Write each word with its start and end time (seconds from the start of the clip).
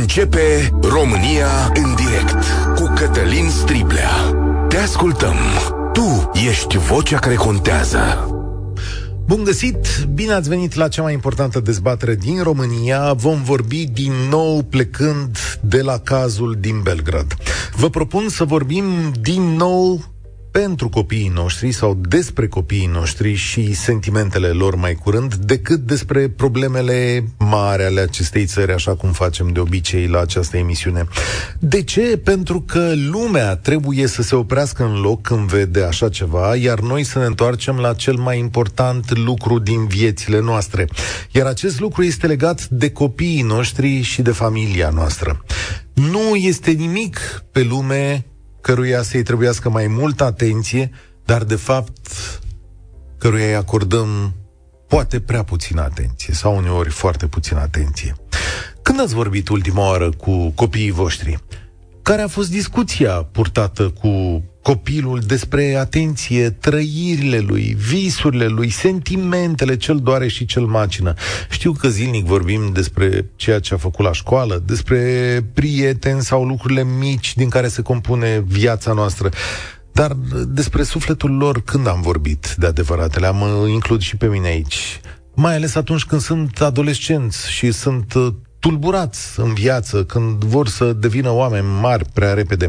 Începe 0.00 0.70
România 0.82 1.72
în 1.74 1.94
direct 1.94 2.44
cu 2.74 2.92
Cătălin 2.94 3.48
Striblea. 3.50 4.10
Te 4.68 4.76
ascultăm. 4.76 5.34
Tu 5.92 6.30
ești 6.48 6.78
vocea 6.78 7.18
care 7.18 7.34
contează. 7.34 8.28
Bun 9.26 9.44
găsit! 9.44 10.04
Bine 10.14 10.32
ați 10.32 10.48
venit 10.48 10.74
la 10.74 10.88
cea 10.88 11.02
mai 11.02 11.12
importantă 11.12 11.60
dezbatere 11.60 12.14
din 12.14 12.42
România. 12.42 13.12
Vom 13.12 13.42
vorbi 13.42 13.86
din 13.86 14.12
nou 14.30 14.62
plecând 14.62 15.38
de 15.60 15.82
la 15.82 15.98
cazul 15.98 16.56
din 16.60 16.80
Belgrad. 16.82 17.36
Vă 17.76 17.90
propun 17.90 18.28
să 18.28 18.44
vorbim 18.44 18.84
din 19.20 19.42
nou 19.42 20.04
pentru 20.50 20.88
copiii 20.88 21.32
noștri 21.34 21.72
sau 21.72 21.98
despre 22.08 22.48
copiii 22.48 22.90
noștri 22.92 23.34
și 23.34 23.74
sentimentele 23.74 24.48
lor 24.48 24.74
mai 24.74 24.94
curând, 24.94 25.34
decât 25.34 25.80
despre 25.80 26.28
problemele 26.28 27.24
mari 27.38 27.82
ale 27.82 28.00
acestei 28.00 28.46
țări, 28.46 28.72
așa 28.72 28.94
cum 28.94 29.12
facem 29.12 29.48
de 29.48 29.60
obicei 29.60 30.06
la 30.06 30.20
această 30.20 30.56
emisiune. 30.56 31.06
De 31.58 31.82
ce? 31.82 32.20
Pentru 32.24 32.60
că 32.60 32.92
lumea 33.10 33.56
trebuie 33.56 34.06
să 34.06 34.22
se 34.22 34.34
oprească 34.34 34.84
în 34.84 35.00
loc 35.00 35.22
când 35.22 35.48
vede 35.48 35.82
așa 35.82 36.08
ceva, 36.08 36.56
iar 36.56 36.80
noi 36.80 37.04
să 37.04 37.18
ne 37.18 37.24
întoarcem 37.24 37.76
la 37.76 37.94
cel 37.94 38.16
mai 38.16 38.38
important 38.38 39.18
lucru 39.18 39.58
din 39.58 39.86
viețile 39.86 40.40
noastre. 40.40 40.88
Iar 41.30 41.46
acest 41.46 41.80
lucru 41.80 42.02
este 42.02 42.26
legat 42.26 42.68
de 42.68 42.90
copiii 42.90 43.42
noștri 43.42 44.00
și 44.00 44.22
de 44.22 44.30
familia 44.30 44.90
noastră. 44.90 45.44
Nu 45.94 46.34
este 46.34 46.70
nimic 46.70 47.44
pe 47.52 47.62
lume 47.62 48.24
căruia 48.60 49.02
să-i 49.02 49.22
trebuiască 49.22 49.68
mai 49.68 49.86
multă 49.86 50.24
atenție, 50.24 50.90
dar 51.24 51.44
de 51.44 51.56
fapt 51.56 52.08
căruia 53.18 53.46
îi 53.46 53.54
acordăm 53.54 54.34
poate 54.88 55.20
prea 55.20 55.42
puțină 55.42 55.82
atenție 55.82 56.34
sau 56.34 56.56
uneori 56.56 56.90
foarte 56.90 57.26
puțină 57.26 57.60
atenție. 57.60 58.14
Când 58.82 59.00
ați 59.00 59.14
vorbit 59.14 59.48
ultima 59.48 59.88
oară 59.88 60.10
cu 60.10 60.50
copiii 60.50 60.90
voștri? 60.90 61.38
Care 62.10 62.22
a 62.22 62.28
fost 62.28 62.50
discuția 62.50 63.12
purtată 63.12 63.88
cu 64.00 64.42
copilul 64.62 65.20
despre 65.26 65.74
atenție, 65.74 66.50
trăirile 66.50 67.38
lui, 67.38 67.76
visurile 67.78 68.46
lui, 68.46 68.70
sentimentele, 68.70 69.76
cel 69.76 69.96
doare 69.96 70.28
și 70.28 70.44
cel 70.44 70.64
macină. 70.64 71.14
Știu 71.50 71.72
că 71.72 71.88
zilnic 71.88 72.24
vorbim 72.24 72.70
despre 72.72 73.30
ceea 73.36 73.60
ce 73.60 73.74
a 73.74 73.76
făcut 73.76 74.04
la 74.04 74.12
școală, 74.12 74.62
despre 74.66 75.00
prieteni 75.54 76.22
sau 76.22 76.44
lucrurile 76.44 76.84
mici 76.84 77.34
din 77.34 77.48
care 77.48 77.68
se 77.68 77.82
compune 77.82 78.44
viața 78.46 78.92
noastră. 78.92 79.28
Dar 79.92 80.16
despre 80.48 80.82
sufletul 80.82 81.36
lor 81.36 81.62
când 81.62 81.86
am 81.86 82.00
vorbit 82.00 82.54
de 82.58 82.66
adevăratele, 82.66 83.26
am 83.26 83.40
uh, 83.40 83.70
includ 83.70 84.00
și 84.00 84.16
pe 84.16 84.26
mine 84.26 84.46
aici. 84.46 85.00
Mai 85.34 85.54
ales 85.54 85.74
atunci 85.74 86.04
când 86.04 86.20
sunt 86.20 86.60
adolescenți 86.60 87.50
și 87.50 87.70
sunt 87.70 88.14
uh, 88.14 88.32
tulburați 88.60 89.40
în 89.40 89.54
viață, 89.54 90.04
când 90.04 90.44
vor 90.44 90.68
să 90.68 90.92
devină 90.92 91.30
oameni 91.30 91.66
mari 91.80 92.04
prea 92.12 92.34
repede. 92.34 92.68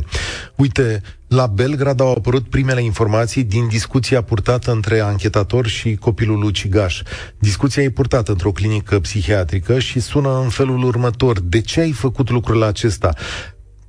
Uite, 0.55 1.01
la 1.27 1.47
Belgrad 1.47 2.01
au 2.01 2.11
apărut 2.11 2.49
primele 2.49 2.83
informații 2.83 3.43
din 3.43 3.67
discuția 3.67 4.21
purtată 4.21 4.71
între 4.71 4.99
anchetator 4.99 5.67
și 5.67 5.95
copilul 5.95 6.43
ucigaș. 6.43 7.01
Discuția 7.39 7.83
e 7.83 7.89
purtată 7.89 8.31
într-o 8.31 8.51
clinică 8.51 8.99
psihiatrică 8.99 9.79
și 9.79 9.99
sună 9.99 10.39
în 10.43 10.49
felul 10.49 10.83
următor. 10.83 11.39
De 11.39 11.61
ce 11.61 11.79
ai 11.79 11.91
făcut 11.91 12.29
lucrul 12.29 12.63
acesta? 12.63 13.13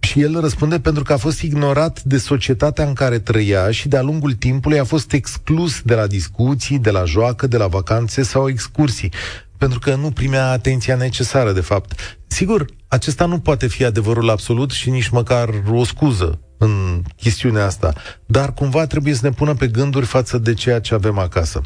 Și 0.00 0.20
el 0.20 0.41
răspunde 0.41 0.80
pentru 0.80 1.03
că 1.03 1.12
a 1.12 1.17
fost 1.17 1.41
ignorat 1.41 2.03
de 2.03 2.19
societatea 2.19 2.86
în 2.86 2.92
care 2.92 3.19
trăia 3.19 3.70
și 3.70 3.89
de-a 3.89 4.03
lungul 4.03 4.33
timpului 4.33 4.78
a 4.78 4.84
fost 4.84 5.12
exclus 5.12 5.80
de 5.83 5.95
la 5.95 6.06
discuții, 6.06 6.78
de 6.78 6.91
la 6.91 7.05
joacă, 7.05 7.47
de 7.47 7.56
la 7.56 7.67
vacanțe 7.67 8.23
sau 8.23 8.48
excursii 8.48 9.12
pentru 9.63 9.81
că 9.81 9.95
nu 9.95 10.11
primea 10.11 10.51
atenția 10.51 10.97
necesară, 10.97 11.53
de 11.53 11.61
fapt. 11.61 12.19
Sigur, 12.27 12.65
acesta 12.89 13.27
nu 13.27 13.39
poate 13.39 13.67
fi 13.67 13.85
adevărul 13.85 14.31
absolut 14.31 14.71
și 14.71 14.91
nici 14.91 15.09
măcar 15.09 15.49
o 15.71 15.85
scuză 15.85 16.41
în 16.63 17.03
chestiunea 17.17 17.65
asta, 17.65 17.93
dar 18.27 18.55
cumva 18.55 18.87
trebuie 18.87 19.15
să 19.15 19.21
ne 19.23 19.31
pună 19.31 19.55
pe 19.55 19.67
gânduri 19.67 20.07
față 20.07 20.39
de 20.39 20.55
ceea 20.55 20.81
ce 20.81 20.95
avem 20.95 21.19
acasă. 21.19 21.61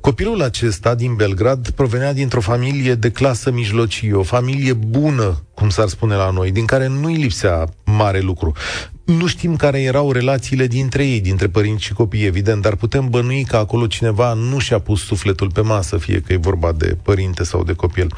Copilul 0.00 0.42
acesta 0.42 0.94
din 0.94 1.14
Belgrad 1.14 1.70
provenea 1.70 2.12
dintr-o 2.12 2.40
familie 2.40 2.94
de 2.94 3.10
clasă 3.10 3.50
mijlocie, 3.50 4.12
o 4.12 4.22
familie 4.22 4.72
bună, 4.72 5.42
cum 5.54 5.68
s-ar 5.68 5.88
spune 5.88 6.14
la 6.14 6.30
noi, 6.30 6.50
din 6.50 6.64
care 6.64 6.86
nu-i 6.86 7.16
lipsea 7.16 7.68
mare 7.84 8.20
lucru. 8.20 8.52
Nu 9.04 9.26
știm 9.26 9.56
care 9.56 9.82
erau 9.82 10.12
relațiile 10.12 10.66
dintre 10.66 11.06
ei, 11.06 11.20
dintre 11.20 11.48
părinți 11.48 11.84
și 11.84 11.92
copii, 11.92 12.24
evident, 12.24 12.62
dar 12.62 12.74
putem 12.74 13.08
bănui 13.08 13.44
că 13.44 13.56
acolo 13.56 13.86
cineva 13.86 14.32
nu 14.32 14.58
și-a 14.58 14.78
pus 14.78 15.04
sufletul 15.04 15.50
pe 15.50 15.60
masă, 15.60 15.96
fie 15.96 16.20
că 16.20 16.32
e 16.32 16.36
vorba 16.36 16.72
de 16.72 16.96
părinte 17.02 17.44
sau 17.44 17.64
de 17.64 17.72
copil. 17.72 18.14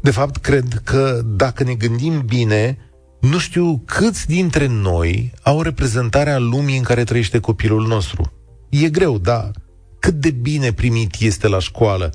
De 0.00 0.10
fapt, 0.10 0.36
cred 0.36 0.80
că 0.84 1.20
dacă 1.24 1.64
ne 1.64 1.74
gândim 1.74 2.22
bine, 2.26 2.78
nu 3.22 3.38
știu 3.38 3.82
câți 3.86 4.26
dintre 4.26 4.66
noi 4.66 5.32
au 5.42 5.62
reprezentarea 5.62 6.38
lumii 6.38 6.76
în 6.76 6.82
care 6.82 7.04
trăiește 7.04 7.38
copilul 7.38 7.86
nostru. 7.86 8.32
E 8.68 8.88
greu, 8.88 9.18
da. 9.18 9.50
Cât 9.98 10.14
de 10.14 10.30
bine 10.30 10.72
primit 10.72 11.14
este 11.20 11.48
la 11.48 11.58
școală. 11.58 12.14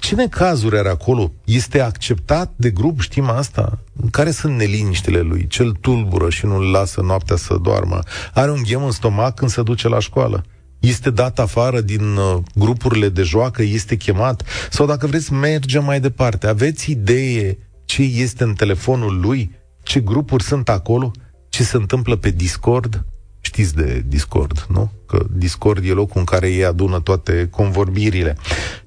Ce 0.00 0.14
necazuri 0.14 0.78
are 0.78 0.88
acolo? 0.88 1.32
Este 1.44 1.80
acceptat 1.80 2.52
de 2.56 2.70
grup, 2.70 3.00
știm 3.00 3.28
asta? 3.28 3.78
Care 4.10 4.30
sunt 4.30 4.56
neliniștile 4.56 5.20
lui? 5.20 5.46
Cel 5.46 5.72
tulbură 5.72 6.30
și 6.30 6.46
nu-l 6.46 6.70
lasă 6.70 7.00
noaptea 7.00 7.36
să 7.36 7.56
doarmă. 7.62 7.98
Are 8.34 8.50
un 8.50 8.62
ghem 8.62 8.84
în 8.84 8.90
stomac 8.90 9.34
când 9.34 9.50
se 9.50 9.62
duce 9.62 9.88
la 9.88 9.98
școală 9.98 10.44
este 10.80 11.10
dat 11.10 11.38
afară 11.38 11.80
din 11.80 12.16
uh, 12.16 12.38
grupurile 12.54 13.08
de 13.08 13.22
joacă, 13.22 13.62
este 13.62 13.96
chemat, 13.96 14.42
sau 14.70 14.86
dacă 14.86 15.06
vreți, 15.06 15.32
mergem 15.32 15.84
mai 15.84 16.00
departe. 16.00 16.46
Aveți 16.46 16.90
idee 16.90 17.58
ce 17.84 18.02
este 18.02 18.44
în 18.44 18.54
telefonul 18.54 19.20
lui? 19.20 19.57
Ce 19.88 20.00
grupuri 20.00 20.42
sunt 20.42 20.68
acolo, 20.68 21.10
ce 21.48 21.62
se 21.62 21.76
întâmplă 21.76 22.16
pe 22.16 22.30
Discord. 22.30 23.04
Știți 23.40 23.74
de 23.74 24.04
Discord, 24.06 24.66
nu? 24.68 24.90
Că 25.06 25.26
Discord 25.32 25.84
e 25.84 25.92
locul 25.92 26.20
în 26.20 26.24
care 26.24 26.50
ei 26.50 26.64
adună 26.64 27.00
toate 27.00 27.48
convorbirile. 27.50 28.36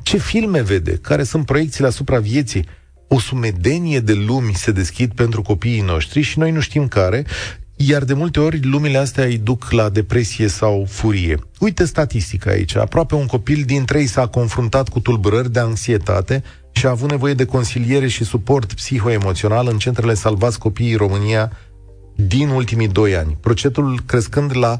Ce 0.01 0.17
filme 0.17 0.61
vede? 0.61 0.91
Care 0.91 1.23
sunt 1.23 1.45
proiecțiile 1.45 1.87
asupra 1.87 2.19
vieții? 2.19 2.65
O 3.07 3.19
sumedenie 3.19 3.99
de 3.99 4.13
lumi 4.13 4.53
se 4.53 4.71
deschid 4.71 5.13
pentru 5.13 5.41
copiii 5.41 5.81
noștri 5.81 6.21
și 6.21 6.39
noi 6.39 6.51
nu 6.51 6.59
știm 6.59 6.87
care, 6.87 7.25
iar 7.75 8.03
de 8.03 8.13
multe 8.13 8.39
ori 8.39 8.59
lumile 8.63 8.97
astea 8.97 9.23
îi 9.23 9.37
duc 9.37 9.71
la 9.71 9.89
depresie 9.89 10.47
sau 10.47 10.85
furie. 10.89 11.39
Uite 11.59 11.85
statistica 11.85 12.49
aici. 12.49 12.75
Aproape 12.75 13.15
un 13.15 13.25
copil 13.25 13.63
din 13.65 13.85
trei 13.85 14.05
s-a 14.05 14.27
confruntat 14.27 14.89
cu 14.89 14.99
tulburări 14.99 15.51
de 15.51 15.59
anxietate 15.59 16.43
și 16.71 16.85
a 16.85 16.89
avut 16.89 17.09
nevoie 17.09 17.33
de 17.33 17.45
consiliere 17.45 18.07
și 18.07 18.23
suport 18.23 18.73
psihoemoțional 18.73 19.67
în 19.67 19.77
centrele 19.77 20.13
Salvați 20.13 20.59
Copiii 20.59 20.95
România 20.95 21.51
din 22.15 22.49
ultimii 22.49 22.87
doi 22.87 23.15
ani, 23.15 23.37
procentul 23.41 23.99
crescând 24.05 24.57
la 24.57 24.79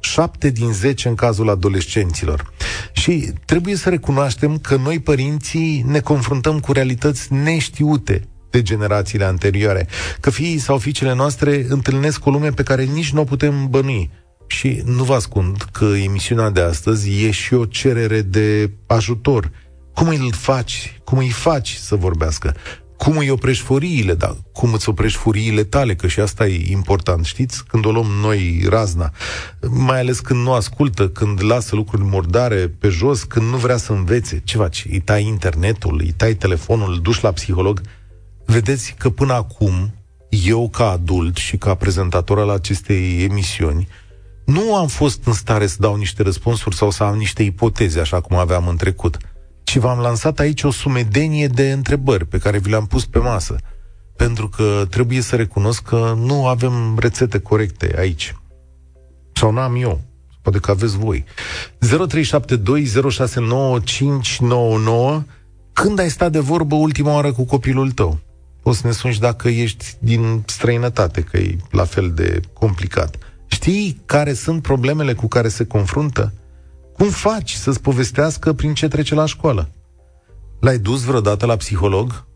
7 0.00 0.50
din 0.50 0.72
10 0.72 1.08
în 1.08 1.14
cazul 1.14 1.48
adolescenților. 1.50 2.52
Și 2.92 3.32
trebuie 3.44 3.76
să 3.76 3.88
recunoaștem 3.88 4.58
că 4.58 4.76
noi, 4.76 4.98
părinții, 4.98 5.84
ne 5.86 6.00
confruntăm 6.00 6.60
cu 6.60 6.72
realități 6.72 7.32
neștiute 7.32 8.28
de 8.50 8.62
generațiile 8.62 9.24
anterioare, 9.24 9.88
că 10.20 10.30
fiii 10.30 10.58
sau 10.58 10.78
fiicele 10.78 11.14
noastre 11.14 11.66
întâlnesc 11.68 12.26
o 12.26 12.30
lume 12.30 12.50
pe 12.50 12.62
care 12.62 12.84
nici 12.84 13.12
nu 13.12 13.20
o 13.20 13.24
putem 13.24 13.66
bănui. 13.70 14.10
Și 14.46 14.82
nu 14.84 15.04
vă 15.04 15.14
ascund 15.14 15.64
că 15.72 15.84
emisiunea 15.84 16.50
de 16.50 16.60
astăzi 16.60 17.24
e 17.24 17.30
și 17.30 17.54
o 17.54 17.64
cerere 17.64 18.20
de 18.20 18.70
ajutor 18.86 19.50
cum 19.98 20.08
îl 20.08 20.32
faci, 20.32 21.00
cum 21.04 21.18
îi 21.18 21.28
faci 21.28 21.74
să 21.74 21.96
vorbească? 21.96 22.54
Cum 22.96 23.16
îi 23.16 23.30
oprești 23.30 23.64
furiile, 23.64 24.14
da? 24.14 24.36
Cum 24.52 24.72
îți 24.72 24.88
oprești 24.88 25.18
furiile 25.18 25.64
tale, 25.64 25.94
că 25.94 26.06
și 26.06 26.20
asta 26.20 26.46
e 26.46 26.70
important, 26.70 27.24
știți? 27.24 27.64
Când 27.64 27.84
o 27.84 27.90
luăm 27.90 28.06
noi 28.20 28.66
razna, 28.68 29.12
mai 29.68 30.00
ales 30.00 30.20
când 30.20 30.42
nu 30.42 30.52
ascultă, 30.52 31.08
când 31.08 31.44
lasă 31.44 31.74
lucruri 31.74 32.04
murdare 32.04 32.68
pe 32.68 32.88
jos, 32.88 33.22
când 33.22 33.50
nu 33.50 33.56
vrea 33.56 33.76
să 33.76 33.92
învețe. 33.92 34.42
Ce 34.44 34.56
faci? 34.56 34.86
Îi 34.90 35.00
tai 35.00 35.24
internetul, 35.24 36.00
îi 36.04 36.12
tai 36.16 36.34
telefonul, 36.34 36.92
îl 36.92 37.00
duci 37.00 37.20
la 37.20 37.32
psiholog? 37.32 37.80
Vedeți 38.46 38.94
că 38.98 39.10
până 39.10 39.32
acum, 39.32 39.94
eu 40.28 40.68
ca 40.68 40.90
adult 40.90 41.36
și 41.36 41.56
ca 41.56 41.74
prezentator 41.74 42.38
al 42.38 42.50
acestei 42.50 43.22
emisiuni, 43.22 43.88
nu 44.44 44.74
am 44.74 44.86
fost 44.86 45.26
în 45.26 45.32
stare 45.32 45.66
să 45.66 45.76
dau 45.78 45.96
niște 45.96 46.22
răspunsuri 46.22 46.76
sau 46.76 46.90
să 46.90 47.02
am 47.02 47.16
niște 47.16 47.42
ipoteze, 47.42 48.00
așa 48.00 48.20
cum 48.20 48.36
aveam 48.36 48.68
în 48.68 48.76
trecut 48.76 49.16
și 49.68 49.78
v-am 49.78 49.98
lansat 49.98 50.38
aici 50.38 50.62
o 50.62 50.70
sumedenie 50.70 51.46
de 51.46 51.72
întrebări 51.72 52.26
pe 52.26 52.38
care 52.38 52.58
vi 52.58 52.70
le-am 52.70 52.86
pus 52.86 53.06
pe 53.06 53.18
masă. 53.18 53.56
Pentru 54.16 54.48
că 54.48 54.86
trebuie 54.90 55.20
să 55.20 55.36
recunosc 55.36 55.82
că 55.82 56.14
nu 56.16 56.46
avem 56.46 56.96
rețete 56.98 57.38
corecte 57.38 57.94
aici. 57.98 58.34
Sau 59.32 59.52
n-am 59.52 59.76
eu. 59.76 60.00
Poate 60.42 60.58
că 60.58 60.70
aveți 60.70 60.96
voi. 60.98 61.24
0372069599 65.18 65.22
Când 65.72 65.98
ai 65.98 66.10
stat 66.10 66.32
de 66.32 66.38
vorbă 66.38 66.74
ultima 66.74 67.12
oară 67.12 67.32
cu 67.32 67.44
copilul 67.44 67.90
tău? 67.90 68.18
Poți 68.62 68.78
să 68.78 68.86
ne 68.86 68.92
suni 68.92 69.16
dacă 69.20 69.48
ești 69.48 69.96
din 69.98 70.42
străinătate, 70.46 71.20
că 71.20 71.36
e 71.36 71.56
la 71.70 71.84
fel 71.84 72.12
de 72.14 72.40
complicat. 72.52 73.18
Știi 73.46 74.02
care 74.06 74.32
sunt 74.32 74.62
problemele 74.62 75.12
cu 75.12 75.28
care 75.28 75.48
se 75.48 75.64
confruntă? 75.64 76.32
Cum 76.98 77.08
faci 77.08 77.52
să-ți 77.52 77.80
povestească 77.80 78.52
prin 78.52 78.74
ce 78.74 78.88
trece 78.88 79.14
la 79.14 79.26
școală? 79.26 79.70
L-ai 80.60 80.78
dus 80.78 81.02
vreodată 81.02 81.46
la 81.46 81.56
psiholog? 81.56 82.26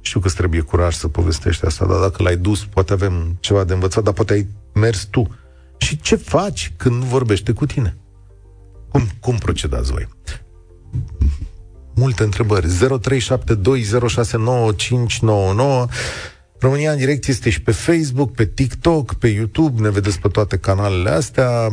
Știu 0.00 0.20
că 0.20 0.26
îți 0.26 0.36
trebuie 0.36 0.60
curaj 0.60 0.94
să 0.94 1.08
povestești 1.08 1.64
asta, 1.64 1.86
dar 1.86 1.98
dacă 1.98 2.22
l-ai 2.22 2.36
dus, 2.36 2.64
poate 2.64 2.92
avem 2.92 3.36
ceva 3.40 3.64
de 3.64 3.72
învățat, 3.72 4.02
dar 4.02 4.12
poate 4.12 4.32
ai 4.32 4.46
mers 4.74 5.04
tu. 5.04 5.36
Și 5.76 6.00
ce 6.00 6.16
faci 6.16 6.72
când 6.76 6.96
nu 6.96 7.04
vorbește 7.04 7.52
cu 7.52 7.66
tine? 7.66 7.96
Cum, 8.88 9.08
cum 9.20 9.36
procedați 9.36 9.92
voi? 9.92 10.08
Multe 11.94 12.22
întrebări. 12.22 12.66
0372069599 12.66 12.70
România 16.58 16.92
în 16.92 16.98
direct 16.98 17.26
este 17.26 17.50
și 17.50 17.62
pe 17.62 17.72
Facebook, 17.72 18.34
pe 18.34 18.46
TikTok, 18.46 19.14
pe 19.14 19.28
YouTube, 19.28 19.80
ne 19.80 19.90
vedeți 19.90 20.18
pe 20.18 20.28
toate 20.28 20.58
canalele 20.58 21.10
astea. 21.10 21.68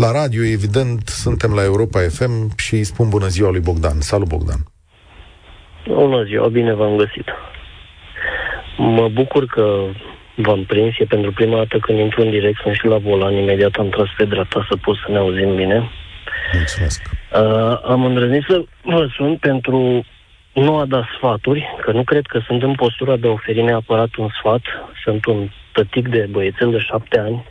La 0.00 0.12
radio, 0.12 0.42
evident, 0.44 1.08
suntem 1.08 1.54
la 1.54 1.62
Europa 1.62 2.00
FM 2.00 2.56
și 2.56 2.74
îi 2.74 2.84
spun 2.84 3.08
bună 3.08 3.26
ziua 3.26 3.50
lui 3.50 3.60
Bogdan. 3.60 4.00
Salut, 4.00 4.28
Bogdan! 4.28 4.60
Bună 5.86 6.22
ziua, 6.22 6.48
bine 6.48 6.74
v-am 6.74 6.96
găsit. 6.96 7.28
Mă 8.76 9.08
bucur 9.08 9.46
că 9.46 9.84
v-am 10.36 10.64
prins. 10.64 10.94
E 10.98 11.04
pentru 11.04 11.32
prima 11.32 11.56
dată 11.56 11.78
când 11.78 11.98
intru 11.98 12.20
în 12.20 12.30
direct, 12.30 12.60
sunt 12.62 12.74
și 12.74 12.86
la 12.86 12.98
volan. 12.98 13.34
Imediat 13.34 13.74
am 13.74 13.88
tras 13.88 14.08
pe 14.16 14.24
dreapta 14.24 14.66
să 14.68 14.76
pot 14.76 14.96
să 14.96 15.10
ne 15.10 15.18
auzim 15.18 15.54
bine. 15.54 15.90
Mulțumesc. 16.52 17.02
Uh, 17.32 17.80
am 17.84 18.04
îndrăznit 18.04 18.44
să 18.48 18.64
vă 18.82 19.08
sun 19.16 19.36
pentru 19.36 20.04
nu 20.52 20.76
a 20.76 20.84
da 20.84 21.08
sfaturi, 21.16 21.76
că 21.80 21.92
nu 21.92 22.04
cred 22.04 22.26
că 22.26 22.40
sunt 22.46 22.62
în 22.62 22.74
postura 22.74 23.16
de 23.16 23.26
a 23.26 23.30
oferi 23.30 23.62
neapărat 23.62 24.14
un 24.16 24.28
sfat. 24.38 24.62
Sunt 25.04 25.24
un 25.24 25.50
tătic 25.72 26.08
de 26.08 26.28
băiețel 26.30 26.70
de 26.70 26.78
șapte 26.78 27.18
ani. 27.18 27.44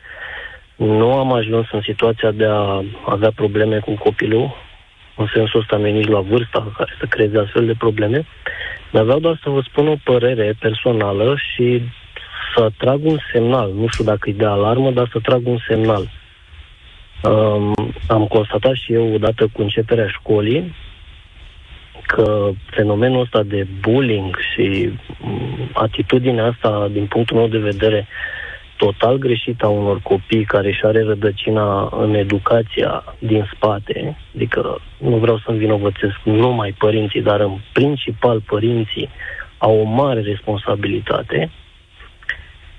Nu 0.80 1.14
am 1.14 1.31
ajuns 1.34 1.68
în 1.72 1.81
situația 1.81 2.31
de 2.31 2.46
a 2.46 2.84
avea 3.06 3.31
probleme 3.36 3.80
cu 3.80 3.94
copilul 3.94 4.56
în 5.16 5.28
sensul 5.34 5.60
ăsta 5.60 5.78
noi 5.78 5.92
nici 5.92 6.08
la 6.08 6.20
vârsta 6.20 6.72
care 6.78 6.96
să 7.00 7.06
creeze 7.06 7.38
astfel 7.38 7.66
de 7.66 7.74
probleme, 7.78 8.26
dar 8.92 9.04
vreau 9.04 9.20
doar 9.20 9.40
să 9.44 9.50
vă 9.50 9.62
spun 9.62 9.88
o 9.88 9.96
părere 10.04 10.56
personală 10.60 11.36
și 11.54 11.81
să 12.56 12.70
trag 12.78 13.06
un 13.06 13.18
semnal. 13.34 13.72
Nu 13.74 13.88
știu 13.88 14.04
dacă 14.04 14.30
e 14.30 14.34
de 14.34 14.46
alarmă, 14.46 14.92
dar 14.92 15.10
să 15.12 15.20
trag 15.20 15.48
un 15.48 15.58
semnal. 15.68 16.10
Um, 17.24 17.74
am 18.08 18.28
constatat 18.28 18.74
și 18.74 18.94
eu, 18.94 19.14
odată 19.14 19.48
cu 19.54 19.62
începerea 19.62 20.08
școlii, 20.08 20.76
că 22.06 22.50
fenomenul 22.66 23.22
ăsta 23.22 23.44
de 23.44 23.68
bullying 23.81 24.38
și 24.54 24.90
um, 25.24 25.70
atitudinea 25.74 26.46
asta, 26.46 26.88
din 26.92 27.06
punctul 27.06 27.38
meu 27.38 27.48
de 27.48 27.58
vedere, 27.58 28.08
total 28.80 29.18
greșită 29.18 29.66
a 29.66 29.70
unor 29.70 30.00
copii 30.02 30.44
care 30.44 30.68
își 30.68 30.86
are 30.86 31.02
rădăcina 31.04 31.90
în 32.04 32.14
educația 32.14 33.04
din 33.20 33.50
spate, 33.54 34.18
adică 34.36 34.81
nu 34.98 35.18
vreau 35.18 35.38
să 35.38 35.52
învinovățesc 35.52 36.18
numai 36.24 36.76
părinții, 36.78 37.22
dar 37.22 37.40
în 37.40 37.58
principal 37.74 38.42
părinții 38.42 39.10
au 39.58 39.80
o 39.80 39.84
mare 39.84 40.22
responsabilitate, 40.22 41.52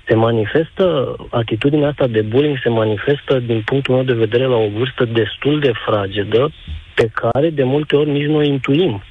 se 0.07 0.15
manifestă, 0.15 1.15
atitudinea 1.29 1.89
asta 1.89 2.07
de 2.07 2.21
bullying 2.21 2.57
se 2.63 2.69
manifestă 2.69 3.39
din 3.39 3.61
punctul 3.65 3.95
meu 3.95 4.03
de 4.03 4.13
vedere 4.13 4.45
la 4.45 4.55
o 4.55 4.69
vârstă 4.77 5.05
destul 5.05 5.59
de 5.59 5.71
fragedă, 5.85 6.51
pe 6.95 7.09
care 7.13 7.49
de 7.49 7.63
multe 7.63 7.95
ori 7.95 8.09
nici 8.09 8.25
nu 8.25 8.35
o 8.35 8.43
intuim. 8.43 9.03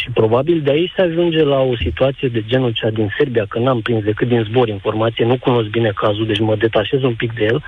Și 0.00 0.10
probabil 0.14 0.60
de 0.60 0.70
aici 0.70 0.92
se 0.96 1.02
ajunge 1.02 1.42
la 1.42 1.60
o 1.60 1.76
situație 1.76 2.28
de 2.28 2.44
genul 2.46 2.72
cea 2.72 2.90
din 2.90 3.08
Serbia, 3.18 3.44
că 3.48 3.58
n-am 3.58 3.80
prins 3.80 4.04
decât 4.04 4.28
din 4.28 4.42
zbor 4.42 4.68
informație, 4.68 5.24
nu 5.24 5.38
cunosc 5.38 5.68
bine 5.68 5.92
cazul, 5.94 6.26
deci 6.26 6.38
mă 6.40 6.56
detașez 6.56 7.02
un 7.02 7.14
pic 7.14 7.32
de 7.32 7.44
el, 7.44 7.62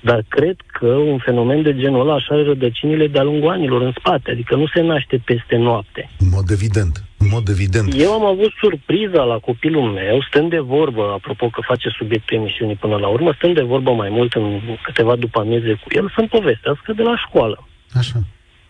dar 0.00 0.24
cred 0.28 0.56
că 0.66 0.86
un 0.86 1.18
fenomen 1.18 1.62
de 1.62 1.76
genul 1.76 2.00
ăla 2.00 2.14
așa 2.14 2.34
are 2.34 2.42
rădăcinile 2.42 3.06
de-a 3.06 3.22
lungul 3.22 3.50
anilor 3.50 3.82
în 3.82 3.92
spate, 3.98 4.30
adică 4.30 4.56
nu 4.56 4.66
se 4.74 4.80
naște 4.80 5.16
peste 5.24 5.56
noapte. 5.56 6.10
În 6.18 6.28
mod 6.30 6.50
evident, 6.50 7.04
în 7.18 7.26
mod 7.30 7.48
evident. 7.48 7.94
Eu 7.96 8.12
am 8.12 8.24
avut 8.24 8.52
surpriza 8.60 9.22
la 9.22 9.38
copilul 9.38 9.90
meu, 9.90 10.22
stând 10.28 10.50
de 10.50 10.58
vorbă, 10.58 11.10
apropo 11.14 11.48
că 11.48 11.60
face 11.64 11.88
subiectul 11.88 12.36
emisiunii 12.36 12.74
până 12.74 12.96
la 12.96 13.08
urmă, 13.08 13.32
stând 13.36 13.54
de 13.54 13.62
vorbă 13.62 13.90
mai 13.90 14.08
mult 14.10 14.32
în 14.32 14.60
câteva 14.82 15.16
după 15.16 15.40
amieze 15.40 15.72
cu 15.72 15.88
el, 15.90 16.12
să-mi 16.14 16.28
povestească 16.28 16.92
de 16.92 17.02
la 17.02 17.16
școală. 17.26 17.68
Așa. 17.92 18.18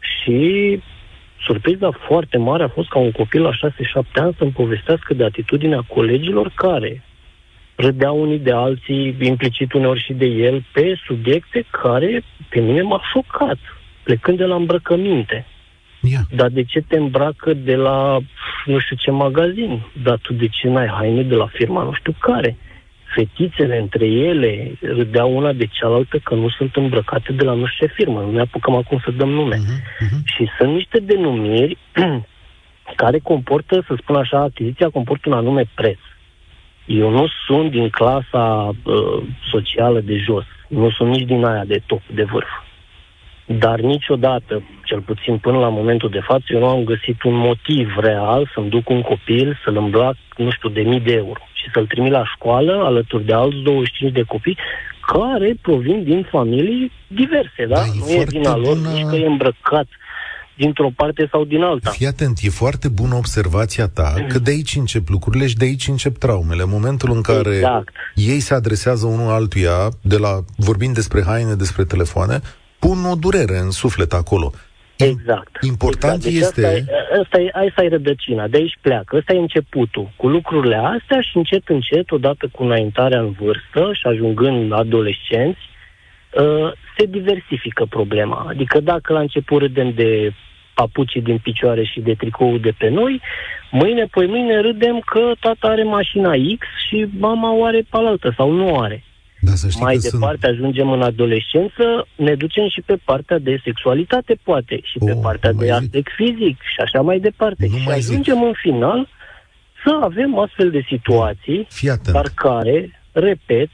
Și 0.01 0.39
surpriza 1.47 1.91
foarte 2.07 2.39
mare 2.39 2.63
a 2.63 2.69
fost 2.69 2.89
ca 2.89 2.99
un 2.99 3.13
copil 3.13 3.43
la 3.43 3.51
6-7 3.51 3.53
ani 4.15 4.35
să-mi 4.39 4.51
povestească 4.51 5.15
de 5.15 5.25
atitudinea 5.25 5.85
colegilor 5.89 6.53
care 6.55 7.03
râdeau 7.77 8.21
unii 8.21 8.39
de 8.39 8.53
alții, 8.53 9.17
implicit 9.21 9.73
uneori 9.73 10.05
și 10.05 10.13
de 10.13 10.27
el, 10.27 10.65
pe 10.73 11.01
subiecte 11.07 11.65
care 11.71 12.23
pe 12.49 12.61
mine 12.61 12.83
m-a 12.83 13.01
șocat, 13.13 13.59
plecând 14.03 14.39
de 14.39 14.45
la 14.45 14.55
îmbrăcăminte. 14.55 15.47
Yeah. 16.03 16.23
Dar 16.35 16.49
de 16.49 16.63
ce 16.63 16.81
te 16.81 16.97
îmbracă 16.97 17.55
de 17.55 17.77
la 17.77 18.19
nu 18.65 18.79
știu 18.79 18.97
ce 18.97 19.11
magazin? 19.11 19.83
Dar 20.03 20.19
tu 20.23 20.33
de 20.33 20.49
ce 20.49 20.69
n-ai 20.69 20.87
haine 20.87 21.23
de 21.23 21.35
la 21.35 21.47
firma 21.47 21.83
nu 21.83 21.93
știu 21.93 22.15
care? 22.19 22.57
Fetițele 23.15 23.79
între 23.79 24.07
ele 24.07 24.73
râdeau 24.81 25.37
una 25.37 25.53
de 25.53 25.67
cealaltă 25.67 26.19
că 26.19 26.35
nu 26.35 26.49
sunt 26.49 26.77
îmbrăcate 26.77 27.33
de 27.33 27.45
la 27.45 27.53
nu 27.53 27.67
știu 27.67 27.87
ce 27.87 27.93
firmă. 27.93 28.21
Nu 28.21 28.31
ne 28.31 28.41
apucăm 28.41 28.75
acum 28.75 29.01
să 29.05 29.11
dăm 29.11 29.29
nume. 29.29 29.57
Uh-huh, 29.57 30.05
uh-huh. 30.05 30.23
Și 30.25 30.49
sunt 30.59 30.73
niște 30.73 30.99
denumiri 30.99 31.79
care 33.03 33.19
comportă, 33.19 33.85
să 33.87 33.95
spun 34.03 34.17
așa, 34.17 34.39
achiziția 34.39 34.89
comportă 34.89 35.29
un 35.29 35.35
anume 35.35 35.65
preț. 35.75 35.99
Eu 36.87 37.11
nu 37.11 37.27
sunt 37.47 37.71
din 37.71 37.89
clasa 37.89 38.69
uh, 38.85 39.23
socială 39.51 40.01
de 40.01 40.17
jos. 40.17 40.45
Nu 40.69 40.91
sunt 40.91 41.09
nici 41.09 41.27
din 41.27 41.45
aia 41.45 41.65
de 41.65 41.83
top, 41.87 42.03
de 42.15 42.23
vârf. 42.23 42.49
Dar 43.47 43.81
niciodată, 43.81 44.63
cel 44.85 45.01
puțin 45.01 45.39
până 45.39 45.59
la 45.59 45.69
momentul 45.69 46.11
de 46.11 46.21
față, 46.21 46.45
eu 46.49 46.59
nu 46.59 46.67
am 46.67 46.85
găsit 46.85 47.23
un 47.23 47.37
motiv 47.37 47.97
real 47.99 48.51
să-mi 48.55 48.69
duc 48.69 48.89
un 48.89 49.01
copil 49.01 49.59
să-l 49.65 49.77
îmbrac, 49.77 50.17
nu 50.37 50.51
știu, 50.51 50.69
de 50.69 50.81
mii 50.81 51.01
de 51.01 51.13
euro 51.13 51.41
și 51.50 51.50
să-l 51.73 51.87
trimit 51.87 52.13
la 52.13 52.25
școală 52.35 52.83
alături 52.85 53.25
de 53.25 53.33
alți 53.33 53.57
25 53.57 54.13
de 54.13 54.23
copii 54.23 54.59
care 55.13 55.57
provin 55.61 56.05
din 56.05 56.27
familii 56.31 56.93
diverse, 57.07 57.67
da? 57.69 57.75
da 57.75 57.85
nu 57.99 58.11
e 58.11 58.25
vina 58.29 58.57
lor 58.57 58.77
bună... 58.77 58.89
nici 58.89 59.07
că 59.07 59.17
e 59.17 59.27
îmbrăcat 59.27 59.87
dintr-o 60.57 60.91
parte 60.97 61.29
sau 61.31 61.45
din 61.45 61.63
alta. 61.63 61.91
Fii 61.91 62.07
atent, 62.07 62.39
e 62.43 62.49
foarte 62.49 62.89
bună 62.89 63.15
observația 63.15 63.89
ta, 63.89 64.15
că 64.29 64.39
de 64.39 64.51
aici 64.51 64.77
încep 64.77 65.09
lucrurile 65.09 65.47
și 65.47 65.57
de 65.57 65.65
aici 65.65 65.89
încep 65.89 66.17
traumele. 66.19 66.63
În 66.63 66.69
momentul 66.71 67.11
în 67.13 67.21
care 67.21 67.55
exact. 67.55 67.95
ei 68.15 68.41
se 68.41 68.55
adresează 68.55 69.07
unul 69.07 69.31
altuia, 69.31 69.89
de 70.01 70.17
la 70.17 70.41
vorbind 70.57 70.95
despre 70.95 71.23
haine, 71.27 71.55
despre 71.55 71.85
telefoane, 71.85 72.41
pun 72.79 73.05
o 73.05 73.15
durere 73.15 73.59
în 73.59 73.71
suflet 73.71 74.13
acolo. 74.13 74.53
Exact. 75.05 75.59
Important 75.61 76.25
exact. 76.25 76.55
Deci 76.55 76.67
este... 76.67 76.67
Asta 76.67 76.81
e, 76.97 77.21
asta, 77.21 77.41
e, 77.41 77.67
asta 77.69 77.83
e 77.83 77.89
rădăcina, 77.89 78.49
de 78.49 78.57
aici 78.57 78.79
pleacă. 78.81 79.17
Ăsta 79.17 79.33
e 79.33 79.39
începutul. 79.39 80.13
Cu 80.17 80.29
lucrurile 80.29 80.77
astea 80.77 81.21
și 81.21 81.37
încet, 81.37 81.69
încet, 81.69 82.11
odată 82.11 82.49
cu 82.53 82.63
înaintarea 82.63 83.21
în 83.21 83.31
vârstă 83.31 83.91
și 83.93 84.07
ajungând 84.07 84.73
adolescenți, 84.73 85.61
uh, 86.31 86.73
se 86.97 87.05
diversifică 87.07 87.85
problema. 87.85 88.47
Adică 88.49 88.81
dacă 88.81 89.13
la 89.13 89.21
început 89.21 89.61
râdem 89.61 89.93
de 89.95 90.33
papucii 90.75 91.23
din 91.23 91.39
picioare 91.39 91.85
și 91.85 92.01
de 92.01 92.15
tricoul 92.15 92.61
de 92.61 92.73
pe 92.79 92.89
noi, 92.89 93.21
mâine, 93.71 94.05
poi 94.05 94.27
mâine 94.27 94.61
râdem 94.61 94.99
că 94.99 95.33
tata 95.41 95.69
are 95.69 95.83
mașina 95.83 96.33
X 96.59 96.67
și 96.89 97.07
mama 97.19 97.53
o 97.53 97.65
are 97.65 97.81
pe 97.91 97.97
altă 97.97 98.33
sau 98.37 98.51
nu 98.51 98.79
are. 98.79 99.05
Da, 99.41 99.53
să 99.55 99.69
Mai 99.81 99.97
departe 99.97 100.47
sunt... 100.47 100.53
ajungem 100.53 100.91
în 100.91 101.03
adolescență, 101.03 102.07
ne 102.17 102.35
ducem 102.35 102.69
și 102.69 102.81
pe 102.81 102.97
partea 103.05 103.39
de 103.39 103.61
sexualitate, 103.65 104.39
poate, 104.43 104.81
și 104.83 104.99
pe 104.99 105.13
oh, 105.13 105.19
partea 105.23 105.53
de 105.53 105.71
aspect 105.73 106.13
fizic 106.17 106.61
și 106.61 106.81
așa 106.85 107.01
mai 107.01 107.19
departe. 107.19 107.67
Nu 107.71 107.77
și 107.77 107.85
mai 107.85 107.97
ajungem 107.97 108.35
zic. 108.35 108.45
în 108.45 108.53
final 108.63 109.09
să 109.85 109.99
avem 110.03 110.39
astfel 110.39 110.71
de 110.71 110.85
situații, 110.89 111.67
dar 112.13 112.27
care, 112.35 113.01
repet, 113.13 113.71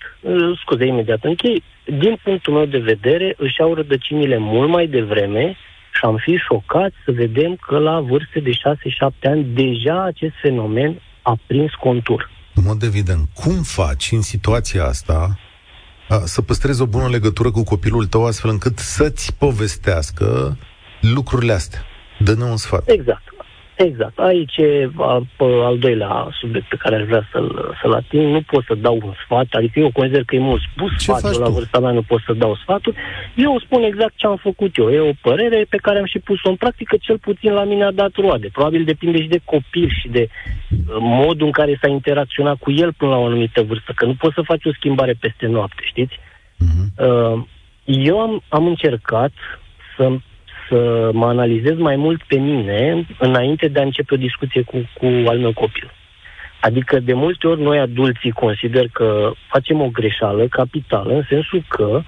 scuze, 0.62 0.86
imediat 0.86 1.24
închei, 1.24 1.62
din 1.84 2.18
punctul 2.22 2.52
meu 2.52 2.64
de 2.64 2.78
vedere, 2.78 3.34
își 3.38 3.60
au 3.60 3.74
rădăcinile 3.74 4.38
mult 4.38 4.70
mai 4.70 4.86
devreme 4.86 5.56
și 5.92 6.00
am 6.02 6.16
fi 6.16 6.36
șocați 6.36 6.94
să 7.04 7.12
vedem 7.12 7.56
că 7.66 7.78
la 7.78 8.00
vârste 8.00 8.40
de 8.40 8.50
6-7 8.50 8.54
ani 9.22 9.44
deja 9.44 10.04
acest 10.04 10.34
fenomen 10.42 11.00
a 11.22 11.38
prins 11.46 11.70
contur. 11.80 12.30
În 12.54 12.62
mod 12.66 12.82
evident, 12.82 13.28
cum 13.34 13.62
faci 13.62 14.08
în 14.12 14.22
situația 14.22 14.84
asta 14.84 15.38
să 16.24 16.42
păstrezi 16.42 16.82
o 16.82 16.86
bună 16.86 17.08
legătură 17.08 17.50
cu 17.50 17.62
copilul 17.62 18.06
tău 18.06 18.26
astfel 18.26 18.50
încât 18.50 18.78
să-ți 18.78 19.34
povestească 19.34 20.56
lucrurile 21.00 21.52
astea. 21.52 21.84
Dă-ne 22.18 22.44
un 22.44 22.56
sfat. 22.56 22.88
Exact. 22.88 23.22
Exact. 23.76 24.18
Aici 24.18 24.56
e 24.56 24.90
al 25.38 25.78
doilea 25.78 26.28
subiect 26.40 26.68
pe 26.68 26.76
care 26.76 26.96
aș 26.96 27.02
vrea 27.02 27.28
să-l, 27.32 27.76
să-l 27.82 27.92
ating. 27.92 28.32
Nu 28.32 28.40
pot 28.40 28.64
să 28.64 28.74
dau 28.74 29.00
un 29.02 29.12
sfat, 29.24 29.46
adică 29.50 29.78
eu 29.78 29.90
consider 29.92 30.22
că 30.24 30.34
e 30.34 30.38
mult 30.38 30.62
spus 30.72 30.90
ce 30.90 31.12
sfatul 31.12 31.40
la 31.40 31.48
vârsta 31.48 31.80
mea, 31.80 31.90
nu 31.90 32.02
pot 32.02 32.20
să 32.26 32.32
dau 32.32 32.56
sfatul. 32.56 32.94
Eu 33.34 33.60
spun 33.60 33.82
exact 33.82 34.12
ce 34.16 34.26
am 34.26 34.36
făcut 34.36 34.76
eu. 34.76 34.90
E 34.90 34.98
o 34.98 35.12
părere 35.20 35.66
pe 35.68 35.76
care 35.76 35.98
am 35.98 36.04
și 36.04 36.18
pus-o 36.18 36.48
în 36.48 36.56
practică, 36.56 36.96
cel 37.00 37.18
puțin 37.18 37.52
la 37.52 37.64
mine 37.64 37.84
a 37.84 37.90
dat 37.90 38.14
roade. 38.14 38.48
Probabil 38.52 38.84
depinde 38.84 39.22
și 39.22 39.28
de 39.28 39.40
copil 39.44 39.88
și 40.00 40.08
de 40.08 40.28
uh, 40.28 40.96
modul 40.98 41.46
în 41.46 41.52
care 41.52 41.78
s-a 41.80 41.88
interacționat 41.88 42.56
cu 42.56 42.70
el 42.70 42.92
până 42.92 43.10
la 43.10 43.16
o 43.16 43.24
anumită 43.24 43.62
vârstă, 43.62 43.92
că 43.94 44.06
nu 44.06 44.14
poți 44.14 44.34
să 44.34 44.42
faci 44.42 44.64
o 44.64 44.72
schimbare 44.72 45.14
peste 45.20 45.46
noapte, 45.46 45.82
știți? 45.84 46.14
Uh-huh. 46.14 47.44
Eu 47.84 48.20
am, 48.20 48.42
am 48.48 48.66
încercat 48.66 49.32
să 49.96 50.16
să 50.68 51.10
mă 51.12 51.26
analizez 51.26 51.76
mai 51.76 51.96
mult 51.96 52.22
pe 52.22 52.36
mine 52.36 53.06
înainte 53.18 53.68
de 53.68 53.78
a 53.78 53.82
începe 53.82 54.14
o 54.14 54.16
discuție 54.16 54.62
cu, 54.62 54.76
cu 54.98 55.06
al 55.06 55.38
meu 55.38 55.52
copil. 55.52 55.90
Adică 56.60 57.00
de 57.00 57.12
multe 57.12 57.46
ori 57.46 57.62
noi 57.62 57.78
adulții 57.78 58.30
consider 58.30 58.88
că 58.92 59.30
facem 59.48 59.80
o 59.80 59.88
greșeală 59.88 60.46
capitală 60.46 61.14
în 61.14 61.22
sensul 61.28 61.64
că 61.68 62.02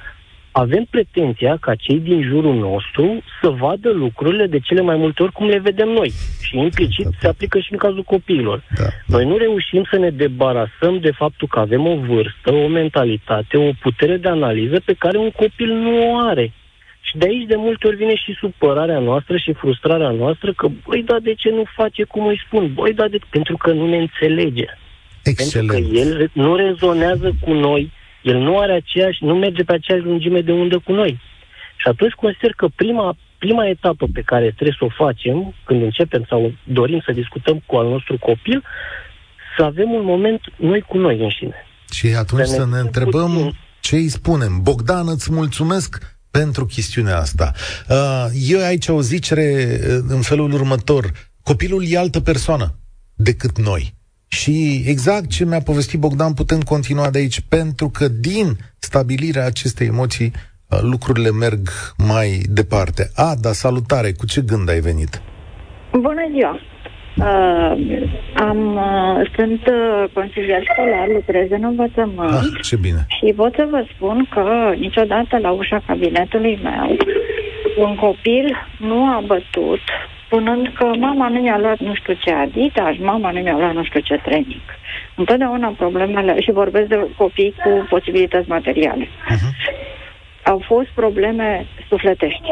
avem 0.53 0.87
pretenția 0.91 1.57
ca 1.61 1.75
cei 1.75 1.99
din 1.99 2.23
jurul 2.23 2.55
nostru 2.55 3.23
să 3.43 3.49
vadă 3.49 3.91
lucrurile 3.91 4.47
de 4.47 4.59
cele 4.59 4.81
mai 4.81 4.97
multe 4.97 5.23
ori 5.23 5.33
cum 5.33 5.47
le 5.47 5.59
vedem 5.59 5.88
noi. 5.88 6.12
Și 6.43 6.59
implicit 6.59 7.07
se 7.21 7.29
aplică 7.29 7.59
și 7.59 7.73
în 7.73 7.79
cazul 7.79 8.03
copiilor. 8.03 8.62
Da. 8.77 8.85
Noi 9.07 9.25
nu 9.25 9.37
reușim 9.37 9.87
să 9.91 9.99
ne 9.99 10.11
debarasăm 10.11 10.99
de 11.00 11.11
faptul 11.11 11.49
că 11.49 11.59
avem 11.59 11.87
o 11.87 11.97
vârstă, 11.97 12.53
o 12.53 12.69
mentalitate, 12.69 13.57
o 13.57 13.71
putere 13.81 14.17
de 14.17 14.29
analiză 14.29 14.81
pe 14.85 14.95
care 14.99 15.19
un 15.19 15.31
copil 15.31 15.73
nu 15.73 16.12
o 16.12 16.19
are. 16.19 16.53
Și 17.09 17.17
de 17.17 17.27
aici 17.27 17.47
de 17.47 17.57
multe 17.57 17.87
ori 17.87 17.97
vine 17.97 18.15
și 18.15 18.37
supărarea 18.41 18.99
noastră 18.99 19.37
și 19.37 19.53
frustrarea 19.53 20.11
noastră 20.11 20.53
că, 20.53 20.69
băi, 20.87 21.03
da, 21.03 21.17
de 21.23 21.35
ce 21.35 21.50
nu 21.50 21.65
face 21.77 22.05
cum 22.05 22.27
îi 22.27 22.43
spun? 22.47 22.73
Băi, 22.75 22.95
da, 22.95 23.09
de... 23.09 23.19
pentru 23.31 23.57
că 23.57 23.73
nu 23.73 23.87
ne 23.87 23.97
înțelege. 23.97 24.67
Excelent. 25.23 25.71
Pentru 25.71 25.91
că 25.91 25.99
el 25.99 26.31
nu 26.33 26.57
rezonează 26.57 27.37
cu 27.41 27.53
noi, 27.53 27.93
el 28.23 28.37
nu 28.37 28.59
are 28.59 28.73
aceeași, 28.73 29.25
nu 29.25 29.35
merge 29.35 29.62
pe 29.62 29.73
aceeași 29.73 30.05
lungime 30.05 30.41
de 30.41 30.53
undă 30.53 30.79
cu 30.79 30.93
noi. 30.93 31.21
Și 31.77 31.88
atunci 31.88 32.12
consider 32.12 32.53
că 32.57 32.67
prima, 32.75 33.17
prima 33.38 33.67
etapă 33.67 34.07
pe 34.12 34.23
care 34.23 34.45
trebuie 34.45 34.77
să 34.79 34.85
o 34.85 35.05
facem, 35.05 35.55
când 35.65 35.83
începem 35.83 36.25
sau 36.29 36.53
dorim 36.65 37.00
să 37.05 37.12
discutăm 37.12 37.62
cu 37.67 37.77
al 37.77 37.88
nostru 37.88 38.19
copil, 38.19 38.65
să 39.57 39.65
avem 39.65 39.91
un 39.91 40.05
moment 40.05 40.41
noi 40.57 40.81
cu 40.81 40.99
noi 40.99 41.21
înșine. 41.21 41.67
Și 41.93 42.07
atunci 42.19 42.45
să 42.45 42.57
ne, 42.57 42.59
să 42.59 42.67
ne 42.75 42.79
întrebăm 42.79 43.33
puțin. 43.33 43.55
ce 43.81 43.97
îi 43.97 44.09
spunem. 44.09 44.61
Bogdan, 44.62 45.09
îți 45.09 45.33
mulțumesc 45.33 46.18
pentru 46.30 46.66
chestiunea 46.66 47.18
asta. 47.18 47.52
Uh, 47.88 48.26
eu 48.49 48.64
aici 48.64 48.88
o 48.88 49.00
zicere 49.00 49.78
uh, 49.80 50.04
în 50.08 50.20
felul 50.20 50.52
următor. 50.52 51.12
Copilul 51.42 51.85
e 51.87 51.99
altă 51.99 52.20
persoană 52.20 52.78
decât 53.14 53.58
noi. 53.58 53.94
Și 54.28 54.82
exact 54.87 55.28
ce 55.28 55.44
mi-a 55.44 55.61
povestit 55.61 56.00
Bogdan 56.00 56.35
putem 56.35 56.61
continua 56.61 57.11
de 57.11 57.18
aici, 57.18 57.40
pentru 57.40 57.88
că 57.88 58.08
din 58.08 58.58
stabilirea 58.78 59.44
acestei 59.44 59.87
emoții 59.87 60.32
uh, 60.68 60.78
lucrurile 60.80 61.30
merg 61.30 61.68
mai 61.97 62.42
departe. 62.49 63.11
Ada, 63.14 63.52
salutare! 63.52 64.12
Cu 64.12 64.26
ce 64.26 64.40
gând 64.40 64.68
ai 64.68 64.80
venit? 64.80 65.23
Bună 65.92 66.23
ziua! 66.35 66.61
Uh, 67.19 67.73
am, 68.35 68.77
uh, 68.77 69.31
sunt 69.37 69.67
uh, 69.67 70.05
consilier 70.13 70.63
școlar, 70.73 71.07
lucrez 71.09 71.51
în 71.51 71.65
învățământ. 71.65 72.31
Ah, 72.31 72.63
ce 72.63 72.77
bine. 72.77 73.07
Și 73.09 73.33
pot 73.33 73.55
să 73.55 73.67
vă 73.71 73.85
spun 73.95 74.27
că 74.31 74.73
niciodată 74.77 75.39
la 75.39 75.51
ușa 75.51 75.83
cabinetului 75.87 76.59
meu 76.63 76.97
un 77.79 77.95
copil 77.95 78.57
nu 78.79 79.05
a 79.05 79.23
bătut 79.27 79.81
spunând 80.27 80.73
că 80.75 80.85
mama 80.85 81.29
nu 81.29 81.41
mi-a 81.41 81.59
luat 81.59 81.79
nu 81.79 81.95
știu 81.95 82.15
ce 82.25 82.31
Adidas, 82.31 82.95
mama 82.99 83.31
nu 83.31 83.41
mi-a 83.41 83.57
luat 83.57 83.75
nu 83.75 83.85
știu 83.85 84.01
ce 84.01 84.21
training. 84.25 84.67
Întotdeauna 85.15 85.75
problemele, 85.77 86.41
și 86.41 86.51
vorbesc 86.51 86.89
de 86.89 87.09
copii 87.17 87.55
cu 87.65 87.87
posibilități 87.89 88.49
materiale, 88.49 89.05
uh-huh. 89.05 89.53
au 90.43 90.63
fost 90.67 90.89
probleme 90.95 91.67
sufletești. 91.89 92.43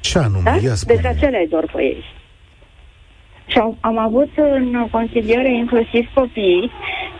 Ce 0.00 0.18
anume? 0.18 0.42
Da? 0.44 0.54
Ia 0.62 0.74
Deci 0.86 1.04
acelea 1.04 1.40
îi 1.40 1.48
dor 1.48 1.70
pe 1.72 1.82
ei. 1.82 2.04
Și 3.52 3.58
am, 3.58 3.76
am 3.80 3.98
avut 3.98 4.30
în 4.36 4.88
consiliere 4.90 5.54
inclusiv 5.54 6.08
copii 6.14 6.70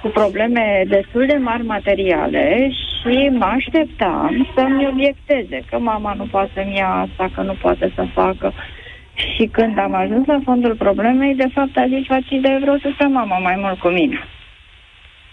cu 0.03 0.09
probleme 0.09 0.85
destul 0.89 1.27
de 1.27 1.37
mari 1.37 1.65
materiale 1.65 2.71
și 2.71 3.29
mă 3.39 3.45
așteptam 3.45 4.49
să-mi 4.55 4.87
obiecteze 4.87 5.63
că 5.71 5.79
mama 5.79 6.13
nu 6.13 6.25
poate 6.25 6.51
să-mi 6.55 6.77
ia 6.77 6.89
asta, 6.89 7.31
că 7.35 7.43
nu 7.43 7.55
poate 7.61 7.93
să 7.95 8.07
facă. 8.15 8.53
Și 9.15 9.47
când 9.47 9.79
am 9.79 9.95
ajuns 9.95 10.27
la 10.27 10.39
fondul 10.45 10.75
problemei, 10.75 11.35
de 11.35 11.49
fapt 11.55 11.77
a 11.77 11.87
zis, 11.89 12.41
de 12.41 12.59
vreau 12.61 12.79
să 12.79 12.91
stă 12.95 13.07
mama 13.07 13.39
mai 13.39 13.57
mult 13.59 13.79
cu 13.79 13.89
mine. 13.89 14.19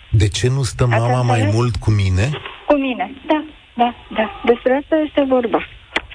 De 0.09 0.27
ce 0.27 0.47
nu 0.49 0.63
stă 0.63 0.85
mama 0.85 1.05
asta 1.05 1.21
mai 1.21 1.49
mult 1.53 1.75
cu 1.75 1.91
mine? 1.91 2.29
Cu 2.67 2.75
mine, 2.75 3.11
da, 3.27 3.43
da, 3.75 3.95
da. 4.15 4.41
Despre 4.45 4.79
asta 4.81 4.95
este 5.05 5.23
vorba. 5.27 5.67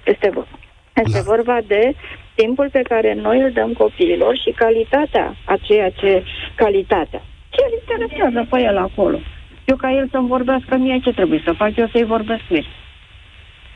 Este 0.05 0.31
vorba. 0.35 0.59
Este 0.95 1.19
la... 1.19 1.23
vorba 1.25 1.59
de 1.67 1.95
timpul 2.35 2.69
pe 2.71 2.83
care 2.83 3.15
noi 3.15 3.41
îl 3.41 3.51
dăm 3.51 3.73
copiilor 3.73 4.37
și 4.37 4.51
calitatea 4.51 5.37
a 5.45 5.57
ceea 5.63 5.91
ce... 5.91 6.23
Calitatea. 6.55 7.23
Ce 7.51 7.61
îl 7.67 7.79
interesează 7.81 8.47
pe 8.51 8.61
el 8.61 8.77
acolo? 8.79 9.19
Eu 9.65 9.77
ca 9.77 9.93
el 9.93 10.09
să-mi 10.11 10.29
vorbească 10.29 10.77
mie, 10.77 10.99
ce 11.03 11.13
trebuie 11.13 11.43
să 11.45 11.53
fac 11.53 11.77
eu 11.77 11.89
să-i 11.93 12.05
vorbesc 12.05 12.43
mie? 12.49 12.65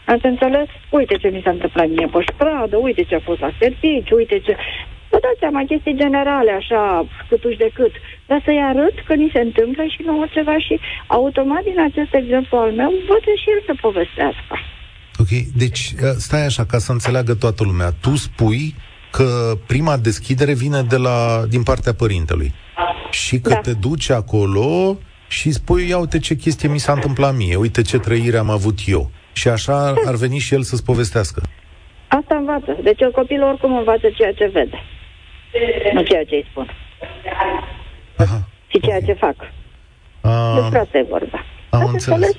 Ați 0.05 0.27
înțeles? 0.27 0.67
Uite 0.91 1.15
ce 1.17 1.29
mi 1.29 1.41
s-a 1.45 1.51
întâmplat 1.51 1.89
mie 1.89 2.07
pe 2.13 2.25
stradă, 2.33 2.77
uite 2.77 3.03
ce 3.03 3.15
a 3.15 3.21
fost 3.21 3.41
la 3.41 3.51
serviciu, 3.59 4.15
uite 4.17 4.39
ce... 4.39 4.57
Vă 5.11 5.19
dați 5.21 5.39
seama, 5.39 5.65
chestii 5.65 5.97
generale, 5.97 6.51
așa, 6.51 7.07
câtuși 7.29 7.57
de 7.57 7.71
cât. 7.75 7.93
Dar 8.27 8.41
să-i 8.45 8.63
arăt 8.63 8.95
că 9.07 9.15
ni 9.15 9.31
se 9.33 9.41
întâmplă 9.41 9.85
și 9.85 10.03
nouă 10.05 10.25
ceva 10.31 10.59
și 10.59 10.81
automat 11.07 11.63
din 11.63 11.81
acest 11.81 12.15
exemplu 12.15 12.59
al 12.59 12.73
meu, 12.73 12.93
văd 13.09 13.25
și 13.43 13.51
el 13.51 13.63
să 13.67 13.73
povestească. 13.81 14.59
Ok, 15.31 15.41
deci 15.57 15.93
uh, 16.03 16.11
stai 16.17 16.45
așa 16.45 16.65
ca 16.65 16.79
să 16.79 16.93
înțeleagă 16.93 17.35
toată 17.35 17.65
lumea. 17.65 17.91
Tu 18.01 18.17
spui 18.17 18.75
că 19.11 19.59
prima 19.67 19.97
deschidere 19.97 20.53
vine 20.55 20.83
de 20.83 20.97
la, 20.97 21.43
din 21.49 21.63
partea 21.63 21.95
părintelui 21.95 22.55
și 23.11 23.41
că 23.41 23.49
da. 23.49 23.57
te 23.57 23.73
duci 23.73 24.11
acolo 24.11 24.99
și 25.29 25.51
spui, 25.51 25.89
ia 25.89 25.99
uite 25.99 26.19
ce 26.19 26.35
chestie 26.35 26.69
mi 26.69 26.79
s-a 26.79 26.93
întâmplat 26.93 27.37
mie, 27.37 27.57
uite 27.57 27.83
ce 27.83 27.99
trăire 27.99 28.37
am 28.37 28.51
avut 28.51 28.79
eu. 28.87 29.11
Și 29.33 29.49
așa 29.49 29.95
ar 30.07 30.15
veni 30.15 30.39
și 30.39 30.55
el 30.55 30.63
să-ți 30.63 30.85
povestească. 30.85 31.43
Asta 32.09 32.35
învață. 32.35 32.77
Deci 32.83 33.01
el 33.01 33.11
copil 33.11 33.43
oricum 33.43 33.77
învață 33.77 34.11
ceea 34.17 34.33
ce 34.33 34.47
vede. 34.47 34.79
Nu 35.93 36.03
ceea 36.03 36.25
ce 36.25 36.35
îi 36.35 36.47
spun. 36.51 36.71
Aha. 38.17 38.49
Și 38.67 38.81
ceea 38.81 38.97
okay. 38.97 39.09
ce 39.09 39.13
fac. 39.13 39.37
A... 40.21 40.55
Despre 40.61 40.79
asta 40.79 40.99
e 40.99 41.07
vorba. 41.09 41.45
Am 41.71 41.81
Asta 41.81 41.91
înțeles. 41.93 42.37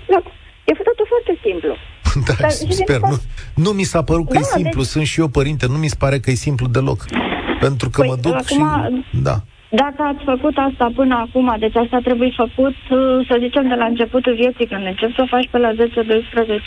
E 0.69 0.73
totul 0.89 1.07
foarte 1.13 1.33
simplu. 1.45 1.73
Da, 2.27 2.33
Dar, 2.39 2.49
sper. 2.49 2.99
Nu, 2.99 3.17
nu 3.63 3.69
mi 3.69 3.83
s-a 3.83 4.03
părut 4.03 4.27
că 4.27 4.33
da, 4.33 4.39
e 4.39 4.43
simplu. 4.43 4.81
Deci... 4.81 4.89
Sunt 4.89 5.05
și 5.05 5.19
eu 5.19 5.27
părinte. 5.27 5.65
Nu 5.67 5.77
mi 5.77 5.87
se 5.87 5.95
pare 5.99 6.19
că 6.19 6.31
e 6.31 6.33
simplu 6.33 6.67
deloc. 6.67 7.05
Pentru 7.59 7.89
că 7.89 8.01
păi, 8.01 8.09
mă 8.09 8.15
duc 8.21 8.33
acum, 8.33 8.43
și... 8.45 9.21
Da. 9.21 9.35
Dacă 9.69 10.01
ați 10.11 10.23
făcut 10.23 10.55
asta 10.57 10.91
până 10.95 11.15
acum, 11.25 11.55
deci 11.59 11.75
asta 11.75 11.99
trebuie 12.03 12.31
făcut, 12.35 12.77
uh, 12.89 13.27
să 13.27 13.37
zicem, 13.39 13.67
de 13.67 13.75
la 13.75 13.85
începutul 13.85 14.35
vieții, 14.41 14.67
când 14.67 14.85
începi 14.85 15.15
să 15.15 15.21
o 15.21 15.31
faci 15.35 15.47
pe 15.51 15.57
la 15.57 15.71
10-12 15.73 15.77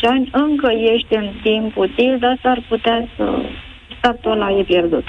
ani, 0.01 0.31
încă 0.33 0.69
ești 0.95 1.15
în 1.15 1.29
timp 1.43 1.77
util, 1.77 2.17
dar 2.21 2.39
s-ar 2.43 2.65
putea 2.69 3.09
să 3.17 3.25
startul 3.99 4.33
ăla 4.33 4.51
e 4.59 4.63
pierdut. 4.63 5.07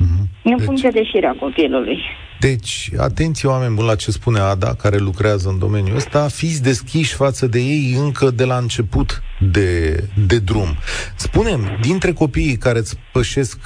Mm-hmm. 0.00 0.24
În 0.42 0.56
deci, 0.56 0.66
funcție 0.66 0.90
de 0.90 1.04
șirea 1.04 1.34
copilului. 1.40 1.98
Deci, 2.40 2.90
atenție 2.98 3.48
oameni 3.48 3.74
buni 3.74 3.86
la 3.86 3.94
ce 3.94 4.10
spune 4.10 4.38
Ada, 4.38 4.74
care 4.74 4.96
lucrează 4.96 5.48
în 5.48 5.58
domeniul 5.58 5.96
ăsta, 5.96 6.28
fiți 6.28 6.62
deschiși 6.62 7.14
față 7.14 7.46
de 7.46 7.58
ei 7.58 7.94
încă 7.98 8.30
de 8.30 8.44
la 8.44 8.56
început 8.56 9.22
de, 9.40 10.04
de 10.26 10.38
drum. 10.38 10.76
Spunem, 11.16 11.78
dintre 11.80 12.12
copiii 12.12 12.56
care 12.56 12.78
îți 12.78 12.98
pășesc 13.12 13.58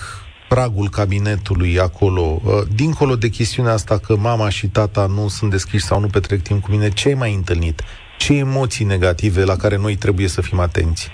pragul 0.49 0.89
cabinetului 0.89 1.79
acolo, 1.79 2.41
uh, 2.45 2.53
dincolo 2.75 3.15
de 3.17 3.29
chestiunea 3.29 3.73
asta 3.73 3.99
că 3.99 4.17
mama 4.17 4.49
și 4.49 4.67
tata 4.67 5.07
nu 5.07 5.29
sunt 5.29 5.51
deschiși 5.51 5.85
sau 5.85 6.01
nu 6.01 6.07
petrec 6.07 6.43
timp 6.43 6.63
cu 6.63 6.71
mine, 6.71 6.89
ce 6.89 7.09
ai 7.09 7.15
mai 7.15 7.35
întâlnit? 7.35 7.83
Ce 8.19 8.33
emoții 8.33 8.85
negative 8.85 9.45
la 9.45 9.57
care 9.57 9.77
noi 9.77 9.95
trebuie 9.97 10.29
să 10.29 10.41
fim 10.43 10.61
atenți? 10.61 11.11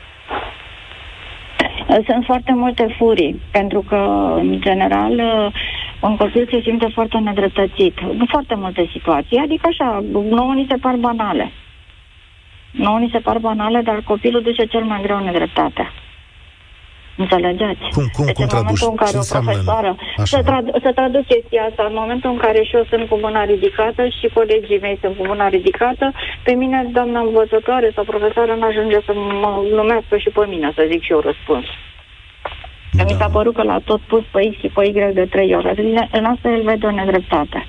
Sunt 1.89 2.25
foarte 2.27 2.53
multe 2.55 2.95
furii, 2.99 3.41
pentru 3.51 3.81
că, 3.89 3.97
în 4.37 4.61
general, 4.61 5.21
un 6.01 6.17
copil 6.17 6.49
se 6.51 6.61
simte 6.61 6.89
foarte 6.95 7.19
nedreptățit. 7.19 7.99
În 7.99 8.27
foarte 8.29 8.55
multe 8.55 8.89
situații, 8.93 9.39
adică 9.39 9.67
așa, 9.71 10.05
nouă 10.11 10.55
ni 10.55 10.67
se 10.69 10.77
par 10.77 10.95
banale. 10.95 11.53
Nouă 12.71 12.99
ni 12.99 13.11
se 13.13 13.19
par 13.19 13.39
banale, 13.39 13.81
dar 13.81 14.03
copilul 14.05 14.43
duce 14.43 14.65
cel 14.65 14.83
mai 14.83 15.01
greu 15.03 15.19
nedreptatea. 15.19 15.93
Înțelegeți? 17.17 17.85
Cum, 17.93 18.07
cum, 18.13 18.25
deci 18.25 18.35
cum 18.35 18.45
în 18.45 18.57
momentul 18.61 18.89
în 18.91 18.97
care 19.05 19.17
o 19.19 19.27
profesoară... 19.37 19.97
Să, 20.25 20.41
trad- 20.49 20.83
să 20.85 20.91
traduc 20.95 21.25
chestia 21.27 21.63
asta, 21.69 21.83
în 21.89 21.97
momentul 22.03 22.31
în 22.31 22.37
care 22.37 22.63
și 22.63 22.77
eu 22.77 22.85
sunt 22.91 23.09
cu 23.09 23.17
mâna 23.23 23.45
ridicată 23.45 24.03
și 24.19 24.27
colegii 24.35 24.79
mei 24.81 24.99
sunt 25.01 25.17
cu 25.17 25.27
mâna 25.27 25.49
ridicată, 25.49 26.13
pe 26.43 26.53
mine, 26.53 26.89
doamna 26.93 27.21
învățătoare 27.21 27.91
sau 27.95 28.05
profesoară, 28.05 28.55
nu 28.55 28.67
ajunge 28.67 28.99
să 29.07 29.13
mă 29.15 29.51
numească 29.71 30.17
și 30.17 30.31
pe 30.31 30.47
mine, 30.49 30.73
să 30.75 30.87
zic 30.91 31.03
și 31.03 31.13
eu 31.13 31.21
răspuns. 31.21 31.65
Da. 32.99 33.05
Mi 33.05 33.17
s-a 33.19 33.29
părut 33.29 33.55
că 33.55 33.63
l-a 33.63 33.81
tot 33.85 34.01
pus 34.01 34.25
pe 34.33 34.49
X 34.51 34.59
și 34.59 34.69
pe 34.75 34.85
Y 34.85 34.93
de 35.15 35.27
trei 35.31 35.55
ori. 35.55 35.97
În 36.13 36.25
asta 36.25 36.49
el 36.49 36.63
vede 36.63 36.87
o 36.87 36.91
nedreptate. 36.91 37.67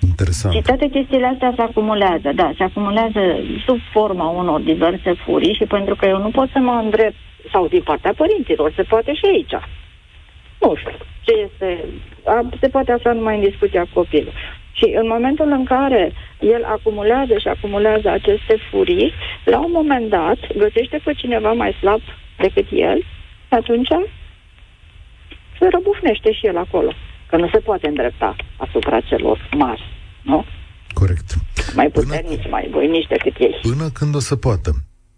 Interesant. 0.00 0.54
Și 0.54 0.62
toate 0.62 0.88
chestiile 0.88 1.26
astea 1.26 1.52
se 1.56 1.62
acumulează, 1.62 2.30
da, 2.34 2.52
se 2.56 2.62
acumulează 2.62 3.20
sub 3.66 3.78
forma 3.92 4.28
unor 4.28 4.60
diverse 4.60 5.12
furii 5.12 5.54
și 5.54 5.64
pentru 5.64 5.94
că 5.96 6.06
eu 6.06 6.18
nu 6.18 6.30
pot 6.30 6.48
să 6.52 6.58
mă 6.58 6.80
îndrept 6.84 7.16
sau 7.52 7.66
din 7.66 7.82
partea 7.82 8.12
părinților, 8.16 8.72
se 8.76 8.82
poate 8.82 9.14
și 9.14 9.24
aici. 9.32 9.62
Nu 10.60 10.74
știu 10.76 10.90
ce 11.24 11.32
este, 11.46 11.84
a, 12.24 12.48
se 12.60 12.68
poate 12.68 12.92
afla 12.92 13.12
numai 13.12 13.34
în 13.34 13.48
discuția 13.50 13.86
copilului. 13.94 14.32
Și 14.72 14.94
în 15.00 15.06
momentul 15.08 15.50
în 15.50 15.64
care 15.64 16.12
el 16.40 16.64
acumulează 16.64 17.38
și 17.38 17.48
acumulează 17.48 18.08
aceste 18.10 18.56
furii, 18.70 19.12
la 19.44 19.58
un 19.58 19.70
moment 19.72 20.08
dat 20.08 20.38
găsește 20.56 21.00
pe 21.04 21.12
cineva 21.12 21.52
mai 21.52 21.72
slab 21.72 22.00
decât 22.36 22.66
el, 22.70 22.98
atunci 23.48 23.88
se 25.58 25.66
răbufnește 25.70 26.32
și 26.32 26.46
el 26.46 26.56
acolo. 26.56 26.92
Că 27.28 27.36
nu 27.36 27.48
se 27.52 27.58
poate 27.58 27.86
îndrepta 27.86 28.36
asupra 28.56 29.00
celor 29.00 29.48
mari, 29.56 29.82
nu? 30.22 30.44
Corect. 30.92 31.34
Mai 31.74 31.88
puternici, 31.88 32.42
până, 32.42 32.48
mai 32.50 32.68
voinici 32.72 33.06
decât 33.06 33.36
ei. 33.38 33.58
Până 33.62 33.88
când 33.88 34.14
o 34.14 34.18
să 34.18 34.36
poată. 34.36 34.70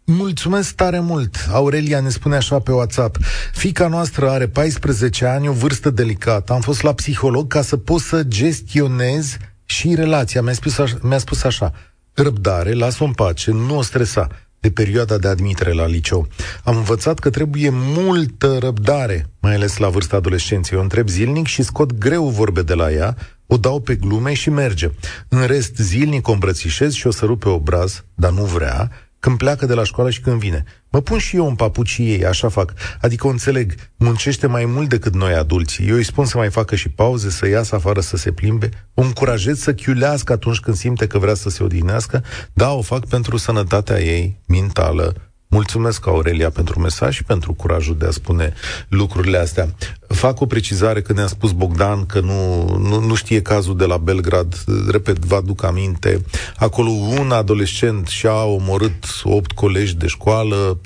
Mulțumesc 0.05 0.75
tare 0.75 1.01
mult! 1.01 1.37
Aurelia 1.53 2.01
ne 2.01 2.09
spune 2.09 2.37
așa 2.37 2.59
pe 2.59 2.73
WhatsApp. 2.73 3.17
Fica 3.53 3.89
noastră 3.89 4.29
are 4.29 4.49
14 4.49 5.25
ani, 5.25 5.49
o 5.49 5.53
vârstă 5.53 5.91
delicată. 5.91 6.53
Am 6.53 6.61
fost 6.61 6.83
la 6.83 6.95
psiholog 6.95 7.47
ca 7.47 7.63
să 7.63 7.77
pot 7.77 8.01
să 8.01 8.23
gestionez 8.23 9.37
și 9.65 9.95
relația. 9.95 10.43
Mi-a 10.43 10.53
spus 10.53 10.79
așa, 10.79 10.97
mi-a 11.03 11.19
spus 11.19 11.45
așa 11.45 11.73
răbdare, 12.15 12.73
las-o 12.73 13.05
în 13.05 13.13
pace, 13.13 13.51
nu 13.51 13.77
o 13.77 13.83
stresa 13.83 14.29
de 14.61 14.71
perioada 14.71 15.19
de 15.19 15.29
admitere 15.29 15.73
la 15.73 15.87
liceu. 15.87 16.29
Am 16.65 16.77
învățat 16.77 17.19
că 17.19 17.31
trebuie 17.31 17.71
multă 17.73 18.59
răbdare, 18.59 19.27
mai 19.41 19.55
ales 19.55 19.77
la 19.77 19.89
vârsta 19.89 20.17
adolescenței. 20.17 20.79
O 20.79 20.81
întreb 20.81 21.09
zilnic 21.09 21.47
și 21.47 21.63
scot 21.63 21.99
greu 21.99 22.29
vorbe 22.29 22.63
de 22.63 22.75
la 22.75 22.93
ea, 22.93 23.17
o 23.47 23.57
dau 23.57 23.81
pe 23.81 23.95
glume 23.95 24.33
și 24.33 24.51
merge. 24.51 24.91
În 25.29 25.47
rest, 25.47 25.77
zilnic 25.77 26.29
o 26.29 26.33
îmbrățișez 26.33 26.93
și 26.93 27.07
o 27.07 27.11
sărup 27.11 27.41
pe 27.41 27.49
obraz, 27.49 28.05
dar 28.15 28.31
nu 28.31 28.45
vrea, 28.45 28.91
când 29.21 29.37
pleacă 29.39 29.67
de 29.67 29.75
la 29.75 29.85
școală 29.85 30.11
și 30.11 30.21
când 30.21 30.39
vine. 30.39 30.65
Mă 30.91 31.01
pun 31.01 31.19
și 31.19 31.37
eu 31.37 31.47
în 31.47 31.55
papucii 31.55 32.11
ei, 32.11 32.27
așa 32.27 32.49
fac. 32.49 32.73
Adică 33.01 33.27
o 33.27 33.31
înțeleg, 33.31 33.75
muncește 33.97 34.47
mai 34.47 34.65
mult 34.65 34.89
decât 34.89 35.15
noi 35.15 35.35
adulții. 35.35 35.89
Eu 35.89 35.95
îi 35.95 36.05
spun 36.05 36.25
să 36.25 36.37
mai 36.37 36.51
facă 36.51 36.75
și 36.75 36.89
pauze, 36.89 37.31
să 37.31 37.49
iasă 37.49 37.75
afară 37.75 38.01
să 38.01 38.17
se 38.17 38.33
plimbe. 38.33 38.69
O 38.95 39.03
încurajez 39.03 39.59
să 39.59 39.75
chiulească 39.75 40.33
atunci 40.33 40.61
când 40.61 40.77
simte 40.77 41.07
că 41.07 41.19
vrea 41.19 41.35
să 41.35 41.49
se 41.49 41.63
odihnească. 41.63 42.25
Da, 42.53 42.73
o 42.73 42.83
fac 42.83 43.07
pentru 43.07 43.37
sănătatea 43.37 44.01
ei 44.01 44.41
mentală, 44.47 45.30
Mulțumesc, 45.53 46.07
Aurelia, 46.07 46.51
pentru 46.51 46.81
mesaj 46.81 47.15
și 47.15 47.25
pentru 47.25 47.53
curajul 47.53 47.97
de 47.97 48.07
a 48.07 48.11
spune 48.11 48.53
lucrurile 48.89 49.39
astea. 49.39 49.75
Fac 50.09 50.41
o 50.41 50.47
precizare 50.47 51.03
când 51.03 51.19
ne-a 51.19 51.27
spus 51.27 51.53
Bogdan 51.53 52.07
că 52.07 52.21
nu, 52.21 52.69
nu, 52.79 53.01
nu 53.01 53.15
știe 53.15 53.43
cazul 53.43 53.77
de 53.77 53.85
la 53.85 53.97
Belgrad. 53.97 54.65
Repet, 54.91 55.19
vă 55.19 55.35
aduc 55.35 55.65
aminte. 55.65 56.25
Acolo 56.57 56.91
un 56.91 57.31
adolescent 57.31 58.07
și-a 58.07 58.45
omorât 58.45 59.05
opt 59.23 59.53
colegi 59.53 59.97
de 59.97 60.07
școală, 60.07 60.81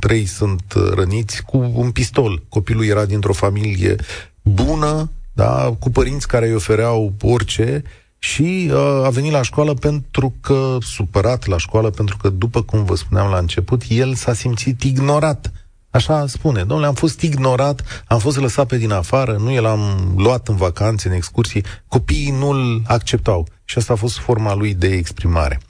trei 0.00 0.26
sunt 0.26 0.74
răniți 0.94 1.42
cu 1.42 1.72
un 1.74 1.90
pistol. 1.90 2.42
Copilul 2.48 2.84
era 2.84 3.04
dintr-o 3.04 3.32
familie 3.32 3.96
bună, 4.42 5.10
da, 5.32 5.76
cu 5.78 5.90
părinți 5.90 6.28
care 6.28 6.46
îi 6.46 6.54
ofereau 6.54 7.12
orice 7.22 7.82
și 8.26 8.70
uh, 8.72 9.04
a 9.04 9.08
venit 9.08 9.32
la 9.32 9.42
școală 9.42 9.74
pentru 9.74 10.34
că, 10.40 10.76
supărat 10.80 11.46
la 11.46 11.58
școală, 11.58 11.90
pentru 11.90 12.16
că, 12.16 12.28
după 12.28 12.62
cum 12.62 12.84
vă 12.84 12.94
spuneam 12.94 13.30
la 13.30 13.38
început, 13.38 13.82
el 13.88 14.14
s-a 14.14 14.34
simțit 14.34 14.82
ignorat. 14.82 15.52
Așa 15.90 16.26
spune, 16.26 16.64
domnule, 16.64 16.86
am 16.86 16.94
fost 16.94 17.20
ignorat, 17.20 18.04
am 18.06 18.18
fost 18.18 18.40
lăsat 18.40 18.66
pe 18.66 18.76
din 18.76 18.92
afară, 18.92 19.36
nu 19.38 19.52
el 19.52 19.66
am 19.66 20.12
luat 20.16 20.48
în 20.48 20.56
vacanțe, 20.56 21.08
în 21.08 21.14
excursii, 21.14 21.64
copiii 21.88 22.34
nu-l 22.38 22.82
acceptau. 22.86 23.46
Și 23.64 23.78
asta 23.78 23.92
a 23.92 23.96
fost 23.96 24.18
forma 24.18 24.54
lui 24.54 24.74
de 24.74 24.86
exprimare. 24.86 25.60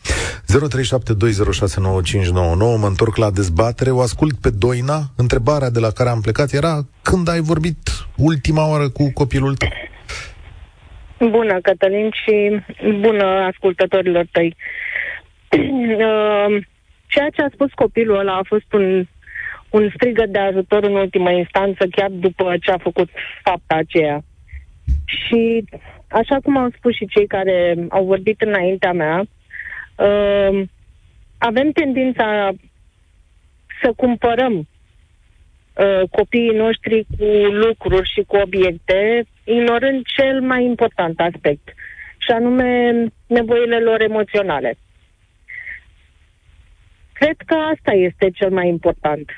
0372069599, 0.46 0.52
mă 2.78 2.86
întorc 2.86 3.16
la 3.16 3.30
dezbatere, 3.30 3.90
o 3.90 4.00
ascult 4.00 4.38
pe 4.38 4.50
Doina. 4.50 5.10
Întrebarea 5.16 5.70
de 5.70 5.80
la 5.80 5.90
care 5.90 6.08
am 6.08 6.20
plecat 6.20 6.52
era 6.52 6.86
când 7.02 7.28
ai 7.28 7.40
vorbit 7.40 7.90
ultima 8.16 8.66
oară 8.66 8.88
cu 8.88 9.12
copilul 9.12 9.56
tău? 9.56 9.68
Bună, 11.18 11.60
Cătălin, 11.60 12.10
și 12.10 12.60
bună 13.00 13.24
ascultătorilor 13.24 14.26
tăi. 14.32 14.54
Uh, 15.96 16.62
ceea 17.06 17.28
ce 17.30 17.42
a 17.42 17.48
spus 17.52 17.72
copilul 17.72 18.18
ăla 18.18 18.36
a 18.36 18.42
fost 18.46 18.72
un, 18.72 19.06
un 19.70 19.90
strigă 19.94 20.24
de 20.28 20.38
ajutor 20.38 20.84
în 20.84 20.94
ultimă 20.94 21.30
instanță, 21.30 21.86
chiar 21.90 22.10
după 22.10 22.56
ce 22.60 22.70
a 22.70 22.78
făcut 22.78 23.08
fapta 23.42 23.74
aceea. 23.74 24.20
Și 25.06 25.64
așa 26.08 26.36
cum 26.42 26.56
au 26.56 26.68
spus 26.76 26.94
și 26.94 27.06
cei 27.06 27.26
care 27.26 27.74
au 27.88 28.04
vorbit 28.04 28.40
înaintea 28.40 28.92
mea, 28.92 29.18
uh, 29.96 30.62
avem 31.38 31.70
tendința 31.70 32.50
să 33.82 33.92
cumpărăm 33.96 34.66
uh, 35.76 36.08
copiii 36.10 36.56
noștri 36.64 37.06
cu 37.18 37.24
lucruri 37.64 38.10
și 38.14 38.22
cu 38.26 38.36
obiecte, 38.36 39.24
ignorând 39.44 40.02
cel 40.16 40.40
mai 40.40 40.64
important 40.64 41.20
aspect, 41.20 41.68
și 42.18 42.30
anume 42.30 42.92
nevoile 43.26 43.78
lor 43.78 44.00
emoționale. 44.00 44.76
Cred 47.12 47.36
că 47.46 47.54
asta 47.54 47.92
este 47.92 48.30
cel 48.30 48.50
mai 48.50 48.68
important. 48.68 49.30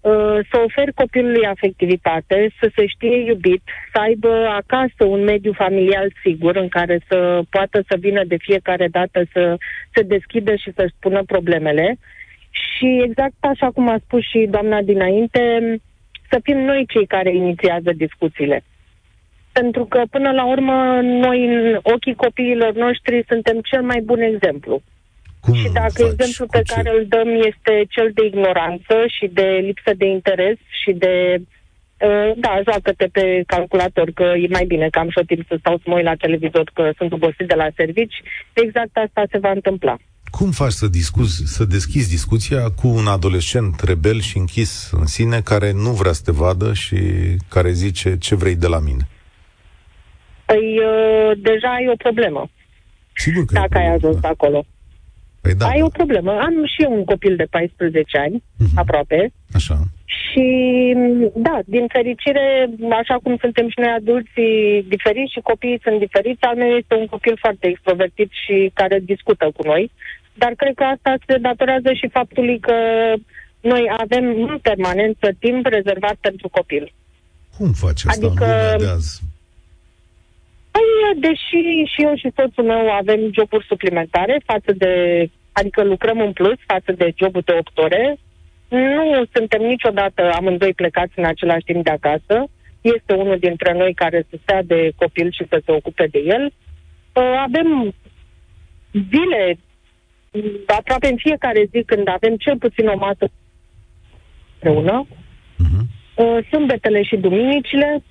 Uh, 0.00 0.38
să 0.50 0.58
oferi 0.64 0.92
copilului 0.92 1.46
afectivitate, 1.46 2.50
să 2.60 2.70
se 2.76 2.86
știe 2.86 3.16
iubit, 3.16 3.62
să 3.92 4.00
aibă 4.00 4.46
acasă 4.46 5.04
un 5.04 5.22
mediu 5.24 5.52
familial 5.52 6.12
sigur 6.22 6.56
în 6.56 6.68
care 6.68 7.00
să 7.08 7.42
poată 7.50 7.82
să 7.88 7.96
vină 7.98 8.24
de 8.24 8.36
fiecare 8.36 8.88
dată 8.88 9.22
să 9.32 9.56
se 9.94 10.02
deschidă 10.02 10.54
și 10.54 10.72
să-și 10.74 10.94
spună 10.96 11.22
problemele 11.24 11.98
și 12.50 13.02
exact 13.02 13.40
așa 13.40 13.70
cum 13.74 13.88
a 13.88 13.98
spus 14.04 14.22
și 14.22 14.46
doamna 14.50 14.80
dinainte, 14.82 15.40
să 16.30 16.40
fim 16.42 16.58
noi 16.58 16.86
cei 16.88 17.06
care 17.06 17.34
inițiază 17.34 17.90
discuțiile. 17.96 18.64
Pentru 19.52 19.84
că, 19.84 20.02
până 20.10 20.30
la 20.30 20.44
urmă, 20.44 21.00
noi, 21.02 21.44
în 21.46 21.78
ochii 21.82 22.14
copiilor 22.14 22.72
noștri, 22.72 23.24
suntem 23.28 23.60
cel 23.60 23.82
mai 23.82 24.00
bun 24.00 24.20
exemplu. 24.20 24.82
Cum 25.40 25.54
și 25.54 25.68
dacă 25.72 26.02
faci? 26.02 26.10
exemplul 26.10 26.48
pe 26.50 26.62
ce? 26.62 26.74
care 26.74 26.90
îl 26.98 27.04
dăm 27.08 27.28
este 27.28 27.84
cel 27.88 28.10
de 28.14 28.24
ignoranță 28.24 28.94
și 29.06 29.26
de 29.32 29.46
lipsă 29.62 29.92
de 29.96 30.06
interes 30.06 30.56
și 30.82 30.92
de 30.92 31.14
uh, 31.36 32.30
da, 32.36 32.60
joacă-te 32.68 33.06
pe 33.12 33.42
calculator, 33.46 34.10
că 34.14 34.22
e 34.22 34.46
mai 34.50 34.64
bine 34.64 34.88
că 34.90 34.98
am 34.98 35.10
și 35.10 35.18
o 35.18 35.22
timp 35.22 35.46
să 35.48 35.56
stau 35.58 35.76
să 35.76 35.82
mă 35.86 35.94
uit 35.94 36.04
la 36.04 36.14
televizor, 36.14 36.70
că 36.74 36.90
sunt 36.96 37.12
obosit 37.12 37.46
de 37.46 37.54
la 37.54 37.68
servici. 37.76 38.22
Exact 38.52 38.96
asta 38.96 39.22
se 39.30 39.38
va 39.38 39.50
întâmpla. 39.50 39.96
Cum 40.30 40.50
faci 40.50 40.72
să, 40.72 40.86
discuzi, 40.88 41.42
să 41.46 41.64
deschizi 41.64 42.08
discuția 42.10 42.70
cu 42.70 42.88
un 42.88 43.06
adolescent 43.06 43.80
rebel 43.80 44.20
și 44.20 44.38
închis 44.38 44.90
în 44.92 45.06
sine 45.06 45.40
care 45.40 45.72
nu 45.72 45.90
vrea 45.90 46.12
să 46.12 46.22
te 46.24 46.32
vadă 46.32 46.72
și 46.72 46.96
care 47.48 47.70
zice 47.72 48.18
ce 48.18 48.34
vrei 48.34 48.54
de 48.56 48.66
la 48.66 48.78
mine? 48.78 49.08
Păi, 50.46 50.78
uh, 50.78 51.38
deja 51.42 51.68
ai 51.78 51.88
o 51.88 51.96
problemă, 51.96 52.50
Sigur 53.14 53.44
că 53.44 53.52
dacă 53.54 53.78
e 53.78 53.78
o 53.78 53.80
ai 53.80 53.88
problemă. 53.90 54.08
ajuns 54.08 54.24
acolo. 54.24 54.64
Păi 55.40 55.54
da, 55.54 55.66
ai 55.66 55.82
o 55.82 55.88
problemă. 55.88 56.30
Am 56.30 56.54
și 56.72 56.82
eu 56.82 56.92
un 56.92 57.04
copil 57.04 57.36
de 57.36 57.46
14 57.50 58.18
ani, 58.18 58.42
Mhm. 58.58 58.78
aproape, 58.78 59.32
așa. 59.52 59.78
și 60.04 60.46
da, 61.34 61.58
din 61.66 61.86
fericire, 61.96 62.44
așa 63.02 63.16
cum 63.22 63.36
suntem 63.40 63.66
și 63.68 63.78
noi 63.78 63.92
adulții 64.00 64.84
diferiți 64.88 65.32
și 65.32 65.40
copiii 65.50 65.80
sunt 65.82 65.98
diferiți, 65.98 66.42
al 66.42 66.56
meu 66.56 66.68
este 66.76 66.94
un 66.94 67.06
copil 67.06 67.36
foarte 67.40 67.66
extrovertit 67.66 68.30
și 68.44 68.70
care 68.74 68.98
discută 69.12 69.50
cu 69.56 69.62
noi, 69.66 69.90
dar 70.34 70.52
cred 70.56 70.74
că 70.74 70.84
asta 70.84 71.14
se 71.26 71.38
datorează 71.38 71.92
și 71.92 72.08
faptului 72.08 72.58
că 72.58 72.74
noi 73.60 73.82
avem 73.96 74.24
în 74.48 74.58
permanență 74.62 75.26
timp 75.38 75.66
rezervat 75.66 76.14
pentru 76.20 76.48
copil. 76.48 76.92
Cum 77.56 77.72
faci 77.72 78.04
asta 78.04 78.26
Adică- 78.26 78.44
în 78.44 78.50
lumea 78.50 78.76
de 78.76 78.86
azi? 78.86 79.20
Păi, 80.70 81.20
deși 81.20 81.60
și 81.92 82.02
eu 82.02 82.14
și 82.16 82.32
soțul 82.36 82.64
meu 82.64 82.90
avem 82.90 83.20
joburi 83.32 83.66
suplimentare 83.66 84.40
față 84.44 84.72
de, 84.72 84.92
adică 85.52 85.84
lucrăm 85.84 86.20
în 86.20 86.32
plus 86.32 86.58
față 86.66 86.92
de 86.92 87.12
jobul 87.18 87.42
de 87.44 87.52
8 87.58 87.78
ore, 87.78 88.18
nu 88.68 89.24
suntem 89.32 89.62
niciodată 89.62 90.30
amândoi 90.38 90.74
plecați 90.74 91.12
în 91.16 91.24
același 91.24 91.64
timp 91.64 91.84
de 91.84 91.90
acasă. 91.90 92.44
Este 92.80 93.12
unul 93.14 93.38
dintre 93.38 93.72
noi 93.72 93.94
care 93.94 94.26
să 94.30 94.36
stea 94.42 94.62
de 94.62 94.90
copil 94.96 95.30
și 95.32 95.46
să 95.48 95.62
se 95.64 95.72
ocupe 95.72 96.06
de 96.10 96.18
el. 96.26 96.44
Uh, 97.12 97.34
Avem 97.46 97.94
zile, 98.92 99.58
aproape 100.66 101.06
în 101.06 101.16
fiecare 101.16 101.68
zi, 101.70 101.82
când 101.86 102.08
avem 102.08 102.36
cel 102.36 102.58
puțin 102.58 102.86
o 102.88 102.96
masă 102.96 103.30
împreună, 104.54 105.06
Uh-huh. 105.60 105.84
Uh, 106.14 106.38
sâmbetele 106.50 107.02
și 107.02 107.16
duminicile, 107.16 108.02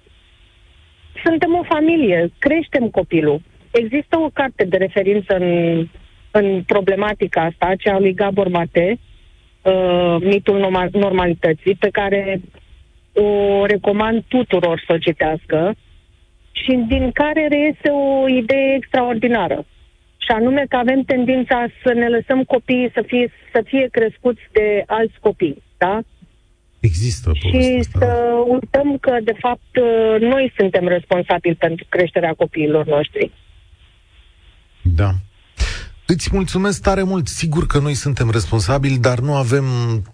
suntem 1.24 1.56
o 1.56 1.64
familie, 1.64 2.32
creștem 2.40 2.90
copilul. 2.90 3.42
Există 3.72 4.18
o 4.18 4.30
carte 4.34 4.64
de 4.64 4.78
referință 4.78 5.36
în, 5.36 5.88
în 6.32 6.64
problematica 6.64 7.42
asta, 7.42 7.66
aceea 7.66 7.96
a 7.96 8.00
lui 8.00 8.14
Gabor 8.14 8.48
Mate, 8.48 9.00
uh, 9.62 10.16
mitul 10.20 10.60
norma- 10.60 10.92
normalității, 10.92 11.76
pe 11.76 11.90
care 11.92 12.42
o 13.14 13.66
recomand 13.66 14.24
tuturor 14.28 14.84
să 14.88 14.94
o 14.94 14.98
citească 14.98 15.76
și 16.52 16.84
din 16.88 17.12
care 17.12 17.48
reiese 17.48 17.90
o 17.90 18.28
idee 18.28 18.76
extraordinară. 18.76 19.66
Și 20.30 20.36
anume 20.36 20.66
că 20.70 20.76
avem 20.76 21.02
tendința 21.02 21.66
să 21.84 21.94
ne 21.94 22.10
lăsăm 22.10 22.44
copiii 22.44 22.92
să 22.94 23.04
fie, 23.08 23.32
să 23.54 23.62
fie 23.66 23.88
crescuți 23.92 24.42
de 24.52 24.84
alți 24.86 25.20
copii, 25.20 25.64
da? 25.78 26.00
Există 26.80 27.32
povestea 27.42 27.72
și 27.72 27.78
asta. 27.80 28.00
să 28.00 28.34
uităm 28.48 28.98
că, 28.98 29.18
de 29.24 29.34
fapt, 29.40 29.72
noi 30.20 30.54
suntem 30.58 30.88
responsabili 30.88 31.56
pentru 31.56 31.86
creșterea 31.90 32.34
copiilor 32.34 32.86
noștri. 32.86 33.32
Da. 34.82 35.12
Îți 36.12 36.30
mulțumesc 36.32 36.82
tare 36.82 37.04
mult. 37.04 37.28
Sigur 37.28 37.66
că 37.66 37.80
noi 37.80 37.94
suntem 37.94 38.30
responsabili, 38.30 38.98
dar 38.98 39.20
nu 39.20 39.36
avem 39.36 39.66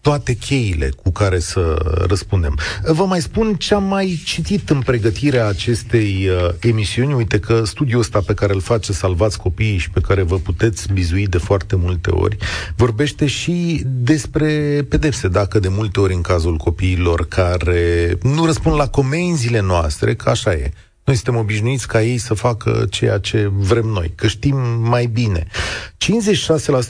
toate 0.01 0.33
cheile 0.33 0.89
cu 1.03 1.11
care 1.11 1.39
să 1.39 1.93
răspundem. 2.07 2.57
Vă 2.83 3.05
mai 3.05 3.21
spun 3.21 3.55
ce 3.55 3.73
am 3.73 3.83
mai 3.83 4.21
citit 4.25 4.69
în 4.69 4.79
pregătirea 4.79 5.47
acestei 5.47 6.27
uh, 6.29 6.53
emisiuni. 6.59 7.13
Uite 7.13 7.39
că 7.39 7.63
studiul 7.65 7.99
ăsta 7.99 8.21
pe 8.25 8.33
care 8.33 8.53
îl 8.53 8.61
face 8.61 8.93
Salvați 8.93 9.37
Copiii 9.37 9.77
și 9.77 9.89
pe 9.89 9.99
care 9.99 10.21
vă 10.21 10.37
puteți 10.37 10.93
bizui 10.93 11.27
de 11.27 11.37
foarte 11.37 11.75
multe 11.75 12.09
ori, 12.09 12.37
vorbește 12.75 13.25
și 13.25 13.81
despre 13.85 14.81
pedepse, 14.89 15.27
dacă 15.27 15.59
de 15.59 15.67
multe 15.67 15.99
ori 15.99 16.13
în 16.13 16.21
cazul 16.21 16.57
copiilor 16.57 17.27
care 17.27 18.17
nu 18.21 18.45
răspund 18.45 18.75
la 18.75 18.87
comenzile 18.87 19.61
noastre, 19.61 20.15
că 20.15 20.29
așa 20.29 20.53
e 20.53 20.71
noi 21.05 21.15
suntem 21.15 21.35
obișnuiți 21.35 21.87
ca 21.87 22.01
ei 22.01 22.17
să 22.17 22.33
facă 22.33 22.85
ceea 22.89 23.17
ce 23.17 23.47
vrem 23.53 23.85
noi, 23.85 24.11
că 24.15 24.27
știm 24.27 24.57
mai 24.79 25.05
bine. 25.05 25.47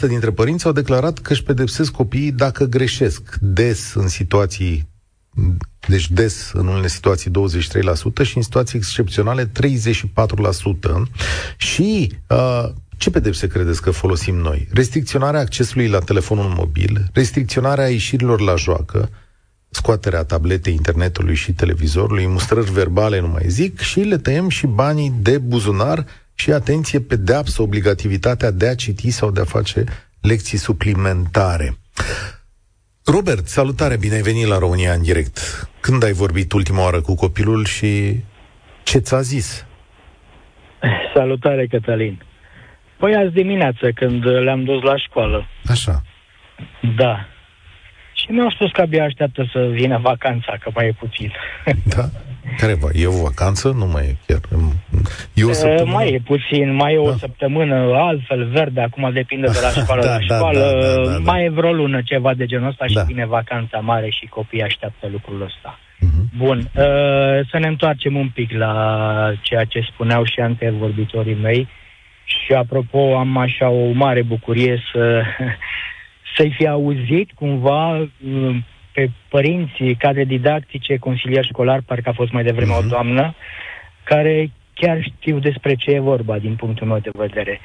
56% 0.06 0.08
dintre 0.08 0.32
părinți 0.32 0.66
au 0.66 0.72
declarat 0.72 1.20
că 1.20 1.32
își 1.34 1.44
pedepsesc 1.44 1.92
copiii 1.92 2.32
dacă 2.32 2.66
greșesc, 2.66 3.38
des 3.40 3.94
în 3.94 4.08
situații 4.08 4.94
deci 5.88 6.12
des 6.12 6.52
în 6.54 6.68
unele 6.68 6.88
situații 6.88 7.32
23% 7.32 7.34
și 8.24 8.38
în 8.38 8.44
situații 8.44 8.78
excepționale 8.78 9.46
34%. 9.46 9.50
Și 11.58 12.12
uh, 12.30 12.70
ce 12.98 13.10
pedepse 13.10 13.48
credeți 13.48 13.82
că 13.82 13.92
folosim 13.92 14.36
noi? 14.36 14.68
Restricționarea 14.72 15.40
accesului 15.40 15.88
la 15.88 16.00
telefonul 16.00 16.54
mobil, 16.58 17.10
restricționarea 17.14 17.88
ieșirilor 17.88 18.42
la 18.42 18.56
joacă, 18.56 19.10
scoaterea 19.76 20.24
tabletei, 20.24 20.74
internetului 20.74 21.36
și 21.36 21.54
televizorului, 21.54 22.28
mustrări 22.28 22.72
verbale, 22.72 23.20
nu 23.20 23.28
mai 23.28 23.44
zic, 23.48 23.80
și 23.80 24.00
le 24.00 24.18
tăiem 24.18 24.50
și 24.50 24.68
banii 24.68 25.12
de 25.22 25.38
buzunar 25.38 26.06
și, 26.34 26.52
atenție, 26.52 27.00
pedeapsă, 27.00 27.62
obligativitatea 27.62 28.52
de 28.52 28.68
a 28.68 28.76
citi 28.76 29.10
sau 29.10 29.32
de 29.32 29.42
a 29.42 29.44
face 29.44 29.84
lecții 30.22 30.58
suplimentare. 30.58 31.78
Robert, 33.06 33.48
salutare, 33.48 33.98
bine 33.98 34.16
ai 34.16 34.22
venit 34.22 34.48
la 34.48 34.58
România 34.58 34.94
în 34.94 35.02
direct. 35.02 35.38
Când 35.80 36.04
ai 36.04 36.12
vorbit 36.12 36.52
ultima 36.52 36.82
oară 36.84 37.02
cu 37.02 37.16
copilul 37.16 37.66
și 37.66 38.16
ce 38.84 38.98
ți-a 38.98 39.22
zis? 39.22 39.66
Salutare, 41.16 41.68
Cătălin. 41.68 42.22
Păi 42.98 43.16
azi 43.16 43.34
dimineață, 43.34 43.92
când 43.96 44.24
le-am 44.26 44.64
dus 44.64 44.82
la 44.82 44.98
școală. 44.98 45.48
Așa. 45.66 46.02
Da. 46.98 47.35
Și 48.26 48.32
mi-au 48.32 48.50
spus 48.50 48.72
că 48.72 48.82
abia 48.82 49.04
așteaptă 49.04 49.50
să 49.52 49.70
vină 49.72 49.98
vacanța, 50.02 50.58
că 50.60 50.70
mai 50.74 50.88
e 50.88 50.96
puțin. 51.00 51.32
Da? 51.96 52.04
Care 52.58 52.74
va? 52.74 52.88
E 52.94 53.08
o 53.08 53.22
vacanță? 53.24 53.72
Nu 53.72 53.86
mai 53.86 54.04
e 54.04 54.16
chiar. 54.26 54.40
E 55.34 55.44
o 55.44 55.52
săptămână? 55.52 55.96
Mai 55.96 56.08
e 56.14 56.22
puțin, 56.26 56.76
mai 56.76 56.94
e 56.94 56.96
da. 56.96 57.02
o 57.02 57.14
săptămână, 57.14 57.76
altfel 57.94 58.46
verde, 58.46 58.82
acum 58.82 59.12
depinde 59.14 59.48
de 59.48 59.60
la 59.62 59.70
școală 59.82 60.02
da, 60.02 60.08
la 60.08 60.18
da, 60.28 60.36
școală. 60.36 60.60
Da, 60.60 60.88
da, 60.88 61.04
da, 61.04 61.12
da, 61.12 61.18
mai 61.32 61.46
e 61.46 61.50
vreo 61.50 61.74
lună 61.74 62.02
ceva 62.02 62.34
de 62.34 62.46
genul 62.46 62.68
ăsta 62.68 62.86
da. 62.94 63.00
și 63.00 63.06
vine 63.06 63.26
vacanța 63.26 63.80
mare 63.80 64.10
și 64.10 64.26
copiii 64.26 64.64
așteaptă 64.64 65.08
lucrul 65.12 65.42
ăsta. 65.42 65.80
Uh-huh. 65.80 66.38
Bun, 66.38 66.58
uh, 66.58 67.48
să 67.52 67.58
ne 67.60 67.68
întoarcem 67.68 68.16
un 68.16 68.30
pic 68.30 68.52
la 68.52 68.74
ceea 69.42 69.64
ce 69.64 69.80
spuneau 69.92 70.24
și 70.24 70.40
antevorbitorii 70.40 71.38
mei. 71.42 71.68
Și 72.26 72.54
apropo, 72.54 73.18
am 73.18 73.38
așa 73.38 73.70
o 73.70 73.92
mare 73.92 74.22
bucurie 74.22 74.82
să 74.92 75.24
să-i 76.36 76.54
fi 76.58 76.68
auzit 76.68 77.32
cumva 77.32 77.98
uh, 77.98 78.56
pe 78.92 79.10
părinții, 79.30 79.96
cadre 79.96 80.24
didactice, 80.24 80.98
consilier 80.98 81.46
școlar, 81.46 81.82
parcă 81.86 82.10
a 82.10 82.14
fost 82.14 82.32
mai 82.32 82.44
devreme 82.44 82.72
uh-huh. 82.72 82.78
o 82.78 82.80
mhm. 82.80 82.90
doamnă, 82.90 83.36
care 84.04 84.52
chiar 84.74 85.02
știu 85.02 85.40
despre 85.40 85.76
ce 85.76 85.92
e 85.92 86.00
vorba 86.00 86.38
din 86.40 86.56
punctul 86.56 86.88
meu 86.88 87.00
de 87.00 87.10
vedere. 87.14 87.60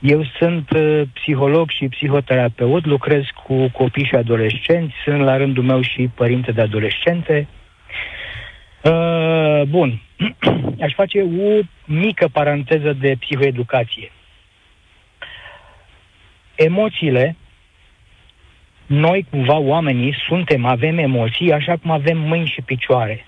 Eu 0.00 0.24
sunt 0.38 0.70
uh, 0.70 1.02
psiholog 1.12 1.70
și 1.70 1.88
psihoterapeut, 1.88 2.84
lucrez 2.86 3.24
cu 3.44 3.68
copii 3.68 4.04
și 4.04 4.14
adolescenți, 4.14 4.94
sunt 5.04 5.20
la 5.20 5.36
rândul 5.36 5.64
meu 5.64 5.82
și 5.82 6.10
părinte 6.14 6.52
de 6.52 6.60
adolescente. 6.60 7.48
Uh, 8.84 9.62
bun, 9.68 10.02
aș 10.84 10.92
face 10.94 11.20
o 11.20 11.60
mică 11.84 12.28
paranteză 12.32 12.92
de 12.92 13.16
psihoeducație. 13.18 14.12
Emoțiile 16.54 17.36
noi, 18.92 19.26
cumva, 19.30 19.58
oamenii, 19.58 20.14
suntem, 20.28 20.64
avem 20.64 20.98
emoții, 20.98 21.52
așa 21.52 21.76
cum 21.76 21.90
avem 21.90 22.18
mâini 22.18 22.52
și 22.54 22.62
picioare. 22.62 23.24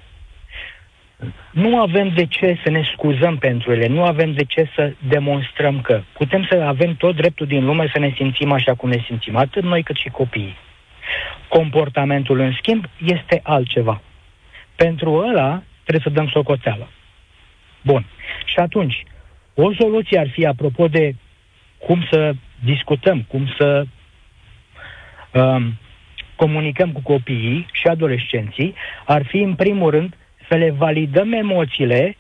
Nu 1.51 1.81
avem 1.81 2.09
de 2.09 2.27
ce 2.27 2.59
să 2.65 2.71
ne 2.71 2.83
scuzăm 2.93 3.37
pentru 3.37 3.73
ele, 3.73 3.87
nu 3.87 4.05
avem 4.05 4.33
de 4.33 4.45
ce 4.45 4.71
să 4.75 4.93
demonstrăm 5.09 5.81
că 5.81 6.03
putem 6.13 6.47
să 6.51 6.57
avem 6.57 6.95
tot 6.95 7.17
dreptul 7.17 7.47
din 7.47 7.65
lume 7.65 7.91
să 7.93 7.99
ne 7.99 8.13
simțim 8.17 8.53
așa 8.53 8.75
cum 8.75 8.89
ne 8.89 9.03
simțim, 9.07 9.37
atât 9.37 9.63
noi 9.63 9.83
cât 9.83 9.97
și 9.97 10.09
copiii. 10.09 10.57
Comportamentul, 11.49 12.39
în 12.39 12.53
schimb, 12.53 12.85
este 13.05 13.41
altceva. 13.43 14.01
Pentru 14.77 15.13
ăla 15.15 15.63
trebuie 15.85 16.03
să 16.03 16.21
dăm 16.21 16.29
socoteală. 16.29 16.89
Bun. 17.83 18.05
Și 18.45 18.59
atunci, 18.59 19.05
o 19.55 19.73
soluție 19.73 20.19
ar 20.19 20.29
fi, 20.29 20.47
apropo 20.47 20.89
de 20.89 21.15
cum 21.79 22.07
să 22.11 22.35
discutăm, 22.65 23.25
cum 23.29 23.47
să 23.59 23.79
um, 23.79 23.89
comunicăm 26.37 26.93
cu 26.93 27.01
copiii 27.03 27.67
și 27.73 27.87
adolescenții 27.87 28.75
ar 29.05 29.27
fi, 29.27 29.37
în 29.37 29.55
primul 29.55 29.91
rând, 29.91 30.15
să 30.49 30.57
le 30.57 30.71
validăm 30.71 31.33
emoțiile, 31.33 32.17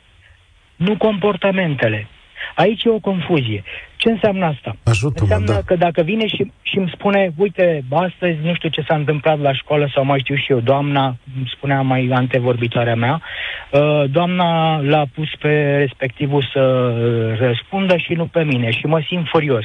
nu 0.76 0.96
comportamentele. 0.96 2.08
Aici 2.54 2.84
e 2.84 2.88
o 2.88 2.98
confuzie. 2.98 3.62
Ce 3.96 4.10
înseamnă 4.10 4.44
asta? 4.44 4.76
Ajută-mă, 4.84 5.20
înseamnă 5.20 5.52
da. 5.52 5.60
că 5.66 5.76
dacă 5.76 6.02
vine 6.02 6.26
și, 6.26 6.52
și 6.62 6.78
îmi 6.78 6.90
spune, 6.94 7.32
uite, 7.36 7.84
astăzi 7.90 8.38
nu 8.42 8.54
știu 8.54 8.68
ce 8.68 8.84
s-a 8.88 8.94
întâmplat 8.94 9.40
la 9.40 9.52
școală 9.52 9.90
sau 9.94 10.04
mai 10.04 10.18
știu 10.18 10.34
și 10.34 10.52
eu, 10.52 10.60
doamna, 10.60 11.16
îmi 11.36 11.52
spunea 11.56 11.80
mai 11.80 12.08
antevorbitoarea 12.12 12.94
mea, 12.94 13.22
uh, 13.70 14.04
doamna 14.10 14.80
l-a 14.80 15.04
pus 15.14 15.28
pe 15.40 15.76
respectivul 15.76 16.48
să 16.52 16.60
uh, 16.60 17.38
răspundă 17.38 17.96
și 17.96 18.12
nu 18.12 18.26
pe 18.26 18.42
mine 18.42 18.70
și 18.70 18.86
mă 18.86 19.00
simt 19.06 19.26
furios. 19.28 19.64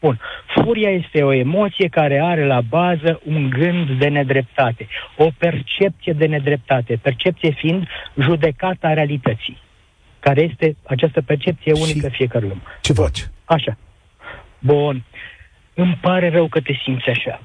Bun. 0.00 0.20
Furia 0.46 0.90
este 0.90 1.22
o 1.22 1.32
emoție 1.32 1.88
care 1.88 2.20
are 2.20 2.46
la 2.46 2.60
bază 2.60 3.20
un 3.24 3.50
gând 3.50 3.90
de 3.90 4.08
nedreptate, 4.08 4.88
o 5.16 5.30
percepție 5.38 6.12
de 6.12 6.26
nedreptate, 6.26 6.98
percepție 7.02 7.50
fiind 7.50 7.88
judecata 8.20 8.92
realității, 8.92 9.58
care 10.20 10.42
este 10.42 10.76
această 10.86 11.20
percepție 11.20 11.72
unică 11.72 12.08
și 12.08 12.14
fiecare 12.14 12.46
om. 12.46 12.60
Ce 12.80 12.92
faci? 12.92 13.28
Așa. 13.44 13.76
Bun. 14.58 15.04
Îmi 15.74 15.98
pare 16.00 16.30
rău 16.30 16.48
că 16.48 16.60
te 16.60 16.72
simți 16.82 17.08
așa. 17.08 17.40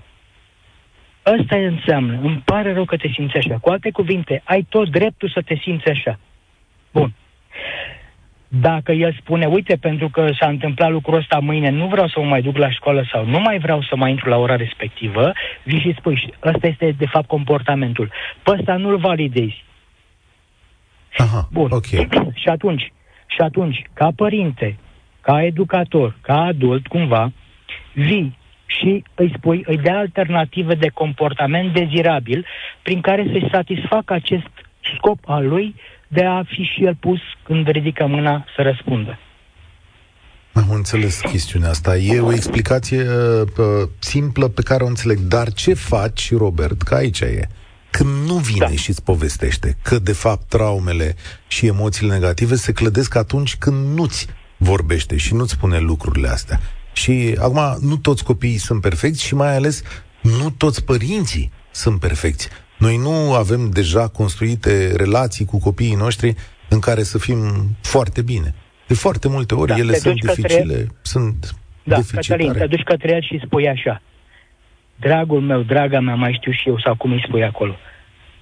Asta 1.24 1.56
înseamnă, 1.56 2.20
îmi 2.22 2.42
pare 2.46 2.74
rău 2.74 2.86
că 2.86 2.98
te 2.98 3.08
simți 3.08 3.38
așa. 3.38 3.58
Cu 3.58 3.70
alte 3.70 3.92
cuvinte, 3.92 4.42
ai 4.44 4.66
tot 4.70 4.90
dreptul 4.90 5.30
să 5.30 5.42
te 5.42 5.56
simți 5.56 5.90
așa. 5.90 6.20
Bun. 6.92 7.14
Dacă 8.48 8.92
el 8.92 9.16
spune, 9.20 9.46
uite, 9.46 9.76
pentru 9.76 10.10
că 10.10 10.28
s-a 10.40 10.48
întâmplat 10.48 10.92
lucrul 10.92 11.18
ăsta 11.18 11.40
mâine, 11.40 11.70
nu 11.70 11.88
vreau 11.88 12.08
să 12.08 12.20
mă 12.20 12.26
mai 12.26 12.42
duc 12.42 12.58
la 12.58 12.72
școală 12.72 13.06
sau 13.12 13.26
nu 13.26 13.40
mai 13.40 13.60
vreau 13.60 13.82
să 13.82 13.96
mai 13.96 14.10
intru 14.10 14.30
la 14.30 14.38
ora 14.38 14.56
respectivă, 14.56 15.32
vii 15.64 15.80
și 15.80 15.96
spui, 15.98 16.34
ăsta 16.44 16.68
este 16.68 16.96
de 16.98 17.06
fapt 17.06 17.28
comportamentul. 17.28 18.12
Pe 18.44 18.52
ăsta 18.52 18.76
nu-l 18.76 18.98
validezi. 18.98 19.64
Aha, 21.18 21.48
Bun. 21.52 21.72
Okay. 21.72 22.08
și 22.42 22.48
atunci, 22.48 22.94
și 23.28 23.42
atunci, 23.42 23.82
ca 23.94 24.10
părinte, 24.16 24.78
ca 25.22 25.44
educator, 25.44 26.16
ca 26.22 26.42
adult, 26.42 26.88
cumva, 26.88 27.32
vii 27.94 28.38
și 28.66 29.04
îi 29.16 29.34
spui, 29.38 29.64
îi 29.66 29.78
dea 29.78 29.98
alternative 29.98 30.74
de 30.76 30.90
comportament 30.90 31.74
dezirabil 31.74 32.46
prin 32.82 33.02
care 33.02 33.26
să-și 33.32 33.50
satisfacă 33.52 34.14
acest 34.14 34.50
scop 34.96 35.20
al 35.26 35.48
lui 35.48 35.76
de 36.16 36.26
a 36.26 36.44
fi 36.44 36.64
și 36.74 36.84
el 36.84 36.96
pus 36.96 37.20
când 37.44 37.68
ridică 37.68 38.06
mâna 38.06 38.46
să 38.56 38.62
răspundă. 38.62 39.20
Am 40.54 40.70
înțeles 40.70 41.20
chestiunea 41.20 41.70
asta. 41.70 41.98
E 41.98 42.20
o 42.20 42.34
explicație 42.34 43.02
uh, 43.02 43.90
simplă 44.00 44.48
pe 44.48 44.62
care 44.62 44.84
o 44.84 44.88
înțeleg. 44.88 45.18
Dar 45.18 45.54
ce 45.54 45.74
faci, 45.74 46.34
Robert, 46.38 46.82
că 46.82 46.96
aici 46.96 47.20
e, 47.20 47.48
când 47.90 48.28
nu 48.28 48.36
vine 48.36 48.66
da. 48.70 48.76
și 48.76 48.90
îți 48.90 49.04
povestește 49.04 49.78
că, 49.82 50.00
de 50.00 50.14
fapt, 50.14 50.48
traumele 50.48 51.16
și 51.48 51.66
emoțiile 51.66 52.14
negative 52.14 52.56
se 52.56 52.72
clădesc 52.72 53.16
atunci 53.16 53.56
când 53.56 53.98
nu-ți 53.98 54.28
vorbește 54.58 55.18
și 55.18 55.34
nu-ți 55.34 55.52
spune 55.52 55.80
lucrurile 55.80 56.28
astea. 56.28 56.60
Și, 56.94 57.36
acum, 57.40 57.78
nu 57.82 57.98
toți 57.98 58.24
copiii 58.24 58.58
sunt 58.58 58.82
perfecți 58.82 59.24
și, 59.24 59.36
mai 59.36 59.56
ales, 59.56 59.84
nu 60.22 60.50
toți 60.50 60.84
părinții 60.84 61.52
sunt 61.72 62.00
perfecți. 62.00 62.50
Noi 62.86 62.98
nu 62.98 63.34
avem 63.34 63.70
deja 63.70 64.08
construite 64.08 64.96
relații 64.96 65.46
cu 65.46 65.60
copiii 65.60 65.96
noștri 65.96 66.34
în 66.70 66.80
care 66.80 67.04
să 67.04 67.18
fim 67.18 67.40
foarte 67.82 68.22
bine. 68.22 68.54
De 68.88 68.94
foarte 68.94 69.28
multe 69.28 69.54
ori 69.56 69.72
da, 69.72 69.78
ele 69.78 69.94
sunt 69.94 70.20
dificile, 70.20 70.58
către... 70.58 70.88
sunt 71.02 71.56
da, 71.84 71.96
deficitare. 71.96 72.44
Cătălin, 72.44 72.62
te 72.62 72.76
duci 72.76 72.84
către 72.84 73.12
el 73.16 73.22
și 73.22 73.42
spui 73.46 73.68
așa. 73.70 74.02
Dragul 74.96 75.42
meu, 75.42 75.62
draga 75.62 76.00
mea, 76.00 76.16
mai 76.16 76.34
știu 76.34 76.52
și 76.52 76.70
eu, 76.70 76.80
sau 76.80 76.96
cum 76.96 77.12
îi 77.12 77.24
spui 77.28 77.44
acolo. 77.44 77.76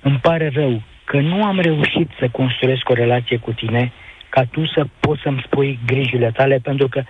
Îmi 0.01 0.19
pare 0.21 0.51
rău 0.53 0.83
că 1.03 1.19
nu 1.19 1.43
am 1.43 1.59
reușit 1.59 2.09
să 2.19 2.29
construiesc 2.31 2.89
o 2.89 2.93
relație 2.93 3.37
cu 3.37 3.51
tine 3.51 3.91
ca 4.29 4.43
tu 4.51 4.65
să 4.65 4.85
poți 4.99 5.21
să-mi 5.21 5.43
spui 5.45 5.79
grijile 5.85 6.31
tale, 6.31 6.59
pentru 6.63 6.87
că 6.87 7.03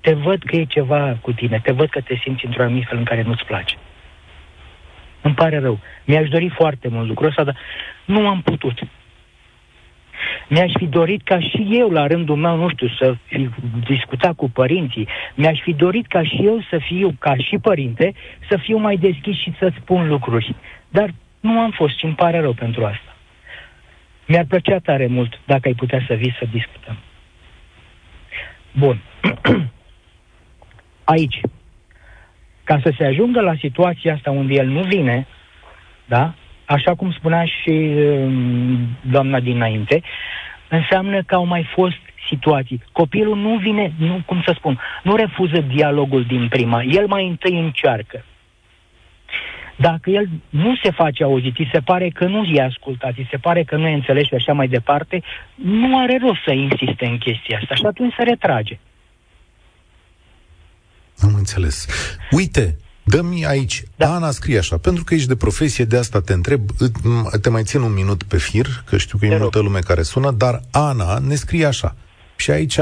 te 0.00 0.12
văd 0.12 0.42
că 0.42 0.56
e 0.56 0.64
ceva 0.64 1.18
cu 1.22 1.32
tine, 1.32 1.60
te 1.62 1.72
văd 1.72 1.88
că 1.88 2.00
te 2.00 2.14
simți 2.22 2.44
într-un 2.44 2.64
anumit 2.64 2.86
fel 2.88 2.98
în 2.98 3.04
care 3.04 3.22
nu-ți 3.22 3.44
place. 3.44 3.76
Îmi 5.22 5.34
pare 5.34 5.58
rău. 5.58 5.78
Mi-aș 6.04 6.28
dori 6.28 6.48
foarte 6.48 6.88
mult 6.88 7.08
lucrul 7.08 7.28
ăsta, 7.28 7.44
dar 7.44 7.56
nu 8.04 8.28
am 8.28 8.42
putut. 8.42 8.78
Mi-aș 10.48 10.72
fi 10.78 10.86
dorit 10.86 11.22
ca 11.22 11.40
și 11.40 11.68
eu, 11.70 11.90
la 11.90 12.06
rândul 12.06 12.36
meu, 12.36 12.56
nu 12.56 12.68
știu, 12.68 12.88
să 12.88 13.14
fi 13.26 13.50
discutat 13.86 14.34
cu 14.34 14.50
părinții. 14.50 15.08
Mi-aș 15.34 15.60
fi 15.60 15.72
dorit 15.72 16.06
ca 16.06 16.22
și 16.22 16.40
eu 16.44 16.62
să 16.70 16.78
fiu, 16.78 17.14
ca 17.18 17.36
și 17.36 17.58
părinte, 17.58 18.14
să 18.48 18.56
fiu 18.56 18.76
mai 18.76 18.96
deschis 18.96 19.36
și 19.36 19.54
să 19.58 19.72
spun 19.80 20.08
lucruri. 20.08 20.54
Dar 20.88 21.14
nu 21.40 21.60
am 21.60 21.70
fost 21.70 21.98
și 21.98 22.04
îmi 22.04 22.14
pare 22.14 22.40
rău 22.40 22.52
pentru 22.52 22.84
asta. 22.84 23.16
Mi-ar 24.26 24.44
plăcea 24.48 24.78
tare 24.78 25.06
mult 25.06 25.40
dacă 25.44 25.68
ai 25.68 25.74
putea 25.74 26.04
să 26.06 26.14
vii 26.14 26.36
să 26.38 26.46
discutăm. 26.52 26.96
Bun. 28.72 29.00
Aici, 31.04 31.40
ca 32.72 32.80
să 32.82 32.92
se 32.98 33.04
ajungă 33.04 33.40
la 33.40 33.54
situația 33.58 34.14
asta 34.14 34.30
unde 34.30 34.54
el 34.54 34.66
nu 34.66 34.82
vine, 34.82 35.26
da? 36.04 36.34
Așa 36.64 36.94
cum 36.94 37.12
spunea 37.12 37.44
și 37.44 37.70
um, 37.70 38.78
doamna 39.00 39.40
dinainte, 39.40 40.02
înseamnă 40.68 41.22
că 41.22 41.34
au 41.34 41.44
mai 41.44 41.68
fost 41.74 42.00
situații. 42.28 42.82
Copilul 42.92 43.36
nu 43.36 43.56
vine, 43.56 43.92
nu, 43.98 44.22
cum 44.26 44.42
să 44.46 44.52
spun, 44.56 44.80
nu 45.02 45.16
refuză 45.16 45.60
dialogul 45.60 46.24
din 46.24 46.48
prima. 46.48 46.82
El 46.82 47.06
mai 47.06 47.26
întâi 47.26 47.58
încearcă. 47.58 48.24
Dacă 49.76 50.10
el 50.10 50.28
nu 50.48 50.74
se 50.82 50.90
face 50.90 51.22
auzit, 51.22 51.54
se 51.72 51.80
pare 51.80 52.08
că 52.08 52.24
nu 52.24 52.42
e 52.44 52.62
ascultat, 52.62 53.14
se 53.30 53.36
pare 53.36 53.62
că 53.62 53.76
nu 53.76 53.86
e 53.86 53.94
înțeles 53.94 54.26
și 54.26 54.34
așa 54.34 54.52
mai 54.52 54.68
departe, 54.68 55.22
nu 55.54 55.98
are 55.98 56.18
rost 56.20 56.42
să 56.46 56.52
insiste 56.52 57.06
în 57.06 57.18
chestia 57.18 57.58
asta 57.58 57.74
și 57.74 57.86
atunci 57.86 58.14
se 58.16 58.22
retrage. 58.22 58.78
Am 61.22 61.34
înțeles. 61.34 61.86
Uite, 62.30 62.76
Dă-mi 63.04 63.46
aici. 63.46 63.82
Da. 63.96 64.14
Ana 64.14 64.30
scrie 64.30 64.58
așa, 64.58 64.76
pentru 64.76 65.04
că 65.04 65.14
ești 65.14 65.28
de 65.28 65.36
profesie, 65.36 65.84
de 65.84 65.96
asta 65.96 66.20
te 66.20 66.32
întreb, 66.32 66.70
te 67.40 67.48
mai 67.48 67.62
țin 67.62 67.80
un 67.80 67.92
minut 67.92 68.22
pe 68.22 68.38
fir, 68.38 68.84
că 68.86 68.96
știu 68.96 69.18
că 69.18 69.26
e 69.26 69.38
multă 69.38 69.58
lume 69.58 69.78
care 69.78 70.02
sună, 70.02 70.30
dar 70.30 70.62
Ana 70.70 71.18
ne 71.18 71.34
scrie 71.34 71.66
așa. 71.66 71.96
Și 72.36 72.50
aici 72.50 72.78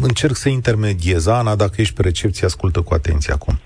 încerc 0.00 0.36
să 0.36 0.48
intermediez. 0.48 1.26
Ana, 1.26 1.54
dacă 1.54 1.80
ești 1.80 1.94
pe 1.94 2.02
recepție, 2.02 2.46
ascultă 2.46 2.80
cu 2.80 2.94
atenție 2.94 3.32
acum. 3.32 3.60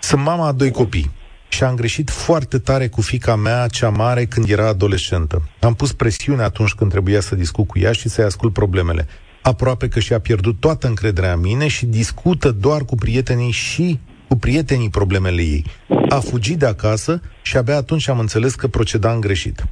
Sunt 0.00 0.22
mama 0.22 0.46
a 0.46 0.52
doi 0.52 0.70
copii 0.70 1.10
și 1.48 1.64
am 1.64 1.74
greșit 1.74 2.10
foarte 2.10 2.58
tare 2.58 2.88
cu 2.88 3.00
fica 3.00 3.36
mea 3.36 3.66
cea 3.66 3.88
mare 3.88 4.24
când 4.24 4.50
era 4.50 4.66
adolescentă. 4.66 5.48
Am 5.60 5.74
pus 5.74 5.92
presiune 5.92 6.42
atunci 6.42 6.72
când 6.72 6.90
trebuia 6.90 7.20
să 7.20 7.34
discut 7.34 7.66
cu 7.66 7.78
ea 7.78 7.92
și 7.92 8.08
să-i 8.08 8.24
ascult 8.24 8.52
problemele. 8.52 9.06
Aproape 9.42 9.88
că 9.88 10.00
și-a 10.00 10.18
pierdut 10.18 10.60
toată 10.60 10.86
încrederea 10.86 11.32
în 11.32 11.40
mine 11.40 11.68
și 11.68 11.86
discută 11.86 12.50
doar 12.50 12.84
cu 12.84 12.94
prietenii 12.94 13.50
și 13.50 13.98
cu 14.28 14.36
prietenii 14.36 14.90
problemele 14.90 15.42
ei. 15.42 15.64
A 16.08 16.18
fugit 16.18 16.58
de 16.58 16.66
acasă 16.66 17.22
și 17.42 17.56
abia 17.56 17.76
atunci 17.76 18.08
am 18.08 18.18
înțeles 18.18 18.54
că 18.54 18.68
procedam 18.68 19.18
greșit. 19.20 19.66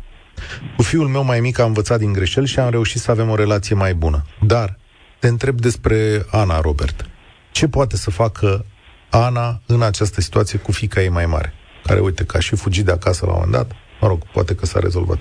Cu 0.76 0.82
fiul 0.82 1.08
meu 1.08 1.24
mai 1.24 1.40
mic 1.40 1.58
am 1.58 1.66
învățat 1.66 1.98
din 1.98 2.12
greșeli 2.12 2.46
și 2.46 2.58
am 2.58 2.70
reușit 2.70 3.00
să 3.00 3.10
avem 3.10 3.28
o 3.28 3.34
relație 3.34 3.74
mai 3.74 3.94
bună. 3.94 4.24
Dar 4.46 4.78
te 5.18 5.28
întreb 5.28 5.60
despre 5.60 6.24
Ana, 6.30 6.60
Robert. 6.60 7.06
Ce 7.50 7.68
poate 7.68 7.96
să 7.96 8.10
facă 8.10 8.64
Ana 9.10 9.60
în 9.66 9.82
această 9.82 10.20
situație 10.20 10.58
cu 10.58 10.72
fica 10.72 11.00
ei 11.00 11.08
mai 11.08 11.26
mare? 11.26 11.52
Care, 11.84 12.00
uite, 12.00 12.24
că 12.24 12.36
a 12.36 12.40
și 12.40 12.56
fugit 12.56 12.84
de 12.84 12.92
acasă 12.92 13.26
la 13.26 13.32
un 13.32 13.38
moment 13.38 13.56
dat. 13.56 13.76
Mă 14.00 14.08
rog, 14.08 14.22
poate 14.32 14.54
că 14.54 14.66
s-a 14.66 14.78
rezolvat. 14.80 15.18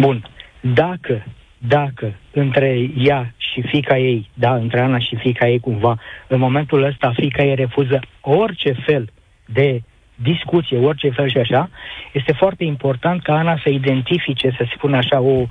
Bun. 0.00 0.28
Dacă, 0.74 1.26
dacă 1.68 2.14
între 2.32 2.88
ea 2.96 3.34
și 3.36 3.62
fica 3.62 3.98
ei, 3.98 4.30
da, 4.34 4.54
între 4.54 4.80
Ana 4.80 4.98
și 4.98 5.16
fica 5.16 5.48
ei 5.48 5.60
cumva, 5.60 5.98
în 6.26 6.38
momentul 6.38 6.82
ăsta 6.82 7.12
fica 7.16 7.42
ei 7.42 7.54
refuză 7.54 8.00
orice 8.20 8.72
fel 8.86 9.10
de 9.46 9.82
discuție, 10.14 10.78
orice 10.78 11.10
fel 11.10 11.28
și 11.28 11.38
așa, 11.38 11.70
este 12.12 12.32
foarte 12.32 12.64
important 12.64 13.22
ca 13.22 13.34
Ana 13.34 13.58
să 13.62 13.68
identifice, 13.68 14.54
să 14.58 14.66
spună 14.74 14.96
așa, 14.96 15.20
o 15.20 15.46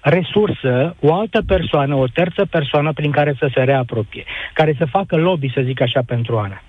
resursă, 0.00 0.96
o 1.00 1.14
altă 1.14 1.42
persoană, 1.46 1.94
o 1.94 2.06
terță 2.06 2.44
persoană 2.44 2.92
prin 2.92 3.10
care 3.10 3.34
să 3.38 3.50
se 3.54 3.62
reapropie, 3.62 4.24
care 4.52 4.74
să 4.78 4.84
facă 4.84 5.16
lobby, 5.16 5.52
să 5.54 5.60
zic 5.64 5.80
așa, 5.80 6.00
pentru 6.06 6.38
Ana. 6.38 6.62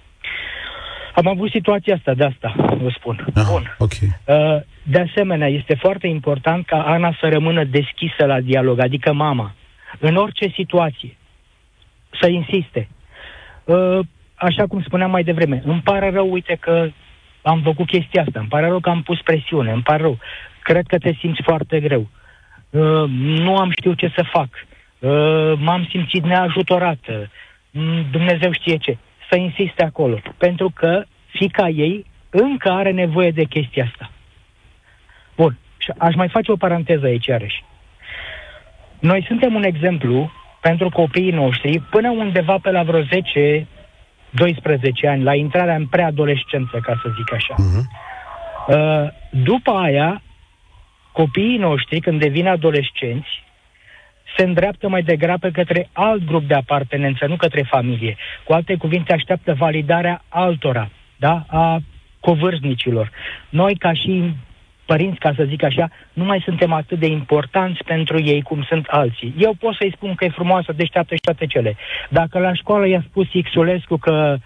Am 1.15 1.27
avut 1.27 1.49
situația 1.49 1.95
asta, 1.95 2.13
de 2.13 2.23
asta 2.23 2.53
vă 2.57 2.89
spun. 2.97 3.25
Ah, 3.35 3.43
Bun. 3.51 3.75
Okay. 3.77 4.09
Uh, 4.25 4.61
de 4.83 4.99
asemenea, 4.99 5.47
este 5.47 5.75
foarte 5.75 6.07
important 6.07 6.65
ca 6.65 6.83
Ana 6.83 7.15
să 7.19 7.29
rămână 7.29 7.63
deschisă 7.63 8.25
la 8.25 8.39
dialog, 8.39 8.79
adică 8.79 9.13
mama, 9.13 9.55
în 9.99 10.15
orice 10.15 10.47
situație, 10.47 11.17
să 12.21 12.29
insiste. 12.29 12.89
Uh, 13.63 13.99
așa 14.35 14.67
cum 14.67 14.81
spuneam 14.81 15.11
mai 15.11 15.23
devreme, 15.23 15.61
îmi 15.65 15.81
pare 15.81 16.09
rău, 16.09 16.31
uite 16.31 16.57
că 16.59 16.89
am 17.41 17.61
făcut 17.61 17.87
chestia 17.87 18.23
asta, 18.25 18.39
îmi 18.39 18.49
pare 18.49 18.67
rău 18.67 18.79
că 18.79 18.89
am 18.89 19.01
pus 19.01 19.21
presiune, 19.21 19.71
îmi 19.71 19.83
pare 19.83 20.01
rău, 20.01 20.17
cred 20.61 20.85
că 20.87 20.97
te 20.97 21.13
simți 21.19 21.41
foarte 21.41 21.79
greu, 21.79 22.07
uh, 22.69 23.09
nu 23.17 23.57
am 23.57 23.71
știut 23.71 23.97
ce 23.97 24.11
să 24.15 24.23
fac, 24.31 24.49
m-am 25.57 25.87
simțit 25.89 26.23
neajutorată, 26.23 27.29
mm, 27.71 28.05
Dumnezeu 28.11 28.51
știe 28.51 28.77
ce 28.77 28.97
să 29.29 29.35
insiste 29.35 29.83
acolo. 29.83 30.17
Pentru 30.37 30.71
că 30.75 31.03
fica 31.25 31.67
ei 31.67 32.05
încă 32.29 32.69
are 32.69 32.91
nevoie 32.91 33.31
de 33.31 33.43
chestia 33.43 33.83
asta. 33.83 34.11
Bun. 35.35 35.57
Și 35.77 35.91
aș 35.97 36.15
mai 36.15 36.29
face 36.29 36.51
o 36.51 36.55
paranteză 36.55 37.05
aici, 37.05 37.25
iarăși. 37.25 37.63
Noi 38.99 39.23
suntem 39.27 39.55
un 39.55 39.63
exemplu 39.63 40.31
pentru 40.61 40.89
copiii 40.89 41.31
noștri 41.31 41.79
până 41.79 42.09
undeva 42.09 42.57
pe 42.61 42.71
la 42.71 42.83
vreo 42.83 43.01
10 43.01 43.67
12 44.29 45.07
ani, 45.07 45.23
la 45.23 45.35
intrarea 45.35 45.75
în 45.75 45.87
preadolescență, 45.87 46.79
ca 46.81 46.99
să 47.03 47.09
zic 47.17 47.33
așa. 47.33 47.55
Uh-huh. 47.55 47.83
După 49.29 49.71
aia, 49.71 50.21
copiii 51.11 51.57
noștri, 51.57 51.99
când 51.99 52.19
devin 52.19 52.47
adolescenți, 52.47 53.43
se 54.37 54.43
îndreaptă 54.43 54.87
mai 54.89 55.01
degrabă 55.01 55.49
către 55.49 55.89
alt 55.91 56.25
grup 56.25 56.43
de 56.47 56.53
apartenență, 56.53 57.25
nu 57.25 57.35
către 57.35 57.61
familie. 57.61 58.17
Cu 58.43 58.53
alte 58.53 58.75
cuvinte, 58.75 59.13
așteaptă 59.13 59.53
validarea 59.53 60.23
altora, 60.29 60.89
da? 61.15 61.45
a 61.47 61.79
covârșnicilor. 62.19 63.11
Noi, 63.49 63.75
ca 63.75 63.93
și 63.93 64.35
părinți, 64.85 65.19
ca 65.19 65.33
să 65.35 65.43
zic 65.43 65.63
așa, 65.63 65.89
nu 66.13 66.23
mai 66.23 66.41
suntem 66.45 66.73
atât 66.73 66.99
de 66.99 67.05
importanți 67.05 67.83
pentru 67.83 68.21
ei 68.23 68.41
cum 68.41 68.63
sunt 68.63 68.85
alții. 68.87 69.33
Eu 69.37 69.53
pot 69.59 69.75
să-i 69.75 69.93
spun 69.95 70.15
că 70.15 70.25
e 70.25 70.29
frumoasă, 70.29 70.71
deșteaptă 70.71 71.13
și 71.15 71.21
toate 71.21 71.45
cele. 71.45 71.75
Dacă 72.09 72.39
la 72.39 72.53
școală 72.53 72.87
i-a 72.87 73.03
spus 73.09 73.27
Xulescu 73.43 73.97
că, 73.97 74.37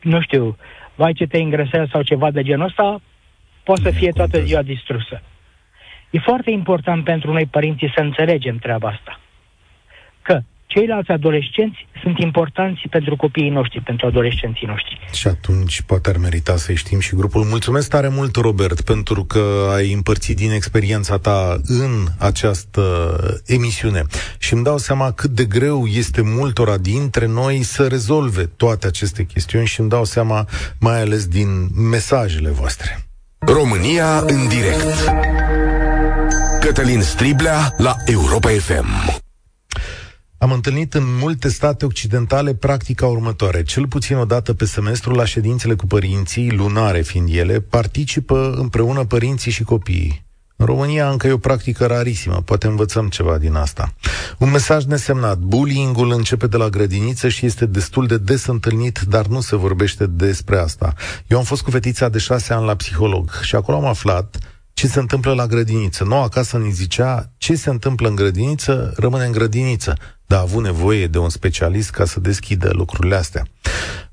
nu 0.00 0.20
știu, 0.20 0.56
vai 0.94 1.12
ce 1.12 1.26
te 1.26 1.38
îngrăsează 1.38 1.88
sau 1.92 2.02
ceva 2.02 2.30
de 2.30 2.42
genul 2.42 2.66
ăsta, 2.66 3.00
poate 3.62 3.82
să 3.82 3.90
fie 3.90 4.10
toată 4.10 4.40
ziua 4.40 4.62
distrusă. 4.62 5.22
E 6.16 6.20
foarte 6.24 6.50
important 6.50 7.04
pentru 7.04 7.32
noi 7.32 7.46
părinții 7.46 7.92
să 7.94 8.00
înțelegem 8.00 8.56
treaba 8.56 8.88
asta. 8.88 9.20
Că 10.22 10.40
ceilalți 10.66 11.10
adolescenți 11.10 11.86
sunt 12.02 12.18
importanți 12.18 12.80
pentru 12.90 13.16
copiii 13.16 13.48
noștri, 13.48 13.80
pentru 13.80 14.06
adolescenții 14.06 14.66
noștri. 14.66 14.98
Și 15.12 15.26
atunci 15.28 15.82
poate 15.82 16.10
ar 16.10 16.16
merita 16.16 16.56
să 16.56 16.72
știm 16.72 17.00
și 17.00 17.14
grupul. 17.14 17.44
Mulțumesc 17.44 17.90
tare 17.90 18.08
mult, 18.08 18.36
Robert, 18.36 18.80
pentru 18.80 19.24
că 19.24 19.72
ai 19.74 19.92
împărțit 19.92 20.36
din 20.36 20.50
experiența 20.50 21.18
ta 21.18 21.56
în 21.64 22.06
această 22.18 22.82
emisiune. 23.46 24.02
Și 24.38 24.52
îmi 24.54 24.64
dau 24.64 24.78
seama 24.78 25.12
cât 25.12 25.30
de 25.30 25.44
greu 25.44 25.86
este 25.86 26.22
multora 26.22 26.76
dintre 26.76 27.26
noi 27.26 27.62
să 27.62 27.86
rezolve 27.86 28.42
toate 28.42 28.86
aceste 28.86 29.24
chestiuni 29.24 29.66
și 29.66 29.80
îmi 29.80 29.88
dau 29.88 30.04
seama 30.04 30.44
mai 30.80 31.00
ales 31.00 31.26
din 31.26 31.48
mesajele 31.90 32.50
voastre. 32.50 32.98
România 33.38 34.18
în 34.18 34.48
direct 34.48 35.10
Cătălin 36.66 37.02
Striblea 37.02 37.74
la 37.76 37.96
Europa 38.04 38.48
FM. 38.48 39.20
Am 40.38 40.52
întâlnit 40.52 40.94
în 40.94 41.02
multe 41.20 41.48
state 41.48 41.84
occidentale 41.84 42.54
practica 42.54 43.06
următoare. 43.06 43.62
Cel 43.62 43.86
puțin 43.86 44.16
o 44.16 44.24
dată 44.24 44.54
pe 44.54 44.64
semestru, 44.64 45.14
la 45.14 45.24
ședințele 45.24 45.74
cu 45.74 45.86
părinții, 45.86 46.50
lunare 46.50 47.00
fiind 47.00 47.28
ele, 47.32 47.60
participă 47.60 48.54
împreună 48.56 49.04
părinții 49.04 49.50
și 49.50 49.62
copiii. 49.62 50.24
În 50.56 50.66
România 50.66 51.10
încă 51.10 51.26
e 51.26 51.32
o 51.32 51.38
practică 51.38 51.86
rarisimă, 51.86 52.42
poate 52.44 52.66
învățăm 52.66 53.08
ceva 53.08 53.38
din 53.38 53.54
asta. 53.54 53.94
Un 54.38 54.50
mesaj 54.50 54.84
nesemnat. 54.84 55.38
Bullying-ul 55.38 56.12
începe 56.12 56.46
de 56.46 56.56
la 56.56 56.68
grădiniță 56.68 57.28
și 57.28 57.46
este 57.46 57.66
destul 57.66 58.06
de 58.06 58.18
des 58.18 58.46
întâlnit, 58.46 59.00
dar 59.08 59.26
nu 59.26 59.40
se 59.40 59.56
vorbește 59.56 60.06
despre 60.06 60.58
asta. 60.58 60.94
Eu 61.26 61.38
am 61.38 61.44
fost 61.44 61.62
cu 61.62 61.70
fetița 61.70 62.08
de 62.08 62.18
șase 62.18 62.52
ani 62.52 62.66
la 62.66 62.74
psiholog 62.74 63.30
și 63.42 63.54
acolo 63.54 63.76
am 63.76 63.86
aflat 63.86 64.38
ce 64.76 64.86
se 64.86 64.98
întâmplă 64.98 65.32
la 65.32 65.46
grădiniță. 65.46 66.04
Noua 66.04 66.22
acasă 66.22 66.58
ne 66.58 66.68
zicea 66.70 67.32
ce 67.38 67.54
se 67.54 67.70
întâmplă 67.70 68.08
în 68.08 68.14
grădiniță, 68.14 68.92
rămâne 68.96 69.24
în 69.24 69.32
grădiniță. 69.32 69.96
Dar 70.26 70.38
a 70.38 70.42
avut 70.42 70.62
nevoie 70.62 71.06
de 71.06 71.18
un 71.18 71.28
specialist 71.28 71.90
ca 71.90 72.04
să 72.04 72.20
deschidă 72.20 72.70
lucrurile 72.72 73.16
astea. 73.16 73.46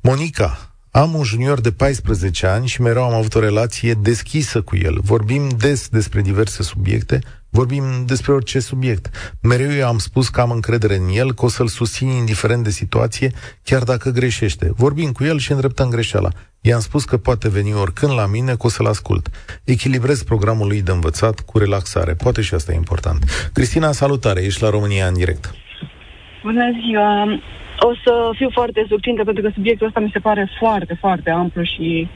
Monica, 0.02 0.76
am 0.91 1.13
un 1.13 1.23
junior 1.23 1.62
de 1.62 1.71
14 1.71 2.47
ani 2.47 2.67
și 2.67 2.82
mereu 2.82 3.04
am 3.04 3.13
avut 3.13 3.36
o 3.36 3.39
relație 3.39 3.93
deschisă 3.93 4.62
cu 4.62 4.76
el. 4.76 4.99
Vorbim 5.02 5.49
des 5.58 5.88
despre 5.89 6.21
diverse 6.21 6.63
subiecte, 6.63 7.19
Vorbim 7.60 7.84
despre 8.06 8.32
orice 8.32 8.60
subiect. 8.60 9.38
Mereu 9.42 9.72
eu 9.72 9.88
am 9.88 9.98
spus 9.98 10.30
că 10.30 10.42
am 10.42 10.52
încredere 10.52 10.96
în 10.96 11.08
el, 11.13 11.34
că 11.34 11.46
o 11.46 11.48
să-l 11.48 11.68
susțin 11.68 12.08
indiferent 12.08 12.63
de 12.63 12.70
situație, 12.70 13.30
chiar 13.63 13.84
dacă 13.84 14.10
greșește. 14.10 14.68
Vorbim 14.76 15.12
cu 15.12 15.24
el 15.24 15.38
și 15.38 15.52
îndreptăm 15.52 15.89
greșeala. 15.89 16.30
I-am 16.62 16.80
spus 16.80 17.04
că 17.06 17.18
poate 17.18 17.50
veni 17.50 17.74
oricând 17.74 18.13
la 18.13 18.26
mine, 18.26 18.52
că 18.52 18.66
o 18.66 18.70
să-l 18.70 18.86
ascult. 18.86 19.26
Echilibrez 19.63 20.24
programul 20.24 20.68
lui 20.68 20.82
de 20.82 20.92
învățat 20.92 21.39
cu 21.39 21.58
relaxare. 21.58 22.13
Poate 22.24 22.42
și 22.42 22.54
asta 22.54 22.72
e 22.72 22.76
important. 22.76 23.50
Cristina, 23.54 23.92
salutare, 23.92 24.42
ești 24.44 24.62
la 24.62 24.70
România 24.70 25.06
în 25.08 25.13
direct. 25.13 25.44
Bună 26.44 26.66
ziua! 26.86 27.24
O 27.80 27.92
să 28.04 28.12
fiu 28.36 28.50
foarte 28.52 28.86
succintă 28.89 29.24
pentru 29.24 29.44
că 29.44 29.50
subiectul 29.54 29.88
ăsta 29.88 30.00
mi 30.00 30.13
se 30.13 30.20
pare 30.20 30.50
foarte, 30.60 30.98
foarte 31.00 31.30
amplu 31.30 31.63
și 31.63 32.08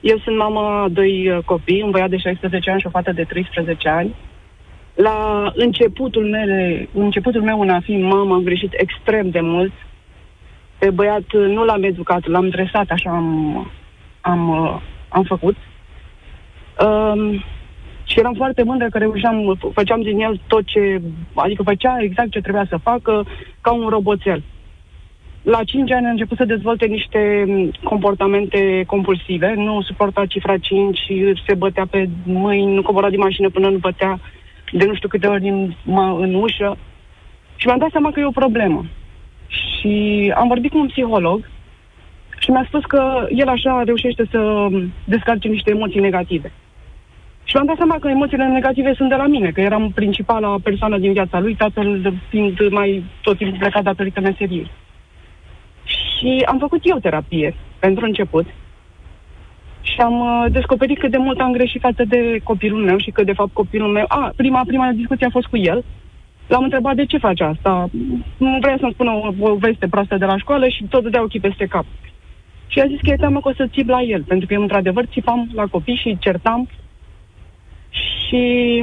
eu 0.00 0.18
sunt 0.18 0.36
mama 0.36 0.88
doi 0.88 1.30
uh, 1.30 1.38
copii, 1.44 1.82
un 1.82 1.90
băiat 1.90 2.10
de 2.10 2.16
16 2.16 2.70
ani 2.70 2.80
și 2.80 2.86
o 2.86 2.90
fată 2.90 3.12
de 3.12 3.24
13 3.24 3.88
ani. 3.88 4.14
La 4.96 5.52
începutul, 5.54 6.26
mele, 6.28 6.88
începutul 6.92 7.42
meu 7.42 7.60
în 7.60 7.70
a 7.70 7.80
fi 7.80 7.96
mamă 7.96 8.34
am 8.34 8.42
greșit 8.42 8.72
extrem 8.76 9.30
de 9.30 9.40
mult. 9.40 9.72
Pe 10.78 10.90
băiat 10.90 11.32
uh, 11.32 11.46
nu 11.46 11.64
l-am 11.64 11.82
educat, 11.82 12.26
l-am 12.26 12.48
dresat, 12.48 12.86
așa 12.88 13.10
am, 13.10 13.70
am, 14.20 14.48
uh, 14.48 14.80
am 15.08 15.22
făcut. 15.22 15.56
Um, 16.86 17.44
și 18.04 18.18
eram 18.18 18.34
foarte 18.34 18.62
mândră 18.62 18.88
că 18.88 18.98
reușeam, 18.98 19.58
făceam 19.72 20.02
din 20.02 20.20
el 20.20 20.40
tot 20.46 20.64
ce, 20.64 21.00
adică 21.34 21.62
făcea 21.62 21.96
exact 22.00 22.30
ce 22.30 22.40
trebuia 22.40 22.66
să 22.68 22.76
facă, 22.76 23.26
ca 23.60 23.72
un 23.72 23.88
roboțel. 23.88 24.42
La 25.42 25.64
5 25.64 25.92
ani 25.92 26.06
a 26.06 26.10
început 26.10 26.36
să 26.36 26.44
dezvolte 26.44 26.86
niște 26.86 27.44
comportamente 27.84 28.84
compulsive, 28.86 29.54
nu 29.56 29.82
suporta 29.82 30.26
cifra 30.26 30.58
5, 30.58 30.98
se 31.46 31.54
bătea 31.54 31.86
pe 31.90 32.08
mâini, 32.24 32.74
nu 32.74 32.82
cobora 32.82 33.10
din 33.10 33.18
mașină 33.18 33.50
până 33.50 33.68
nu 33.68 33.78
bătea 33.78 34.20
de 34.72 34.84
nu 34.84 34.94
știu 34.94 35.08
câte 35.08 35.26
ori 35.26 35.48
în, 35.48 35.72
în 36.18 36.34
ușă. 36.34 36.76
Și 37.56 37.66
mi-am 37.66 37.78
dat 37.78 37.90
seama 37.90 38.10
că 38.10 38.20
e 38.20 38.24
o 38.24 38.40
problemă. 38.42 38.84
Și 39.48 40.32
am 40.36 40.48
vorbit 40.48 40.70
cu 40.70 40.78
un 40.78 40.86
psiholog 40.86 41.48
și 42.38 42.50
mi-a 42.50 42.64
spus 42.66 42.84
că 42.84 43.26
el 43.30 43.48
așa 43.48 43.82
reușește 43.84 44.24
să 44.30 44.68
descarce 45.04 45.48
niște 45.48 45.70
emoții 45.70 46.00
negative. 46.00 46.52
Și 47.44 47.52
mi-am 47.54 47.66
dat 47.66 47.76
seama 47.76 47.98
că 47.98 48.08
emoțiile 48.08 48.46
negative 48.46 48.94
sunt 48.94 49.08
de 49.08 49.14
la 49.14 49.26
mine, 49.26 49.50
că 49.50 49.60
eram 49.60 49.92
principala 49.94 50.56
persoană 50.62 50.98
din 50.98 51.12
viața 51.12 51.40
lui, 51.40 51.54
tatăl 51.54 52.12
fiind 52.28 52.68
mai 52.70 53.04
tot 53.22 53.36
timpul 53.36 53.58
plecat 53.58 53.82
datorită 53.82 54.20
meseriei. 54.20 54.70
Și 55.84 56.42
am 56.46 56.58
făcut 56.58 56.80
eu 56.82 56.98
terapie 56.98 57.54
pentru 57.78 58.04
început 58.04 58.46
și 59.92 60.00
am 60.00 60.20
uh, 60.20 60.52
descoperit 60.52 60.98
cât 60.98 61.10
de 61.10 61.16
mult 61.16 61.40
am 61.40 61.52
greșit 61.52 61.80
față 61.80 62.04
de 62.04 62.40
copilul 62.42 62.84
meu 62.84 62.98
și 62.98 63.10
că 63.10 63.22
de 63.24 63.32
fapt 63.32 63.52
copilul 63.52 63.92
meu... 63.92 64.04
A, 64.08 64.32
prima, 64.36 64.62
prima 64.66 64.90
discuție 64.92 65.26
a 65.26 65.30
fost 65.30 65.46
cu 65.46 65.56
el. 65.56 65.84
L-am 66.46 66.62
întrebat 66.62 66.94
de 66.96 67.04
ce 67.04 67.18
face 67.18 67.44
asta. 67.44 67.88
Nu 68.36 68.58
vrea 68.60 68.76
să-mi 68.80 68.92
spună 68.92 69.10
o, 69.10 69.32
o 69.50 69.54
veste 69.54 69.88
proastă 69.88 70.16
de 70.16 70.24
la 70.24 70.38
școală 70.38 70.68
și 70.68 70.84
tot 70.84 71.02
dădea 71.02 71.22
ochii 71.22 71.40
peste 71.40 71.66
cap. 71.66 71.84
Și 72.66 72.80
a 72.80 72.86
zis 72.86 73.00
că 73.00 73.10
e 73.10 73.16
teamă 73.16 73.40
că 73.40 73.48
o 73.48 73.52
să 73.52 73.68
țip 73.72 73.88
la 73.88 74.00
el, 74.00 74.22
pentru 74.22 74.46
că 74.46 74.52
eu 74.52 74.62
într-adevăr 74.62 75.04
țipam 75.04 75.48
la 75.54 75.66
copii 75.66 76.00
și 76.02 76.16
certam. 76.20 76.68
Și 77.90 78.82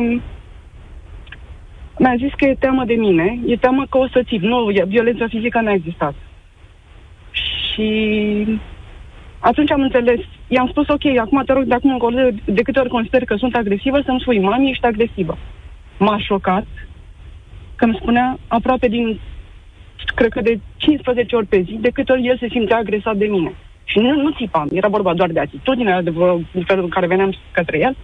mi-a 1.97 2.15
zis 2.17 2.31
că 2.37 2.45
e 2.45 2.55
teamă 2.59 2.83
de 2.85 2.93
mine, 2.93 3.39
e 3.45 3.55
teamă 3.55 3.85
că 3.89 3.97
o 3.97 4.07
să 4.07 4.23
țip. 4.27 4.41
Nu, 4.41 4.71
violența 4.87 5.27
fizică 5.27 5.61
n-a 5.61 5.71
existat. 5.71 6.13
Și 7.31 7.89
atunci 9.39 9.71
am 9.71 9.81
înțeles, 9.81 10.19
i-am 10.47 10.67
spus, 10.67 10.87
ok, 10.87 11.05
acum 11.17 11.43
te 11.45 11.53
rog, 11.53 11.63
de 11.63 11.73
acum 11.73 11.91
încolo, 11.91 12.29
de 12.45 12.61
câte 12.61 12.79
ori 12.79 12.89
consider 12.89 13.25
că 13.25 13.35
sunt 13.35 13.55
agresivă, 13.55 14.01
să-mi 14.05 14.19
spui, 14.19 14.39
mami, 14.39 14.69
ești 14.69 14.85
agresivă. 14.85 15.37
M-a 15.97 16.17
șocat 16.19 16.65
că 17.75 17.85
îmi 17.85 17.97
spunea 18.01 18.37
aproape 18.47 18.87
din, 18.87 19.19
cred 20.15 20.31
că 20.31 20.41
de 20.41 20.59
15 20.77 21.35
ori 21.35 21.45
pe 21.45 21.61
zi, 21.61 21.77
de 21.81 21.89
câte 21.89 22.11
ori 22.11 22.27
el 22.27 22.37
se 22.37 22.47
simțea 22.49 22.77
agresat 22.77 23.15
de 23.15 23.25
mine. 23.25 23.53
Și 23.83 23.99
nu, 23.99 24.21
nu 24.21 24.31
țipam, 24.31 24.67
era 24.71 24.87
vorba 24.87 25.13
doar 25.13 25.29
de 25.29 25.39
atitudinea, 25.39 26.01
de 26.01 26.13
felul 26.65 26.83
în 26.83 26.89
care 26.89 27.07
veneam 27.07 27.35
către 27.51 27.79
el. 27.79 27.95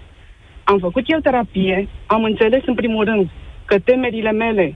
Am 0.64 0.78
făcut 0.78 1.04
eu 1.06 1.20
terapie, 1.20 1.88
am 2.06 2.24
înțeles 2.24 2.62
în 2.66 2.74
primul 2.74 3.06
rând 3.06 3.30
că 3.66 3.80
temerile 3.80 4.32
mele 4.32 4.76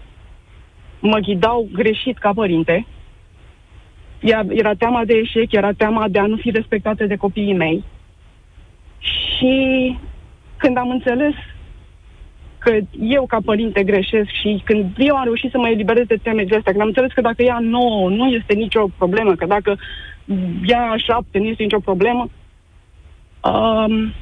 mă 0.99 1.17
ghidau 1.17 1.67
greșit 1.73 2.17
ca 2.17 2.31
părinte, 2.33 2.85
era 4.49 4.73
teama 4.73 5.05
de 5.05 5.13
eșec, 5.13 5.51
era 5.51 5.71
teama 5.71 6.07
de 6.07 6.19
a 6.19 6.25
nu 6.25 6.35
fi 6.35 6.51
respectate 6.51 7.05
de 7.05 7.15
copiii 7.15 7.53
mei. 7.53 7.83
Și 8.99 9.97
când 10.57 10.77
am 10.77 10.89
înțeles 10.89 11.33
că 12.57 12.77
eu 12.99 13.25
ca 13.25 13.37
părinte 13.45 13.83
greșesc 13.83 14.29
și 14.41 14.61
când 14.65 14.95
eu 14.97 15.15
am 15.15 15.23
reușit 15.23 15.51
să 15.51 15.57
mă 15.57 15.67
eliberez 15.67 16.05
de 16.05 16.19
temerile 16.23 16.57
astea, 16.57 16.71
când 16.71 16.83
am 16.83 16.87
înțeles 16.87 17.11
că 17.11 17.21
dacă 17.21 17.43
ea 17.43 17.59
nouă 17.59 18.09
nu 18.09 18.27
este 18.27 18.53
nicio 18.53 18.87
problemă, 18.97 19.35
că 19.35 19.45
dacă 19.45 19.77
ea 20.65 20.95
șapte 20.97 21.39
nu 21.39 21.45
este 21.45 21.63
nicio 21.63 21.79
problemă, 21.79 22.29
um, 23.43 24.13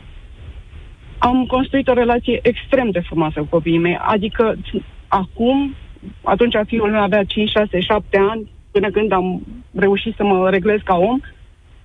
am 1.17 1.45
construit 1.45 1.87
o 1.87 1.93
relație 1.93 2.39
extrem 2.41 2.89
de 2.89 2.99
frumoasă 2.99 3.39
cu 3.39 3.47
copiii 3.49 3.77
mei. 3.77 3.97
Adică 4.01 4.55
acum, 5.07 5.75
atunci 6.23 6.55
fiul 6.65 6.89
meu 6.89 7.01
avea 7.01 7.23
5, 7.23 7.49
6, 7.49 7.79
7 7.79 8.17
ani, 8.17 8.51
până 8.71 8.89
când 8.89 9.11
am 9.11 9.41
reușit 9.75 10.15
să 10.15 10.23
mă 10.23 10.49
reglez 10.49 10.79
ca 10.83 10.95
om. 10.95 11.19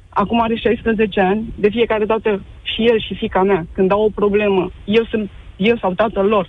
Acum 0.08 0.40
are 0.40 0.54
16 0.54 1.20
ani. 1.20 1.52
De 1.58 1.68
fiecare 1.68 2.04
dată 2.04 2.42
și 2.62 2.82
el 2.84 3.00
și 3.00 3.14
fica 3.14 3.42
mea, 3.42 3.66
când 3.72 3.90
au 3.90 4.02
o 4.02 4.14
problemă, 4.14 4.70
eu 4.84 5.04
sunt 5.04 5.30
eu 5.56 5.76
sau 5.76 5.92
tatăl 5.92 6.26
lor. 6.26 6.48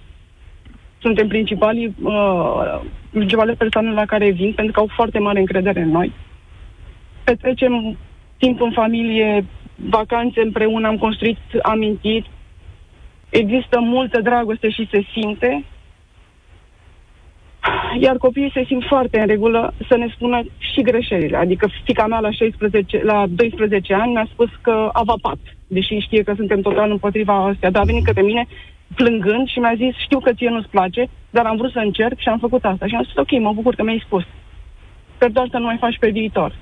Suntem 1.02 1.28
principalii, 1.28 1.96
uh, 2.04 2.82
principale 3.10 3.54
persoane 3.54 3.92
la 3.92 4.06
care 4.06 4.30
vin, 4.32 4.54
pentru 4.54 4.74
că 4.74 4.80
au 4.80 4.90
foarte 4.96 5.20
mare 5.20 5.40
încredere 5.40 5.82
în 5.82 5.90
noi. 5.90 6.12
Petrecem 7.24 7.98
timp 8.38 8.62
în 8.62 8.72
familie, 8.72 9.46
vacanțe 9.76 10.42
împreună, 10.42 10.88
am 10.88 10.98
construit 10.98 11.38
amintiri. 11.62 12.30
Există 13.30 13.80
multă 13.80 14.22
dragoste 14.22 14.70
și 14.70 14.88
se 14.92 15.06
simte 15.14 15.64
iar 18.02 18.18
copiii 18.18 18.52
se 18.54 18.64
simt 18.66 18.84
foarte 18.88 19.20
în 19.20 19.28
regulă 19.28 19.74
să 19.88 19.98
ne 19.98 20.08
spună 20.16 20.44
și 20.58 20.82
greșelile. 20.82 21.38
Adică 21.38 21.70
fica 21.84 22.08
mea 22.08 22.20
la, 22.20 22.32
16, 22.32 23.04
la 23.04 23.26
12 23.30 23.94
ani 23.94 24.12
mi-a 24.12 24.28
spus 24.32 24.50
că 24.62 24.90
a 24.94 25.02
vapat, 25.04 25.38
deși 25.68 25.98
știe 25.98 26.24
că 26.24 26.34
suntem 26.36 26.62
total 26.62 26.92
împotriva 26.92 27.46
astea, 27.46 27.72
dar 27.72 27.82
a 27.82 27.86
venit 27.86 28.06
către 28.06 28.22
mine 28.22 28.48
plângând 28.96 29.48
și 29.48 29.60
mi-a 29.60 29.74
zis, 29.76 29.96
știu 29.98 30.20
că 30.20 30.34
ție 30.34 30.50
nu-ți 30.50 30.70
place, 30.70 31.10
dar 31.30 31.46
am 31.46 31.58
vrut 31.58 31.72
să 31.72 31.80
încerc 31.80 32.20
și 32.20 32.28
am 32.28 32.38
făcut 32.40 32.64
asta. 32.66 32.88
Și 32.88 32.96
am 32.96 33.04
spus, 33.04 33.22
ok, 33.22 33.32
mă 33.42 33.54
bucur 33.54 33.76
că 33.76 33.84
mi-ai 33.84 34.04
spus. 34.06 34.24
Sper 35.16 35.30
doar 35.30 35.48
să 35.52 35.58
nu 35.58 35.66
mai 35.66 35.78
faci 35.80 35.98
pe 36.00 36.10
viitor. 36.10 36.56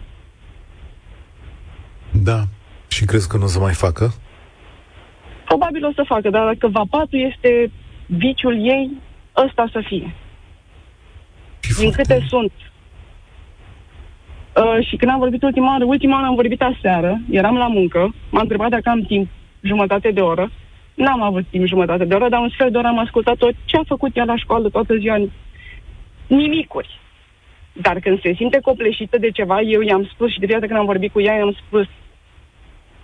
Da. 2.23 2.39
Și 2.87 3.05
crezi 3.05 3.29
că 3.29 3.37
nu 3.37 3.43
o 3.43 3.47
să 3.47 3.59
mai 3.59 3.73
facă? 3.73 4.13
Probabil 5.45 5.85
o 5.85 5.91
să 5.95 6.03
facă, 6.07 6.29
dar 6.29 6.45
dacă 6.45 6.67
vapatul 6.67 7.19
este 7.31 7.71
viciul 8.05 8.65
ei, 8.65 8.91
ăsta 9.45 9.69
să 9.71 9.81
fie. 9.87 10.13
Din 11.79 11.91
câte 11.91 12.25
sunt. 12.27 12.51
Uh, 14.55 14.87
și 14.87 14.95
când 14.95 15.11
am 15.11 15.19
vorbit 15.19 15.43
ultima 15.43 15.71
oară, 15.71 15.85
ultima 15.85 16.13
oară 16.13 16.25
am 16.25 16.35
vorbit 16.35 16.61
aseară, 16.61 17.19
eram 17.29 17.57
la 17.57 17.67
muncă, 17.67 18.15
m-a 18.29 18.41
întrebat 18.41 18.69
dacă 18.69 18.89
am 18.89 19.01
timp, 19.01 19.27
jumătate 19.61 20.11
de 20.11 20.21
oră. 20.21 20.51
N-am 20.93 21.21
avut 21.21 21.45
timp 21.49 21.65
jumătate 21.65 22.05
de 22.05 22.13
oră, 22.13 22.29
dar 22.29 22.39
un 22.39 22.49
sfert 22.49 22.71
de 22.71 22.77
oră 22.77 22.87
am 22.87 22.99
ascultat 22.99 23.35
tot 23.35 23.53
ce 23.65 23.77
a 23.77 23.81
făcut 23.85 24.17
ea 24.17 24.23
la 24.23 24.35
școală 24.35 24.69
toată 24.69 24.95
ziua. 24.95 25.17
Nimicuri. 26.27 26.99
Dar 27.73 27.99
când 27.99 28.21
se 28.21 28.33
simte 28.33 28.59
copleșită 28.59 29.17
de 29.17 29.31
ceva, 29.31 29.61
eu 29.61 29.81
i-am 29.81 30.09
spus 30.13 30.31
și 30.31 30.39
de 30.39 30.45
viață 30.45 30.65
când 30.65 30.79
am 30.79 30.85
vorbit 30.85 31.11
cu 31.11 31.21
ea, 31.21 31.35
i-am 31.35 31.57
spus 31.65 31.85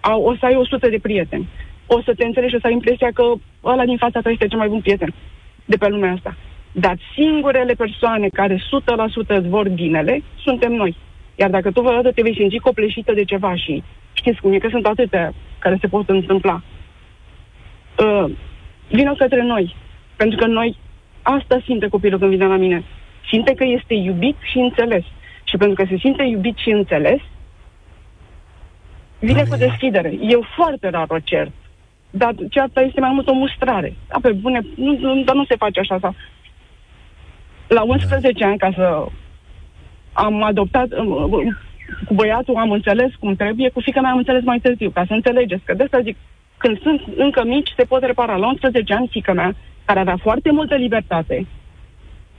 o 0.02 0.36
să 0.36 0.45
ai 0.45 0.56
100 0.56 0.89
de 0.89 1.00
prieteni. 1.02 1.47
O 1.86 2.02
să 2.02 2.13
te 2.13 2.26
înțelegi, 2.26 2.56
o 2.56 2.60
să 2.60 2.67
ai 2.67 2.74
impresia 2.74 3.10
că 3.13 3.24
ăla 3.63 3.86
din 3.86 3.97
fața 3.97 4.21
ta 4.21 4.30
este 4.30 4.47
cel 4.47 4.58
mai 4.58 4.67
bun 4.67 4.82
prieten 4.82 5.13
de 5.65 5.78
pe 5.78 5.88
lumea 5.88 6.12
asta. 6.12 6.36
Dar 6.71 6.97
singurele 7.13 7.73
persoane 7.73 8.27
care 8.27 8.55
100% 8.55 8.60
îți 9.27 9.47
vor 9.47 9.69
binele 9.69 10.23
suntem 10.43 10.71
noi. 10.71 10.95
Iar 11.36 11.49
dacă 11.49 11.71
tu 11.71 11.81
vreodată 11.81 12.12
te 12.12 12.21
vei 12.21 12.36
simți 12.36 12.57
copleșită 12.57 13.13
de 13.13 13.23
ceva 13.23 13.55
și 13.55 13.84
știți 14.13 14.41
cum 14.41 14.53
e, 14.53 14.57
că 14.57 14.67
sunt 14.69 14.86
atâtea 14.86 15.34
care 15.60 15.77
se 15.81 15.88
pot 15.88 16.10
întâmpla, 16.10 16.62
uh, 17.97 18.31
vină 18.89 19.15
către 19.15 19.43
noi. 19.43 19.75
Pentru 20.15 20.38
că 20.38 20.45
noi, 20.45 20.77
asta 21.21 21.61
simte 21.65 21.88
copilul 21.88 22.19
când 22.19 22.32
vine 22.32 22.45
la 22.45 22.55
mine. 22.55 22.84
Simte 23.30 23.53
că 23.53 23.63
este 23.63 23.93
iubit 23.93 24.36
și 24.41 24.57
înțeles. 24.57 25.03
Și 25.43 25.57
pentru 25.57 25.76
că 25.76 25.89
se 25.89 25.97
simte 25.97 26.24
iubit 26.24 26.57
și 26.57 26.69
înțeles, 26.69 27.19
vine 29.19 29.43
cu 29.49 29.55
deschidere. 29.55 30.13
Eu 30.22 30.45
foarte 30.55 30.89
rar 30.89 31.05
o 31.09 31.19
cert. 31.19 31.51
Dar 32.09 32.34
cearta 32.49 32.82
este 32.82 32.99
mai 32.99 33.11
mult 33.13 33.28
o 33.28 33.34
mustrare. 33.34 33.93
Da, 34.07 34.17
pe 34.22 34.32
bune, 34.32 34.61
nu, 34.76 34.97
nu, 34.99 35.24
dar 35.24 35.36
nu 35.36 35.45
se 35.45 35.55
face 35.55 35.80
așa. 35.80 35.97
Sau 36.01 36.15
la 37.74 37.84
11 37.84 38.45
ani, 38.45 38.57
ca 38.57 38.72
să 38.76 39.05
am 40.13 40.43
adoptat, 40.43 40.88
cu 42.05 42.13
băiatul 42.13 42.55
am 42.55 42.72
înțeles 42.72 43.11
cum 43.19 43.36
trebuie, 43.36 43.69
cu 43.69 43.80
fica 43.80 44.01
mea 44.01 44.11
am 44.11 44.17
înțeles 44.17 44.43
mai 44.43 44.59
târziu, 44.59 44.89
ca 44.89 45.03
să 45.07 45.13
înțelegeți. 45.13 45.63
Că 45.65 45.74
de 45.74 45.84
asta 45.84 46.01
zic, 46.01 46.17
când 46.57 46.82
sunt 46.82 47.01
încă 47.15 47.43
mici, 47.45 47.74
se 47.78 47.84
pot 47.84 48.03
repara. 48.03 48.36
La 48.36 48.47
11 48.47 48.93
ani, 48.93 49.07
fica 49.11 49.34
mea, 49.34 49.55
care 49.86 49.99
avea 49.99 50.17
foarte 50.17 50.51
multă 50.51 50.76
libertate, 50.76 51.45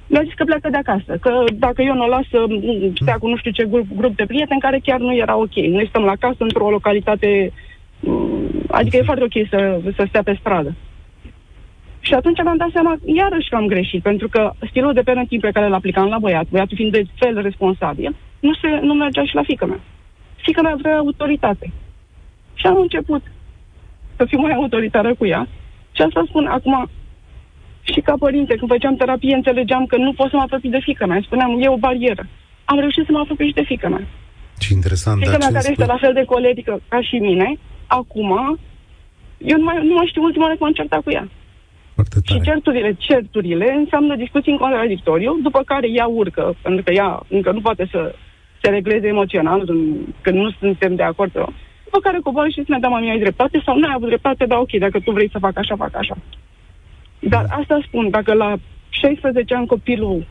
mi-a 0.06 0.22
zis 0.22 0.34
că 0.34 0.44
pleacă 0.44 0.68
de 0.70 0.76
acasă, 0.76 1.16
că 1.20 1.44
dacă 1.52 1.82
eu 1.82 1.94
nu 1.94 2.04
o 2.04 2.06
las 2.06 2.26
să 2.30 2.44
stea 3.00 3.16
cu 3.18 3.28
nu 3.28 3.36
știu 3.36 3.50
ce 3.50 3.64
grup, 3.64 3.86
grup 3.96 4.16
de 4.16 4.26
prieteni 4.26 4.60
care 4.60 4.78
chiar 4.82 4.98
nu 4.98 5.14
era 5.16 5.36
ok. 5.36 5.54
Noi 5.54 5.86
stăm 5.88 6.04
la 6.04 6.16
casă 6.20 6.36
într-o 6.38 6.70
localitate, 6.70 7.52
mm, 8.00 8.48
adică 8.70 8.96
e 8.96 9.02
foarte 9.02 9.24
ok 9.24 9.48
să, 9.48 9.80
să 9.96 10.04
stea 10.08 10.22
pe 10.22 10.36
stradă. 10.40 10.74
Și 12.06 12.14
atunci 12.14 12.42
mi-am 12.42 12.56
dat 12.56 12.70
seama, 12.72 12.94
iarăși 13.04 13.48
că 13.48 13.56
am 13.56 13.66
greșit, 13.66 14.02
pentru 14.02 14.28
că 14.28 14.52
stilul 14.68 14.92
de 14.92 15.02
parenting 15.02 15.40
pe 15.40 15.50
care 15.50 15.68
l 15.68 15.72
aplicam 15.72 16.08
la 16.08 16.18
băiat, 16.18 16.46
băiatul 16.50 16.76
fiind 16.76 16.92
de 16.92 17.02
fel 17.14 17.42
responsabil, 17.42 18.16
nu, 18.40 18.52
se, 18.54 18.68
nu 18.82 18.94
mergea 18.94 19.24
și 19.24 19.34
la 19.34 19.42
fică 19.42 19.66
mea. 19.66 19.80
Fică 20.36 20.60
mea 20.62 20.76
vrea 20.82 20.96
autoritate. 20.96 21.72
Și 22.54 22.66
am 22.66 22.76
început 22.80 23.22
să 24.16 24.24
fiu 24.24 24.40
mai 24.40 24.52
autoritară 24.52 25.14
cu 25.14 25.26
ea. 25.26 25.48
Și 25.92 26.02
asta 26.02 26.22
spun 26.28 26.46
acum, 26.46 26.88
și 27.82 28.00
ca 28.00 28.14
părinte, 28.18 28.54
când 28.54 28.70
făceam 28.70 28.96
terapie, 28.96 29.34
înțelegeam 29.34 29.86
că 29.86 29.96
nu 29.96 30.12
pot 30.12 30.30
să 30.30 30.36
mă 30.36 30.42
apropii 30.42 30.70
de 30.70 30.80
fică 30.82 31.06
mea. 31.06 31.20
Spuneam, 31.22 31.62
e 31.62 31.68
o 31.68 31.76
barieră. 31.76 32.26
Am 32.64 32.78
reușit 32.78 33.04
să 33.06 33.12
mă 33.12 33.18
apropii 33.18 33.46
și 33.46 33.54
de 33.60 33.64
fică 33.66 33.88
mea. 33.88 34.06
Ce 34.58 34.72
interesant. 34.72 35.18
Fică 35.18 35.36
mea 35.38 35.48
care 35.52 35.70
este 35.70 35.84
la 35.84 35.96
fel 36.00 36.12
de 36.12 36.24
colerică 36.24 36.80
ca 36.88 37.00
și 37.02 37.16
mine, 37.16 37.58
acum, 37.86 38.58
eu 39.38 39.56
nu 39.56 39.64
mai, 39.64 39.86
nu 39.86 39.94
mai 39.94 40.06
știu 40.06 40.22
ultima 40.22 40.44
oară 40.44 40.56
cum 40.56 40.66
am 40.66 40.72
certat 40.72 41.02
cu 41.02 41.10
ea. 41.10 41.28
Foarte 41.94 42.18
tare. 42.24 42.38
Și 42.38 42.44
certurile, 42.50 42.96
certurile 42.98 43.72
înseamnă 43.72 44.16
discuții 44.16 44.52
în 44.52 44.58
contradictoriu, 44.58 45.38
după 45.42 45.62
care 45.64 45.88
ea 45.90 46.06
urcă, 46.06 46.54
pentru 46.62 46.82
că 46.84 46.92
ea 46.92 47.20
încă 47.28 47.52
nu 47.52 47.60
poate 47.60 47.88
să 47.90 48.14
se 48.62 48.70
regleze 48.70 49.06
emoțional, 49.06 49.64
când 50.20 50.36
nu 50.36 50.50
suntem 50.58 50.94
de 50.94 51.02
acord. 51.02 51.32
După 51.84 51.98
care 52.02 52.18
coboară 52.22 52.48
și 52.48 52.62
spune, 52.62 52.78
da, 52.78 52.88
mami, 52.88 53.10
ai 53.10 53.18
dreptate 53.18 53.62
sau 53.64 53.78
nu 53.78 53.86
ai 53.86 53.92
avut 53.94 54.08
dreptate, 54.08 54.44
dar 54.46 54.58
ok, 54.58 54.70
dacă 54.70 55.00
tu 55.00 55.10
vrei 55.10 55.30
să 55.30 55.38
fac 55.38 55.58
așa, 55.58 55.76
fac 55.76 55.96
așa. 55.96 56.16
Dar 57.18 57.44
asta 57.48 57.80
spun, 57.86 58.10
dacă 58.10 58.32
la 58.34 58.56
16 58.88 59.54
ani 59.54 59.66
copilul 59.66 60.26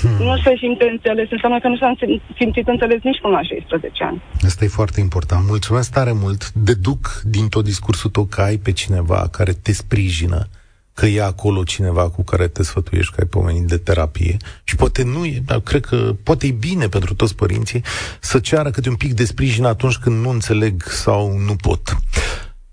Hmm. 0.00 0.26
Nu 0.26 0.36
se 0.36 0.54
simte 0.58 0.88
înțeles, 0.90 1.30
înseamnă 1.30 1.60
că 1.60 1.68
nu 1.68 1.76
s-a 1.76 1.94
simțit 2.36 2.68
înțeles 2.68 3.02
nici 3.02 3.20
până 3.20 3.34
la 3.34 3.42
16 3.42 4.04
ani. 4.04 4.22
Asta 4.44 4.64
e 4.64 4.68
foarte 4.68 5.00
important. 5.00 5.46
Mulțumesc 5.46 5.92
tare 5.92 6.12
mult. 6.12 6.50
Deduc 6.52 7.20
din 7.24 7.48
tot 7.48 7.64
discursul 7.64 8.10
tău 8.10 8.24
că 8.24 8.40
ai 8.40 8.56
pe 8.56 8.72
cineva 8.72 9.28
care 9.30 9.52
te 9.52 9.72
sprijină, 9.72 10.48
că 10.94 11.06
e 11.06 11.22
acolo 11.22 11.62
cineva 11.62 12.10
cu 12.10 12.22
care 12.22 12.48
te 12.48 12.62
sfătuiești, 12.62 13.14
că 13.14 13.20
ai 13.20 13.26
pomenit 13.26 13.66
de 13.66 13.76
terapie. 13.76 14.36
Și 14.64 14.76
poate 14.76 15.04
nu 15.04 15.24
e, 15.24 15.42
dar 15.46 15.60
cred 15.60 15.84
că 15.84 16.14
poate 16.24 16.46
e 16.46 16.52
bine 16.52 16.86
pentru 16.86 17.14
toți 17.14 17.36
părinții 17.36 17.82
să 18.20 18.38
ceară 18.38 18.70
câte 18.70 18.88
un 18.88 18.96
pic 18.96 19.12
de 19.12 19.24
sprijin 19.24 19.64
atunci 19.64 19.96
când 19.96 20.24
nu 20.24 20.30
înțeleg 20.30 20.82
sau 20.82 21.32
nu 21.46 21.54
pot. 21.56 21.82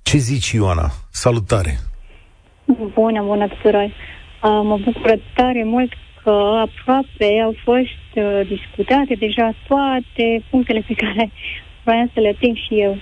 Ce 0.02 0.18
zici, 0.18 0.52
Ioana? 0.52 0.92
Salutare! 1.12 1.80
Bună, 2.94 3.24
bună 3.24 3.48
tuturor! 3.48 3.84
Uh, 3.84 4.62
mă 4.64 4.78
bucur 4.84 5.20
tare 5.36 5.64
mult 5.64 5.90
că 5.90 5.98
aproape 6.32 7.42
au 7.44 7.56
fost 7.64 8.08
uh, 8.16 8.42
discutate 8.48 9.14
deja 9.14 9.54
toate 9.68 10.44
punctele 10.50 10.84
pe 10.88 10.94
care 10.94 11.32
vreau 11.84 12.10
să 12.14 12.20
le 12.20 12.28
ating 12.28 12.56
și 12.56 12.82
eu. 12.82 12.98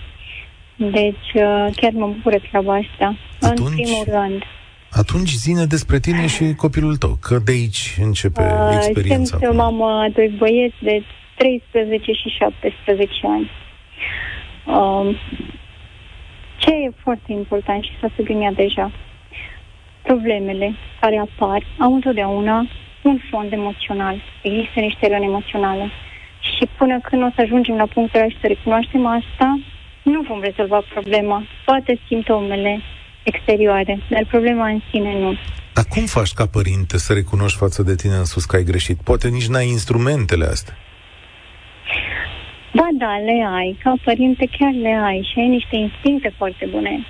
Deci 0.75 1.29
uh, 1.33 1.67
chiar 1.75 1.91
mă 1.91 2.07
bucură 2.07 2.37
treaba 2.49 2.73
asta. 2.73 3.17
Atunci, 3.41 3.69
în 3.69 3.73
primul 3.73 4.05
rând. 4.07 4.43
Atunci 4.91 5.29
zine 5.29 5.65
despre 5.65 5.99
tine 5.99 6.27
și 6.27 6.53
copilul 6.53 6.95
tău, 6.95 7.17
că 7.21 7.37
de 7.45 7.51
aici 7.51 7.97
începe 8.01 8.41
uh, 8.41 8.75
experiența. 8.75 9.37
Sunt 9.41 9.55
mama 9.55 10.03
a 10.03 10.09
doi 10.09 10.35
băieți 10.37 10.75
de 10.81 11.03
13 11.37 12.11
și 12.11 12.29
17 12.29 13.11
ani. 13.23 13.49
Uh, 14.65 15.17
ce 16.57 16.71
e 16.71 16.91
foarte 17.03 17.31
important 17.31 17.83
și 17.83 17.91
s-a 17.99 18.09
subliniat 18.15 18.53
deja, 18.53 18.91
problemele 20.01 20.75
care 20.99 21.17
apar 21.17 21.63
au 21.79 21.93
întotdeauna 21.93 22.67
un 23.07 23.19
fond 23.29 23.51
emoțional. 23.51 24.15
Există 24.41 24.79
niște 24.79 25.07
răni 25.07 25.25
emoționale. 25.25 25.91
Și 26.39 26.63
până 26.77 26.99
când 26.99 27.21
o 27.23 27.29
să 27.35 27.41
ajungem 27.41 27.75
la 27.75 27.87
punctul 27.93 28.19
ăla 28.19 28.29
și 28.29 28.37
să 28.41 28.47
recunoaștem 28.47 29.05
asta, 29.05 29.59
nu 30.03 30.21
vom 30.21 30.41
rezolva 30.41 30.81
problema. 30.93 31.43
Toate 31.65 31.99
simptomele 32.07 32.81
exterioare, 33.23 33.99
dar 34.09 34.25
problema 34.25 34.67
în 34.67 34.81
sine 34.91 35.19
nu. 35.19 35.37
Dar 35.73 35.85
cum 35.89 36.05
faci 36.05 36.33
ca 36.33 36.45
părinte 36.47 36.97
să 36.97 37.13
recunoști 37.13 37.57
față 37.57 37.83
de 37.83 37.95
tine 37.95 38.15
în 38.15 38.25
sus 38.25 38.45
că 38.45 38.55
ai 38.55 38.63
greșit? 38.63 38.97
Poate 39.03 39.27
nici 39.27 39.47
n-ai 39.47 39.67
instrumentele 39.67 40.45
astea. 40.45 40.75
Ba 42.73 42.87
da, 42.93 43.17
le 43.17 43.37
ai. 43.57 43.77
Ca 43.83 43.93
părinte 44.03 44.49
chiar 44.57 44.73
le 44.73 44.93
ai 45.05 45.29
și 45.31 45.39
ai 45.39 45.47
niște 45.47 45.75
instincte 45.75 46.33
foarte 46.37 46.65
bune. 46.71 47.05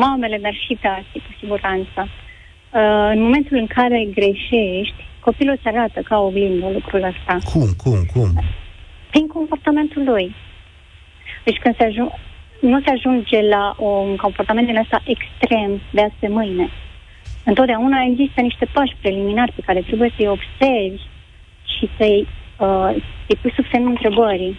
Mamele, 0.00 0.38
dar 0.38 0.54
și 0.54 0.78
tații, 0.80 1.22
cu 1.26 1.32
siguranță. 1.38 2.00
Uh, 2.08 3.10
în 3.14 3.22
momentul 3.22 3.56
în 3.56 3.66
care 3.66 4.08
greșești, 4.14 5.02
copilul 5.28 5.58
se 5.62 5.68
arată 5.68 6.00
ca 6.00 6.18
o 6.18 6.26
oglindă 6.26 6.68
lucrul 6.68 7.02
ăsta. 7.02 7.50
Cum, 7.52 7.68
cum, 7.82 7.98
cum? 8.12 8.30
Prin 9.10 9.26
comportamentul 9.26 10.02
lui. 10.04 10.34
Deci 11.44 11.58
când 11.58 11.76
se 11.76 11.84
ajung, 11.84 12.10
nu 12.60 12.80
se 12.80 12.90
ajunge 12.90 13.40
la 13.48 13.74
un 13.78 14.16
comportament 14.16 14.66
din 14.66 14.76
ăsta 14.76 15.02
extrem 15.04 15.80
de 15.90 16.00
azi 16.02 16.14
pe 16.18 16.28
mâine. 16.28 16.70
Întotdeauna 17.44 17.98
există 18.10 18.40
niște 18.40 18.66
pași 18.72 18.96
preliminari 19.00 19.52
pe 19.52 19.62
care 19.66 19.80
trebuie 19.80 20.12
să-i 20.16 20.28
observi 20.28 21.02
și 21.76 21.88
să-i, 21.96 22.26
uh, 22.58 22.90
să 23.26 23.36
pui 23.40 23.52
sub 23.54 23.64
semnul 23.72 23.90
întrebării. 23.90 24.56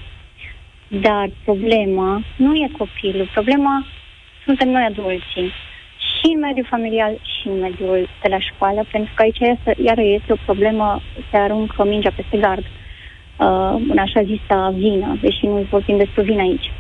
Dar 0.88 1.30
problema 1.44 2.24
nu 2.36 2.56
e 2.56 2.78
copilul, 2.78 3.30
problema 3.34 3.86
suntem 4.46 4.70
noi 4.70 4.84
adulții. 4.84 5.52
Și 6.24 6.34
în 6.34 6.40
mediul 6.40 6.74
familial 6.76 7.14
și 7.34 7.48
în 7.48 7.60
mediul 7.60 8.10
de 8.22 8.30
la 8.30 8.40
școală, 8.40 8.86
pentru 8.92 9.12
că 9.16 9.22
aici 9.22 9.40
este, 9.40 9.76
iar 9.88 9.98
este 9.98 10.32
o 10.34 10.44
problemă, 10.46 11.02
se 11.32 11.38
aruncă 11.38 11.84
mingea 11.86 12.12
peste 12.16 12.38
gard. 12.38 12.66
Uh, 12.66 13.76
în 13.92 13.98
așa 13.98 14.22
zisa 14.24 14.74
vină, 14.76 15.18
deși 15.22 15.46
nu 15.46 15.66
vorbim 15.70 15.98
despre 15.98 16.24
vină 16.24 16.42
aici. 16.42 16.72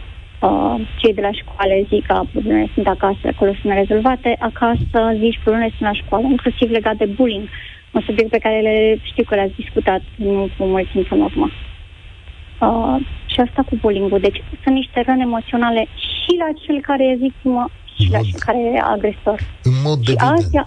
Uh, 0.41 0.75
cei 0.99 1.13
de 1.13 1.21
la 1.21 1.31
școală 1.31 1.73
zic 1.87 2.05
că 2.05 2.21
problemele 2.31 2.69
sunt 2.73 2.87
acasă, 2.87 3.23
acolo 3.27 3.51
sunt 3.61 3.73
rezolvate, 3.73 4.35
acasă 4.39 4.99
zici 5.19 5.39
problemele 5.43 5.73
sunt 5.77 5.89
la 5.89 5.99
școală, 6.01 6.25
inclusiv 6.29 6.69
legat 6.71 6.95
de 6.95 7.05
bullying, 7.05 7.47
un 7.91 8.01
subiect 8.01 8.29
pe 8.29 8.43
care 8.45 8.59
le 8.59 8.97
știu 9.03 9.23
că 9.23 9.35
le-ați 9.35 9.59
discutat 9.61 10.01
nu 10.15 10.49
cu 10.57 10.63
mult 10.63 10.89
timp 10.91 11.11
în 11.11 11.21
urmă. 11.21 11.49
Uh, 12.59 12.95
și 13.25 13.39
asta 13.39 13.61
cu 13.69 13.75
bullying-ul. 13.81 14.19
Deci 14.19 14.43
sunt 14.63 14.75
niște 14.75 15.03
răni 15.05 15.21
emoționale 15.21 15.87
și 15.95 16.31
la 16.37 16.49
cel 16.65 16.79
care 16.81 17.03
e 17.07 17.25
victimă 17.27 17.69
și 17.95 18.09
la 18.11 18.19
cel 18.19 18.39
care 18.39 18.59
e 18.59 18.79
agresor. 18.79 19.39
În 19.63 19.73
mod 19.83 20.03
și 20.03 20.13
astea, 20.17 20.63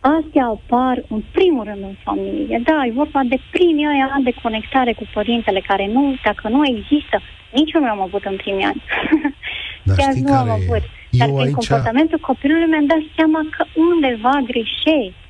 astea 0.00 0.46
apar 0.46 1.02
în 1.08 1.22
primul 1.32 1.64
rând 1.64 1.82
în 1.82 1.96
familie. 2.04 2.60
Da, 2.64 2.86
e 2.86 3.00
vorba 3.02 3.20
de 3.28 3.38
primii 3.50 3.86
ani 4.14 4.24
de 4.24 4.34
conectare 4.42 4.92
cu 4.92 5.04
părintele 5.12 5.60
care 5.60 5.86
nu, 5.86 6.14
dacă 6.24 6.48
nu 6.48 6.60
există, 6.66 7.20
nici 7.52 7.72
eu 7.72 7.80
nu 7.80 7.88
am 7.88 8.00
avut 8.00 8.24
în 8.24 8.36
primii 8.36 8.64
ani. 8.64 8.82
Dar 9.86 9.96
Chiar 9.96 10.14
nu 10.14 10.34
am 10.34 10.50
avut. 10.50 10.84
Dar 11.10 11.28
prin 11.28 11.38
aici... 11.38 11.54
comportamentul 11.60 12.18
copilului 12.18 12.68
mi-am 12.68 12.86
dat 12.86 13.02
seama 13.16 13.40
că 13.56 13.64
undeva 13.74 14.34
greșești. 14.50 15.20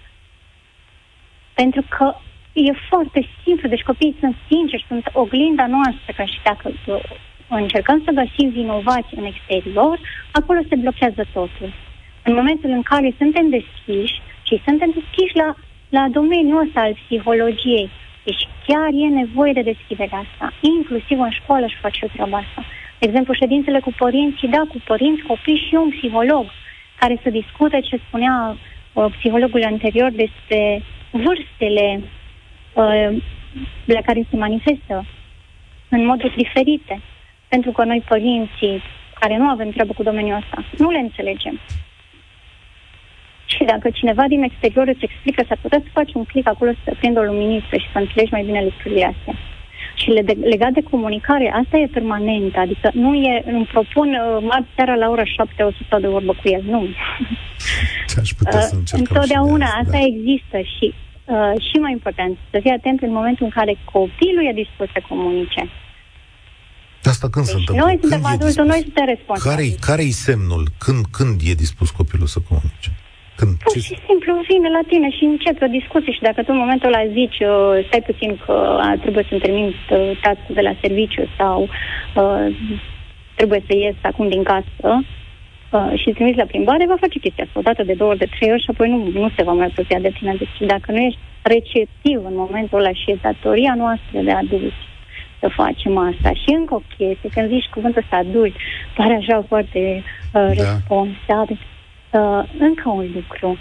Pentru 1.55 1.83
că 1.89 2.15
e 2.53 2.73
foarte 2.89 3.29
simplu, 3.45 3.69
deci 3.69 3.89
copiii 3.91 4.17
sunt 4.21 4.37
sinceri, 4.49 4.85
sunt 4.89 5.05
oglinda 5.13 5.67
noastră, 5.67 6.11
ca 6.17 6.25
și 6.25 6.39
dacă 6.45 6.67
uh, 6.87 7.01
încercăm 7.57 8.03
să 8.05 8.19
găsim 8.21 8.49
vinovați 8.51 9.15
în 9.17 9.25
exterior, 9.25 9.99
acolo 10.33 10.61
se 10.69 10.77
blochează 10.77 11.25
totul. 11.33 11.73
În 12.25 12.35
momentul 12.35 12.71
în 12.71 12.83
care 12.83 13.15
suntem 13.19 13.49
deschiși 13.49 14.21
și 14.43 14.63
suntem 14.65 14.91
deschiși 14.95 15.37
la, 15.37 15.55
la 15.89 16.09
domeniul 16.09 16.63
ăsta 16.67 16.81
al 16.81 16.97
psihologiei, 17.05 17.91
deci 18.25 18.49
chiar 18.67 18.89
e 18.93 19.07
nevoie 19.23 19.53
de 19.53 19.69
deschiderea 19.73 20.25
asta. 20.25 20.53
Inclusiv 20.61 21.21
în 21.21 21.31
școală 21.31 21.67
și 21.67 21.77
face 21.77 22.07
treaba 22.07 22.37
asta. 22.37 22.65
De 22.99 23.07
exemplu, 23.09 23.33
ședințele 23.35 23.81
cu 23.81 23.93
părinții, 23.99 24.49
da, 24.49 24.63
cu 24.69 24.79
părinți, 24.85 25.23
copii 25.23 25.65
și 25.69 25.75
un 25.75 25.91
psiholog 25.91 26.47
care 26.99 27.19
să 27.23 27.31
discute 27.31 27.81
ce 27.81 28.01
spunea 28.07 28.57
uh, 28.93 29.07
psihologul 29.19 29.65
anterior 29.65 30.11
despre 30.11 30.83
vârstele 31.11 32.03
uh, 32.73 33.23
la 33.85 34.01
care 34.01 34.27
se 34.31 34.37
manifestă 34.37 35.05
în 35.89 36.07
moduri 36.07 36.37
diferite. 36.37 37.01
Pentru 37.55 37.71
că 37.71 37.85
noi, 37.85 38.03
părinții, 38.09 38.83
care 39.21 39.37
nu 39.37 39.49
avem 39.49 39.71
treabă 39.71 39.93
cu 39.93 40.03
domeniul 40.03 40.41
ăsta, 40.43 40.65
nu 40.83 40.91
le 40.91 40.99
înțelegem. 40.99 41.61
Și 43.53 43.63
dacă 43.65 43.91
cineva 43.91 44.25
din 44.29 44.43
exterior 44.43 44.87
îți 44.89 45.05
explică, 45.09 45.41
s-ar 45.49 45.59
putea 45.63 45.81
să 45.85 45.91
faci 45.99 46.13
un 46.15 46.25
click 46.25 46.49
acolo 46.49 46.71
să 46.85 46.95
prindă 46.99 47.21
o 47.21 47.23
luminiță 47.23 47.75
și 47.83 47.93
să 47.93 47.99
înțelegi 47.99 48.33
mai 48.33 48.45
bine 48.49 48.63
lucrurile 48.63 49.05
astea. 49.13 49.35
Și 50.01 50.09
le 50.11 50.23
de, 50.23 50.33
legat 50.33 50.73
de 50.73 50.83
comunicare, 50.91 51.55
asta 51.61 51.77
e 51.77 51.97
permanentă, 51.99 52.59
adică 52.61 52.91
nu 52.93 53.15
e, 53.15 53.43
îmi 53.47 53.69
propun 53.75 54.09
uh, 54.09 54.45
marți 54.51 54.75
seara 54.75 54.95
la 54.95 55.09
ora 55.09 55.25
7 55.25 55.63
o 55.63 55.71
să 55.71 55.81
stau 55.87 56.01
de 56.01 56.09
vorbă 56.09 56.33
cu 56.41 56.49
el, 56.49 56.63
nu. 56.65 56.81
Ce-aș 58.11 58.31
putea 58.39 58.61
să 58.61 58.77
uh, 58.77 58.83
Întotdeauna 59.01 59.67
asta 59.81 59.99
da. 60.01 60.07
există 60.11 60.59
și 60.75 60.95
uh, 61.35 61.55
și 61.69 61.77
mai 61.85 61.93
important, 61.93 62.39
să 62.51 62.59
fii 62.63 62.79
atent 62.79 63.01
în 63.03 63.13
momentul 63.13 63.45
în 63.45 63.55
care 63.59 63.75
copilul 63.85 64.45
e 64.49 64.53
dispus 64.63 64.89
să 64.93 65.01
comunice. 65.09 65.63
Asta 67.05 67.29
când 67.35 67.45
deci 67.45 67.55
se 67.55 67.59
întâmplă? 67.61 67.85
Noi 67.85 67.99
suntem 68.01 68.25
adulți, 68.25 68.59
noi 68.73 68.83
suntem 68.87 69.07
responsabili. 69.15 69.51
Care-i, 69.51 69.73
care-i 69.89 70.11
semnul? 70.11 70.63
Când, 70.85 71.01
când 71.17 71.35
e 71.51 71.63
dispus 71.65 71.91
copilul 71.91 72.29
să 72.35 72.39
comunice? 72.49 72.91
Când 73.39 73.53
Pur 73.65 73.77
și 73.89 73.97
simplu 74.07 74.33
vine 74.51 74.69
la 74.79 74.83
tine 74.91 75.09
și 75.17 75.25
începe 75.25 75.65
o 75.65 75.75
discuție 75.79 76.13
și 76.13 76.27
dacă 76.29 76.41
tu 76.43 76.51
în 76.55 76.63
momentul 76.65 76.89
ăla 76.93 77.05
zici 77.19 77.39
uh, 77.41 77.85
stai 77.87 78.03
puțin 78.11 78.31
că 78.45 78.55
uh, 78.55 79.01
trebuie 79.05 79.25
să-mi 79.29 79.45
termin 79.45 79.69
uh, 79.69 80.21
task 80.23 80.45
de 80.59 80.63
la 80.69 80.75
serviciu 80.83 81.25
sau 81.39 81.57
uh, 81.63 82.47
trebuie 83.39 83.61
să 83.67 83.73
ies 83.75 83.99
acum 84.11 84.29
din 84.29 84.43
casă 84.43 84.89
uh, 84.97 85.93
și 86.01 86.17
trimis 86.17 86.37
la 86.37 86.51
plimbare, 86.53 86.93
va 86.93 87.03
face 87.05 87.19
chestia 87.19 87.45
asta 87.45 87.59
o 87.59 87.69
dată 87.69 87.83
de 87.83 87.95
două 88.01 88.11
ori, 88.11 88.23
de 88.25 88.33
trei 88.35 88.53
ori 88.55 88.65
și 88.65 88.71
apoi 88.73 88.89
nu, 88.91 88.99
nu 89.23 89.31
se 89.37 89.43
va 89.43 89.53
mai 89.53 89.67
apropia 89.67 90.01
de 90.07 90.13
tine. 90.19 90.35
Deci 90.43 90.69
dacă 90.75 90.93
nu 90.93 91.01
ești 91.09 91.21
receptiv 91.43 92.19
în 92.31 92.37
momentul 92.45 92.79
ăla 92.79 92.93
și 92.93 93.11
e 93.11 93.25
datoria 93.29 93.75
noastră 93.83 94.17
de 94.27 94.31
adulți 94.43 94.83
să 95.43 95.49
facem 95.49 95.97
asta. 95.97 96.31
Și 96.43 96.49
încă 96.59 96.75
o 96.75 96.83
chestie, 96.97 97.29
când 97.35 97.49
zici 97.49 97.75
cuvântul 97.75 98.03
ăsta 98.05 98.17
adult, 98.17 98.55
pare 98.97 99.15
așa 99.15 99.45
foarte 99.49 99.81
uh, 99.99 100.05
Da. 100.33 100.47
responsabil. 100.49 101.59
Uh, 102.11 102.43
încă 102.59 102.89
un 102.89 103.07
lucru. 103.15 103.59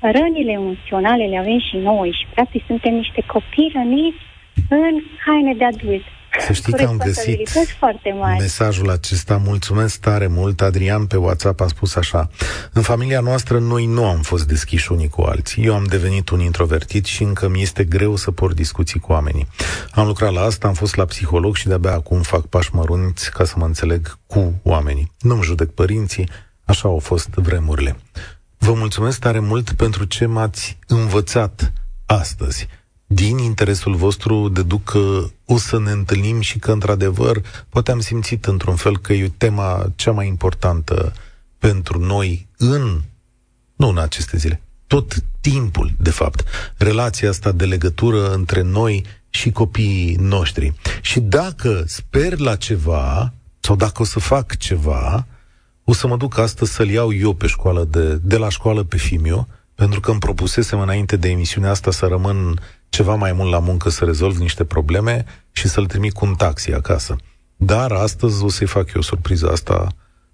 Rănile 0.00 0.52
emoționale 0.52 1.24
le 1.24 1.38
avem 1.38 1.60
și 1.68 1.76
noi 1.76 2.10
și 2.18 2.26
practic 2.34 2.62
suntem 2.66 2.94
niște 2.94 3.22
copii 3.26 3.72
răniți 3.74 4.22
în 4.68 4.94
haine 5.26 5.54
de 5.54 5.64
adult. 5.64 6.04
Să 6.46 6.52
știi 6.52 6.72
Cu 6.72 6.78
că 6.78 6.84
am 6.84 6.96
găsit 6.96 7.14
responsabilități 7.16 7.72
foarte 7.78 8.12
mari. 8.18 8.38
mesajul 8.38 8.90
acesta. 8.90 9.36
Mulțumesc 9.36 10.00
tare 10.00 10.26
mult. 10.26 10.60
Adrian 10.60 11.06
pe 11.06 11.16
WhatsApp 11.16 11.60
a 11.60 11.66
spus 11.66 11.94
așa. 11.96 12.30
În 12.72 12.82
familia 12.82 13.20
noastră 13.20 13.58
noi 13.58 13.86
nu 13.86 14.06
am 14.06 14.20
fost 14.20 14.46
deschiși 14.46 14.92
unii 14.92 15.08
cu 15.08 15.22
alții. 15.22 15.64
Eu 15.64 15.74
am 15.74 15.84
devenit 15.84 16.28
un 16.28 16.40
introvertit 16.40 17.04
și 17.04 17.22
încă 17.22 17.48
mi 17.48 17.62
este 17.62 17.84
greu 17.84 18.16
să 18.16 18.30
port 18.30 18.54
discuții 18.54 19.00
cu 19.00 19.12
oamenii. 19.12 19.48
Am 19.90 20.06
lucrat 20.06 20.32
la 20.32 20.40
asta, 20.40 20.66
am 20.66 20.74
fost 20.74 20.96
la 20.96 21.04
psiholog 21.04 21.56
și 21.56 21.66
de-abia 21.66 21.92
acum 21.92 22.22
fac 22.22 22.46
pași 22.46 22.70
mărunți 22.74 23.30
ca 23.30 23.44
să 23.44 23.54
mă 23.56 23.64
înțeleg 23.64 24.18
cu 24.26 24.60
oamenii. 24.62 25.12
Nu-mi 25.20 25.42
judec 25.42 25.70
părinții, 25.70 26.28
așa 26.64 26.88
au 26.88 26.98
fost 26.98 27.28
vremurile. 27.28 27.96
Vă 28.58 28.72
mulțumesc 28.72 29.18
tare 29.20 29.38
mult 29.38 29.72
pentru 29.72 30.04
ce 30.04 30.26
m-ați 30.26 30.78
învățat 30.86 31.72
astăzi. 32.06 32.68
Din 33.14 33.38
interesul 33.38 33.94
vostru 33.94 34.48
deduc 34.48 34.84
că 34.84 35.24
o 35.44 35.58
să 35.58 35.78
ne 35.78 35.90
întâlnim 35.90 36.40
și 36.40 36.58
că, 36.58 36.72
într-adevăr, 36.72 37.42
poate 37.68 37.90
am 37.90 38.00
simțit 38.00 38.44
într-un 38.44 38.76
fel 38.76 38.98
că 38.98 39.12
e 39.12 39.32
tema 39.36 39.92
cea 39.96 40.10
mai 40.10 40.26
importantă 40.26 41.12
pentru 41.58 41.98
noi 41.98 42.46
în, 42.56 43.00
nu 43.76 43.88
în 43.88 43.98
aceste 43.98 44.36
zile, 44.36 44.62
tot 44.86 45.14
timpul, 45.40 45.90
de 45.98 46.10
fapt, 46.10 46.44
relația 46.76 47.28
asta 47.28 47.52
de 47.52 47.64
legătură 47.64 48.32
între 48.32 48.62
noi 48.62 49.04
și 49.30 49.50
copiii 49.50 50.16
noștri. 50.20 50.72
Și 51.00 51.20
dacă 51.20 51.84
sper 51.86 52.38
la 52.38 52.56
ceva, 52.56 53.32
sau 53.60 53.76
dacă 53.76 54.02
o 54.02 54.04
să 54.04 54.18
fac 54.18 54.56
ceva, 54.56 55.26
o 55.84 55.92
să 55.92 56.06
mă 56.06 56.16
duc 56.16 56.38
astăzi 56.38 56.72
să-l 56.72 56.88
iau 56.88 57.12
eu 57.12 57.34
pe 57.34 57.46
școală 57.46 57.84
de, 57.84 58.14
de 58.22 58.36
la 58.36 58.48
școală 58.48 58.82
pe 58.82 58.96
Fimiu, 58.96 59.48
pentru 59.74 60.00
că 60.00 60.10
îmi 60.10 60.20
propusesem 60.20 60.80
înainte 60.80 61.16
de 61.16 61.28
emisiunea 61.28 61.70
asta 61.70 61.90
să 61.90 62.06
rămân 62.06 62.60
ceva 62.94 63.14
mai 63.14 63.32
mult 63.32 63.50
la 63.50 63.58
muncă 63.58 63.90
să 63.90 64.04
rezolv 64.04 64.36
niște 64.36 64.64
probleme 64.64 65.24
și 65.52 65.68
să-l 65.68 65.86
trimit 65.86 66.12
cu 66.12 66.26
un 66.26 66.34
taxi 66.34 66.72
acasă. 66.72 67.16
Dar 67.56 67.92
astăzi 67.92 68.44
o 68.44 68.48
să-i 68.48 68.66
fac 68.66 68.92
eu 68.94 69.00
surpriza 69.00 69.48
asta 69.48 69.86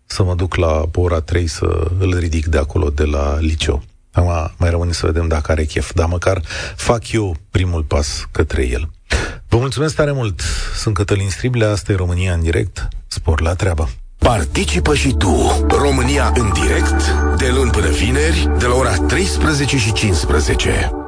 să 0.06 0.22
mă 0.22 0.34
duc 0.34 0.54
la 0.54 0.84
ora 0.94 1.20
3 1.20 1.46
să 1.46 1.90
îl 1.98 2.18
ridic 2.18 2.46
de 2.46 2.58
acolo, 2.58 2.90
de 2.90 3.04
la 3.04 3.38
liceu. 3.38 3.82
Acum 4.12 4.52
mai 4.56 4.70
rămâne 4.70 4.92
să 4.92 5.06
vedem 5.06 5.28
dacă 5.28 5.52
are 5.52 5.64
chef, 5.64 5.92
dar 5.94 6.06
măcar 6.06 6.42
fac 6.76 7.12
eu 7.12 7.36
primul 7.50 7.82
pas 7.82 8.28
către 8.30 8.66
el. 8.66 8.90
Vă 9.48 9.56
mulțumesc 9.56 9.94
tare 9.94 10.12
mult! 10.12 10.40
Sunt 10.74 10.94
Cătălin 10.94 11.30
Striblea, 11.30 11.70
asta 11.70 11.92
e 11.92 11.94
România 11.94 12.32
în 12.32 12.42
direct. 12.42 12.88
Spor 13.06 13.40
la 13.40 13.54
treabă! 13.54 13.88
Participă 14.18 14.94
și 14.94 15.14
tu, 15.18 15.66
România 15.68 16.32
în 16.36 16.52
direct, 16.52 17.11
de 17.36 17.50
luni 17.54 17.70
până 17.70 17.88
vineri, 17.88 18.50
de 18.58 18.66
la 18.66 18.74
ora 18.74 18.94
13 18.96 19.76
și 19.78 19.92
15. 19.92 20.99